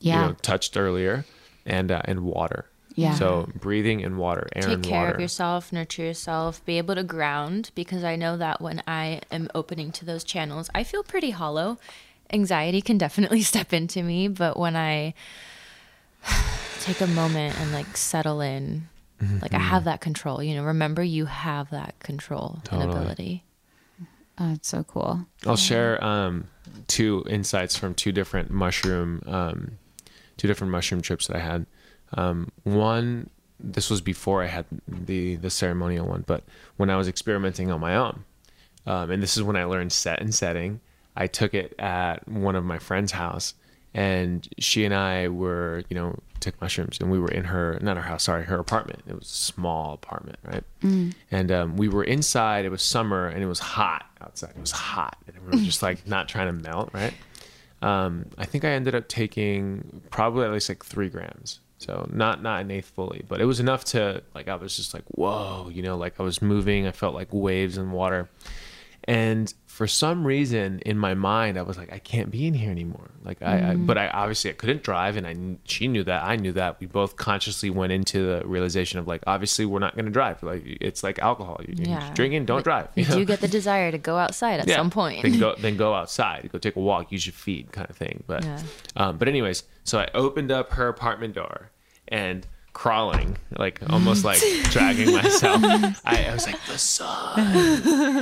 [0.01, 0.23] Yeah.
[0.23, 1.25] you know, touched earlier,
[1.67, 2.67] and uh, and water.
[2.95, 3.15] Yeah.
[3.15, 5.15] So breathing and water, air Take and care water.
[5.15, 9.49] of yourself, nurture yourself, be able to ground because I know that when I am
[9.55, 11.79] opening to those channels, I feel pretty hollow.
[12.33, 15.15] Anxiety can definitely step into me, but when I
[16.81, 18.89] take a moment and like settle in,
[19.43, 22.83] like I have that control, you know, remember you have that control Totally.
[22.83, 23.45] and ability.
[24.41, 25.27] Oh, it's so cool.
[25.47, 26.49] I'll share um,
[26.87, 29.79] two insights from two different mushroom, um,
[30.37, 31.67] two different mushroom trips that I had.
[32.15, 36.45] Um, one, this was before I had the the ceremonial one, but
[36.77, 38.25] when I was experimenting on my own,
[38.87, 40.81] um, and this is when I learned set and setting.
[41.17, 43.55] I took it at one of my friend's house,
[43.95, 47.97] and she and I were, you know, took mushrooms, and we were in her, not
[47.97, 49.03] her house, sorry, her apartment.
[49.09, 50.65] It was a small apartment, right?
[51.31, 52.65] And um, we were inside.
[52.65, 54.51] It was summer, and it was hot outside.
[54.51, 57.15] It was hot, and we were just like not trying to melt, right?
[57.83, 61.61] Um, I think I ended up taking probably at least like three grams.
[61.79, 64.95] So not not an eighth fully, but it was enough to like I was just
[64.95, 66.87] like whoa, you know, like I was moving.
[66.87, 68.29] I felt like waves in water,
[69.05, 72.69] and for some reason in my mind I was like I can't be in here
[72.73, 73.11] anymore.
[73.23, 75.37] Like I, I but I obviously I couldn't drive, and I
[75.69, 76.81] she knew that I knew that.
[76.81, 80.43] We both consciously went into the realization of like obviously we're not going to drive.
[80.43, 81.61] Like it's like alcohol.
[81.65, 82.11] You Yeah.
[82.13, 82.89] drinking, don't drive.
[82.97, 83.15] You you know?
[83.19, 84.75] do get the desire to go outside at Yeah.
[84.79, 85.23] some point.
[85.23, 88.25] Then go then go outside, go take a walk, use your feet, kind of thing.
[88.27, 88.63] But Yeah.
[88.97, 91.71] um, but anyways, so I opened up her apartment door
[92.09, 92.45] and
[92.79, 94.39] crawling, like almost like
[94.71, 95.61] dragging myself.
[96.05, 97.41] I, I was like the sun,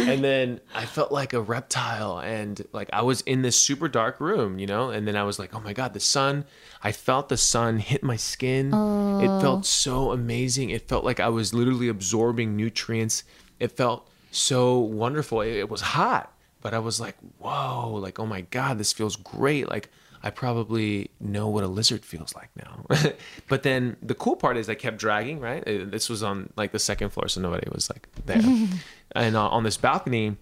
[0.09, 4.19] and then I felt like a reptile, and like I was in this super dark
[4.19, 4.89] room, you know.
[4.89, 6.47] And then I was like, oh my god, the sun!
[6.83, 8.69] I felt the sun hit my skin.
[8.69, 10.71] It felt so amazing.
[10.71, 13.25] It felt like I was literally absorbing nutrients.
[13.61, 15.43] It felt so wonderful.
[15.43, 19.17] It, it was hot, but I was like, whoa, like, oh my God, this feels
[19.17, 19.69] great.
[19.69, 19.91] Like,
[20.23, 22.85] I probably know what a lizard feels like now.
[23.49, 25.63] but then the cool part is I kept dragging, right?
[25.67, 28.43] Uh, This was on like the second floor, so nobody was like there.
[29.13, 30.37] and uh, on this balcony,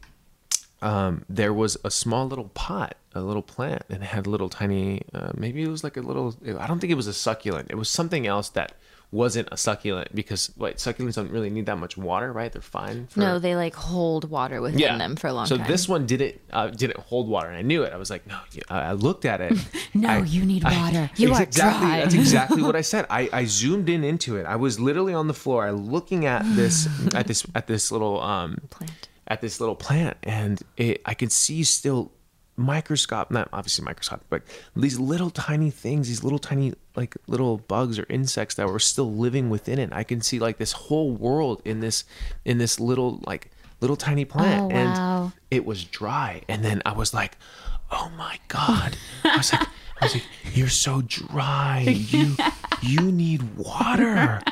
[0.83, 5.03] um, there was a small little pot, a little plant, and it had little tiny,
[5.15, 7.71] uh, maybe it was like a little, I don't think it was a succulent.
[7.71, 8.73] It was something else that
[9.11, 12.51] wasn't a succulent because wait, succulents don't really need that much water, right?
[12.53, 13.07] They're fine.
[13.07, 15.67] For, No, they like hold water within them for a long so time.
[15.69, 17.93] this one didn't uh, didn't hold water, and I knew it.
[17.93, 18.39] I was like, no.
[18.69, 19.53] I I looked at it.
[19.95, 21.11] No, I- you need I- water.
[21.17, 22.01] You are exactly, dry.
[22.01, 23.07] That's exactly what I said.
[23.09, 24.45] I, I zoomed in into it.
[24.47, 25.65] I was literally on the floor.
[25.67, 29.09] I looking at this at this at this little um Plant.
[29.29, 32.11] at this little plant, and it, I could see still
[32.57, 34.43] microscope, not obviously microscopic, but
[34.77, 39.13] these little tiny things, these little tiny like little bugs or insects that were still
[39.13, 39.93] living within it.
[39.93, 42.05] I can see like this whole world in this
[42.45, 43.51] in this little like
[43.81, 46.43] little tiny oh, plant, Oh, and it was dry.
[46.49, 47.37] And then I was like,
[47.91, 49.67] oh my god, I was like.
[50.01, 50.25] I was like,
[50.55, 51.85] "You're so dry.
[52.11, 52.37] You
[52.83, 54.43] you need water."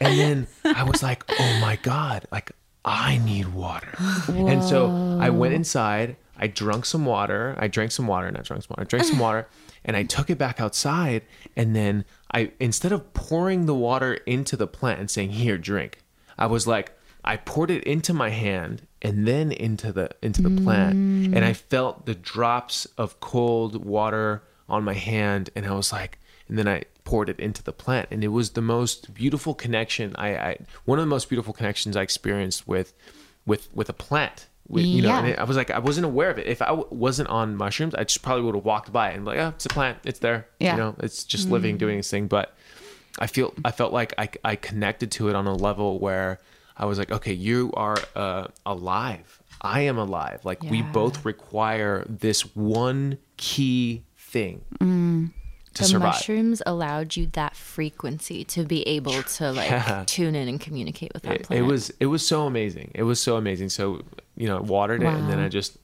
[0.00, 2.52] And then I was like, "Oh my god, like
[2.84, 3.92] I need water."
[4.28, 6.16] And so I went inside.
[6.42, 7.54] I drunk some water.
[7.56, 8.82] I drank some water, not drunk some water.
[8.82, 9.48] I drank some water,
[9.84, 11.22] and I took it back outside.
[11.54, 12.04] And then
[12.34, 16.00] I, instead of pouring the water into the plant and saying, "Here, drink,"
[16.36, 20.62] I was like, I poured it into my hand and then into the into the
[20.62, 21.36] plant, mm.
[21.36, 26.18] and I felt the drops of cold water on my hand, and I was like,
[26.48, 30.16] and then I poured it into the plant, and it was the most beautiful connection.
[30.16, 32.94] I, I one of the most beautiful connections I experienced with
[33.46, 34.48] with with a plant.
[34.72, 35.18] With, you know, Yeah.
[35.20, 36.46] and it, I was like, I wasn't aware of it.
[36.48, 39.38] If I w- wasn't on mushrooms, I just probably would have walked by and like,
[39.38, 39.98] oh, it's a plant.
[40.04, 40.46] It's there.
[40.58, 40.72] Yeah.
[40.72, 42.26] You know, it's just living, doing its thing.
[42.26, 42.54] But
[43.18, 46.40] I feel, I felt like I, I connected to it on a level where
[46.76, 49.42] I was like, okay, you are uh, alive.
[49.60, 50.44] I am alive.
[50.44, 54.62] Like we both require this one key thing
[55.74, 56.08] to the survive.
[56.08, 60.04] mushrooms allowed you that frequency to be able to like Yeah.
[60.06, 62.90] tune in and communicate with that it, it was it was so amazing.
[62.94, 63.68] It was so amazing.
[63.70, 64.02] So
[64.36, 65.76] you know watered it and then i just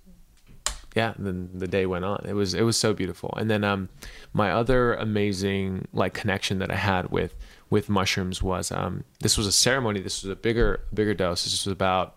[0.97, 2.25] yeah then the day went on.
[2.27, 3.35] It was it was so beautiful.
[3.37, 3.89] And then um
[4.33, 7.35] my other amazing like connection that i had with
[7.71, 10.01] with mushrooms was um this was a ceremony.
[10.01, 11.45] This was a bigger bigger dose.
[11.45, 12.15] This was about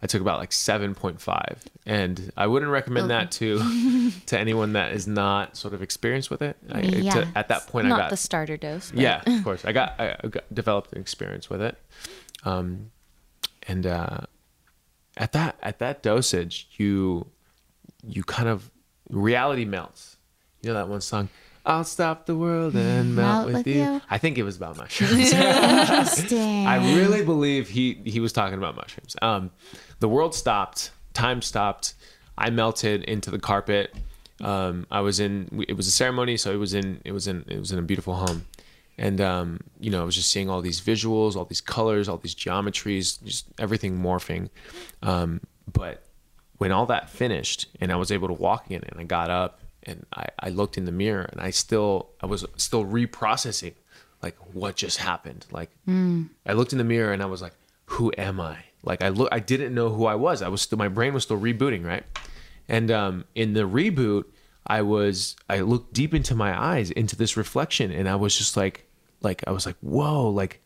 [0.00, 5.06] I took about like 7.5 and I wouldn't recommend that to to anyone that is
[5.08, 6.56] not sort of experienced with it.
[6.70, 7.14] I, Yeah.
[7.14, 8.90] to, at that point I not got the starter dose.
[8.92, 9.64] But yeah, of course.
[9.64, 11.76] I got I I got, developed an experience with it,
[12.44, 12.90] um,
[13.66, 14.18] and uh,
[15.16, 17.26] at that at that dosage, you
[18.06, 18.70] you kind of
[19.10, 20.16] reality melts.
[20.62, 21.28] You know that one song,
[21.68, 24.00] "I'll stop the world and melt, with, you.
[24.08, 25.12] I think it was about mushrooms.
[25.32, 26.66] Interesting.
[26.66, 29.14] I really believe he he was talking about mushrooms.
[29.22, 29.50] Um,
[30.00, 31.94] the world stopped, time stopped.
[32.36, 33.94] I melted into the carpet.
[34.40, 35.64] Um, I was in.
[35.68, 37.00] It was a ceremony, so it was in.
[37.04, 37.44] It was in.
[37.48, 38.46] It was in a beautiful home,
[38.96, 42.16] and um, you know, I was just seeing all these visuals, all these colors, all
[42.16, 44.48] these geometries, just everything morphing.
[45.02, 45.40] Um,
[45.70, 46.04] but
[46.58, 49.60] when all that finished, and I was able to walk in, and I got up,
[49.82, 53.74] and I, I looked in the mirror, and I still, I was still reprocessing,
[54.22, 55.46] like what just happened.
[55.50, 55.70] Like
[56.46, 57.54] I looked in the mirror, and I was like,
[57.86, 58.58] who am I?
[58.82, 60.42] Like I look, I didn't know who I was.
[60.42, 62.04] I was still, my brain was still rebooting, right?
[62.68, 64.24] And um, in the reboot,
[64.66, 68.56] I was, I looked deep into my eyes, into this reflection, and I was just
[68.56, 68.86] like,
[69.22, 70.60] like I was like, whoa, like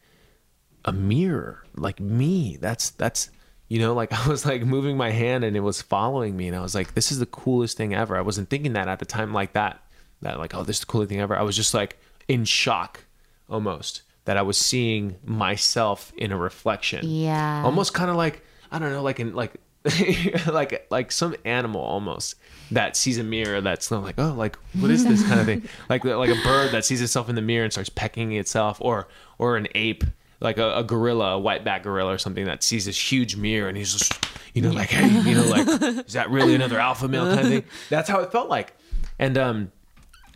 [0.85, 2.59] a mirror, like me.
[2.61, 3.31] That's that's
[3.73, 6.55] you know, like I was like moving my hand and it was following me, and
[6.55, 8.17] I was like, this is the coolest thing ever.
[8.17, 9.83] I wasn't thinking that at the time like that.
[10.21, 11.35] That like, oh, this is the coolest thing ever.
[11.35, 13.05] I was just like in shock,
[13.49, 17.01] almost that I was seeing myself in a reflection.
[17.09, 17.63] Yeah.
[17.65, 19.55] almost kind of like I don't know, like in like.
[20.47, 22.37] like like some animal almost
[22.71, 26.05] that sees a mirror that's like oh like what is this kind of thing like
[26.05, 29.09] like a bird that sees itself in the mirror and starts pecking itself or
[29.39, 30.05] or an ape
[30.43, 33.79] like a, a gorilla a whiteback gorilla or something that sees this huge mirror and
[33.79, 34.13] he's just
[34.55, 35.67] you know like hey you know like
[36.07, 38.77] is that really another alpha male kind of thing that's how it felt like
[39.19, 39.73] and um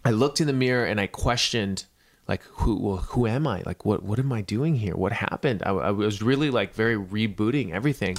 [0.06, 1.84] I looked in the mirror and I questioned,
[2.28, 3.64] like, who, well, who am I?
[3.66, 4.94] Like, what, what am I doing here?
[4.94, 5.64] What happened?
[5.66, 8.16] I, I was really like very rebooting everything.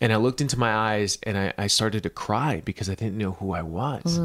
[0.00, 3.16] And I looked into my eyes and I, I started to cry because I didn't
[3.16, 4.18] know who I was.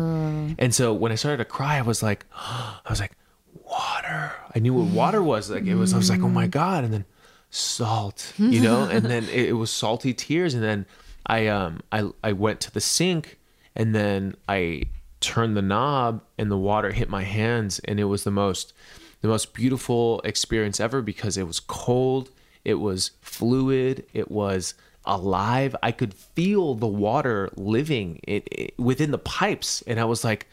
[0.60, 3.14] And so when I started to cry, I was like, I was like,
[3.54, 4.34] water.
[4.56, 5.50] I knew what water was.
[5.50, 6.84] Like, it was, I was like, oh my God.
[6.84, 7.06] And then
[7.50, 8.84] salt, you know?
[8.92, 10.54] and then it, it was salty tears.
[10.54, 10.86] And then
[11.26, 13.38] I, um, I, I went to the sink
[13.76, 14.84] and then I
[15.24, 18.74] turned the knob and the water hit my hands and it was the most
[19.22, 22.30] the most beautiful experience ever because it was cold
[22.66, 24.74] it was fluid it was
[25.06, 30.26] alive i could feel the water living it, it within the pipes and i was
[30.26, 30.46] like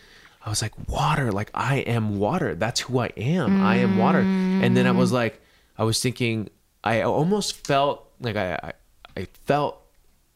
[0.44, 2.54] I was like, water, like I am water.
[2.54, 3.60] That's who I am.
[3.62, 4.20] I am water.
[4.20, 5.40] And then I was like,
[5.76, 6.48] I was thinking,
[6.82, 8.72] I almost felt like I, I,
[9.20, 9.76] I felt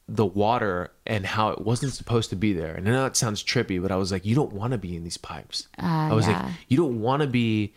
[0.06, 2.74] the water and how it wasn't supposed to be there.
[2.74, 4.94] And I know that sounds trippy, but I was like, you don't want to be
[4.94, 5.68] in these pipes.
[5.78, 7.72] Ah, I was like, you don't want to be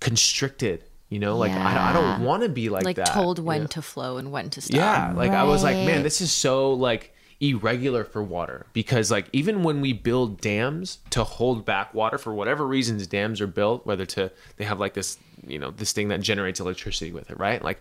[0.00, 0.84] constricted.
[1.08, 3.08] You know, like I, I don't want to be like, like that.
[3.08, 3.66] told when Yeah.
[3.68, 4.74] to flow and when to stop.
[4.76, 9.26] Yeah, like I was like, man, this is so like irregular for water because like
[9.32, 13.84] even when we build dams to hold back water for whatever reasons dams are built,
[13.84, 17.38] whether to they have like this, you know, this thing that generates electricity with it,
[17.38, 17.60] right?
[17.60, 17.80] Like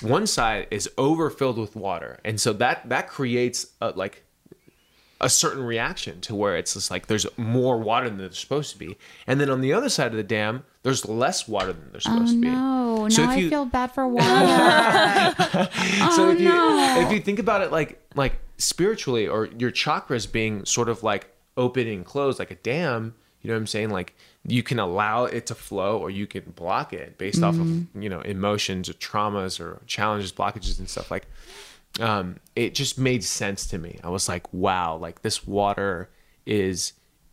[0.00, 4.24] one side is overfilled with water, and so that that creates a, like
[5.20, 8.78] a certain reaction to where it's just like there's more water than there's supposed to
[8.78, 12.06] be, and then on the other side of the dam, there's less water than there's
[12.08, 12.48] oh, supposed to be.
[12.48, 14.24] No, So now if I you- feel bad for water.
[16.16, 20.30] so if oh, you if you think about it like like spiritually or your chakras
[20.30, 23.90] being sort of like open and closed like a dam you know what i'm saying?
[23.90, 24.16] Like
[24.46, 28.08] you can allow it to flow or you can block it based off of you
[28.08, 31.10] know emotions or traumas or challenges blockages and stuff.
[31.10, 31.26] Like
[32.00, 33.98] um it just made sense to me.
[34.02, 36.08] I was like wow like this water
[36.46, 36.92] is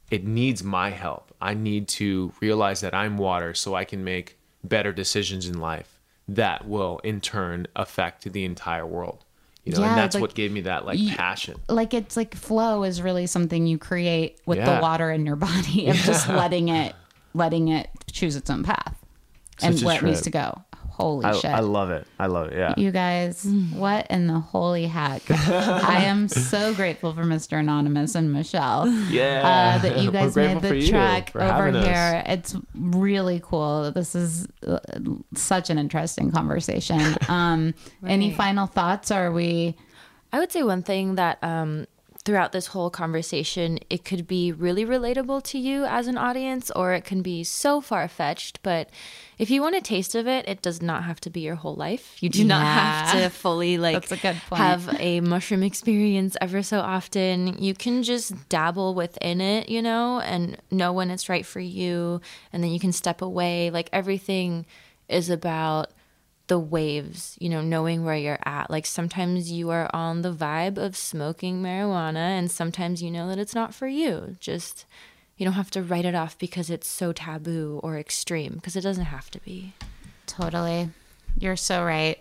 [0.09, 1.33] it needs my help.
[1.39, 6.01] I need to realize that i'm water so i can make better decisions in life
[6.27, 9.23] that will in turn affect the entire world
[9.65, 12.15] you know Yeah, and that's like, what gave me that like y- passion like it's
[12.17, 14.75] like flow is really something you create with Yeah.
[14.75, 16.95] the water in your body of just letting it
[17.33, 18.95] letting it choose its own path
[19.61, 20.61] and Such a where it needs to go.
[20.99, 21.45] Holy I, shit.
[21.51, 25.21] I love it i love it yeah you guys, what in the holy heck?
[25.31, 27.57] I am so grateful for Mr.
[27.59, 28.87] Anonymous and Michelle.
[29.09, 31.85] yeah Uh, that you guys grateful made the you trek over having us.
[31.85, 32.23] here.
[32.25, 33.91] It's really cool.
[33.91, 34.79] This is uh,
[35.35, 36.99] such an interesting conversation.
[37.29, 37.73] Um,
[38.05, 39.11] Any final thoughts?
[39.11, 39.75] Are we?
[40.33, 41.85] I would say one thing that um,
[42.25, 46.93] throughout this whole conversation, it could be really relatable to you as an audience, or
[46.93, 48.61] it can be so far fetched.
[48.63, 48.89] But
[49.39, 51.75] if you want a taste of it, it does not have to be your whole
[51.75, 52.17] life.
[52.19, 57.57] You do not have to fully like a have a mushroom experience ever so often.
[57.57, 62.19] You can just dabble within it, you know, and know when it's right for you,
[62.51, 63.71] and then you can step away.
[63.71, 64.65] Like everything
[65.07, 65.91] is about
[66.47, 68.69] the waves, you know, knowing where you're at.
[68.69, 73.39] Like sometimes you are on the vibe of smoking marijuana, and sometimes you know that
[73.39, 74.35] it's not for you.
[74.41, 74.85] Just,
[75.39, 78.81] you don't have to write it off because it's so taboo or extreme, because it
[78.81, 79.73] doesn't have to be.
[80.27, 80.89] Totally.
[81.39, 82.17] You're so right.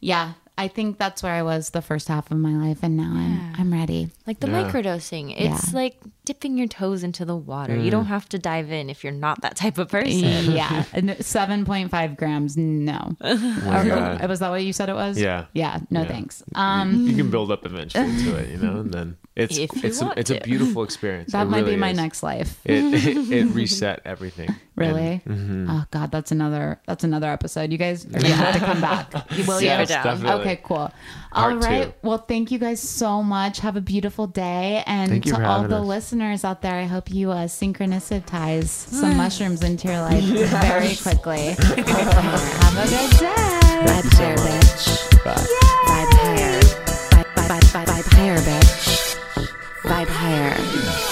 [0.00, 3.12] Yeah, I think that's where I was the first half of my life, and now
[3.14, 4.10] I'm I'm ready.
[4.26, 4.64] Like the Yeah.
[4.70, 5.74] microdosing, it's Yeah.
[5.78, 7.74] like dipping your toes into the water.
[7.74, 7.84] Mm.
[7.84, 10.12] You don't have to dive in if you're not that type of person.
[10.52, 10.84] yeah,
[11.20, 12.56] seven point five grams.
[12.56, 15.18] No, Oh Or- was that what you said it was?
[15.20, 15.46] Yeah.
[15.52, 15.80] yeah.
[15.90, 16.08] No Yeah.
[16.08, 16.42] thanks.
[16.54, 19.80] Um, you can build up eventually to it you know and then it's If you
[19.88, 21.96] it's a, want it's a beautiful experience that It might really be my is.
[21.96, 22.60] next life.
[22.64, 25.20] it, it it reset everything Really?
[25.26, 25.68] mm-hmm.
[25.70, 27.72] Oh God, that's another that's another episode.
[27.72, 29.12] You guys are gonna have to come back.
[29.46, 29.66] Will you?
[29.66, 30.04] Yes, down.
[30.04, 30.40] definitely.
[30.40, 30.76] Okay, cool.
[31.30, 31.84] Part All right.
[31.86, 31.92] two.
[32.08, 33.60] Well, thank you guys so much.
[33.60, 34.82] Have a beautiful day.
[34.86, 35.86] And Thank you to for all the us.
[35.86, 36.11] listeners
[36.44, 40.22] out there, I hope you uh, synchronicize some mushrooms into your life
[40.62, 41.38] very quickly.
[41.56, 43.62] Have a good day.
[43.82, 45.24] Vibe higher, bitch.
[45.24, 45.34] Bye.
[45.86, 46.60] Vibe higher.
[46.60, 49.16] Vibe, vibe, vibe, vibe higher, bitch.
[49.84, 51.11] Vibe higher.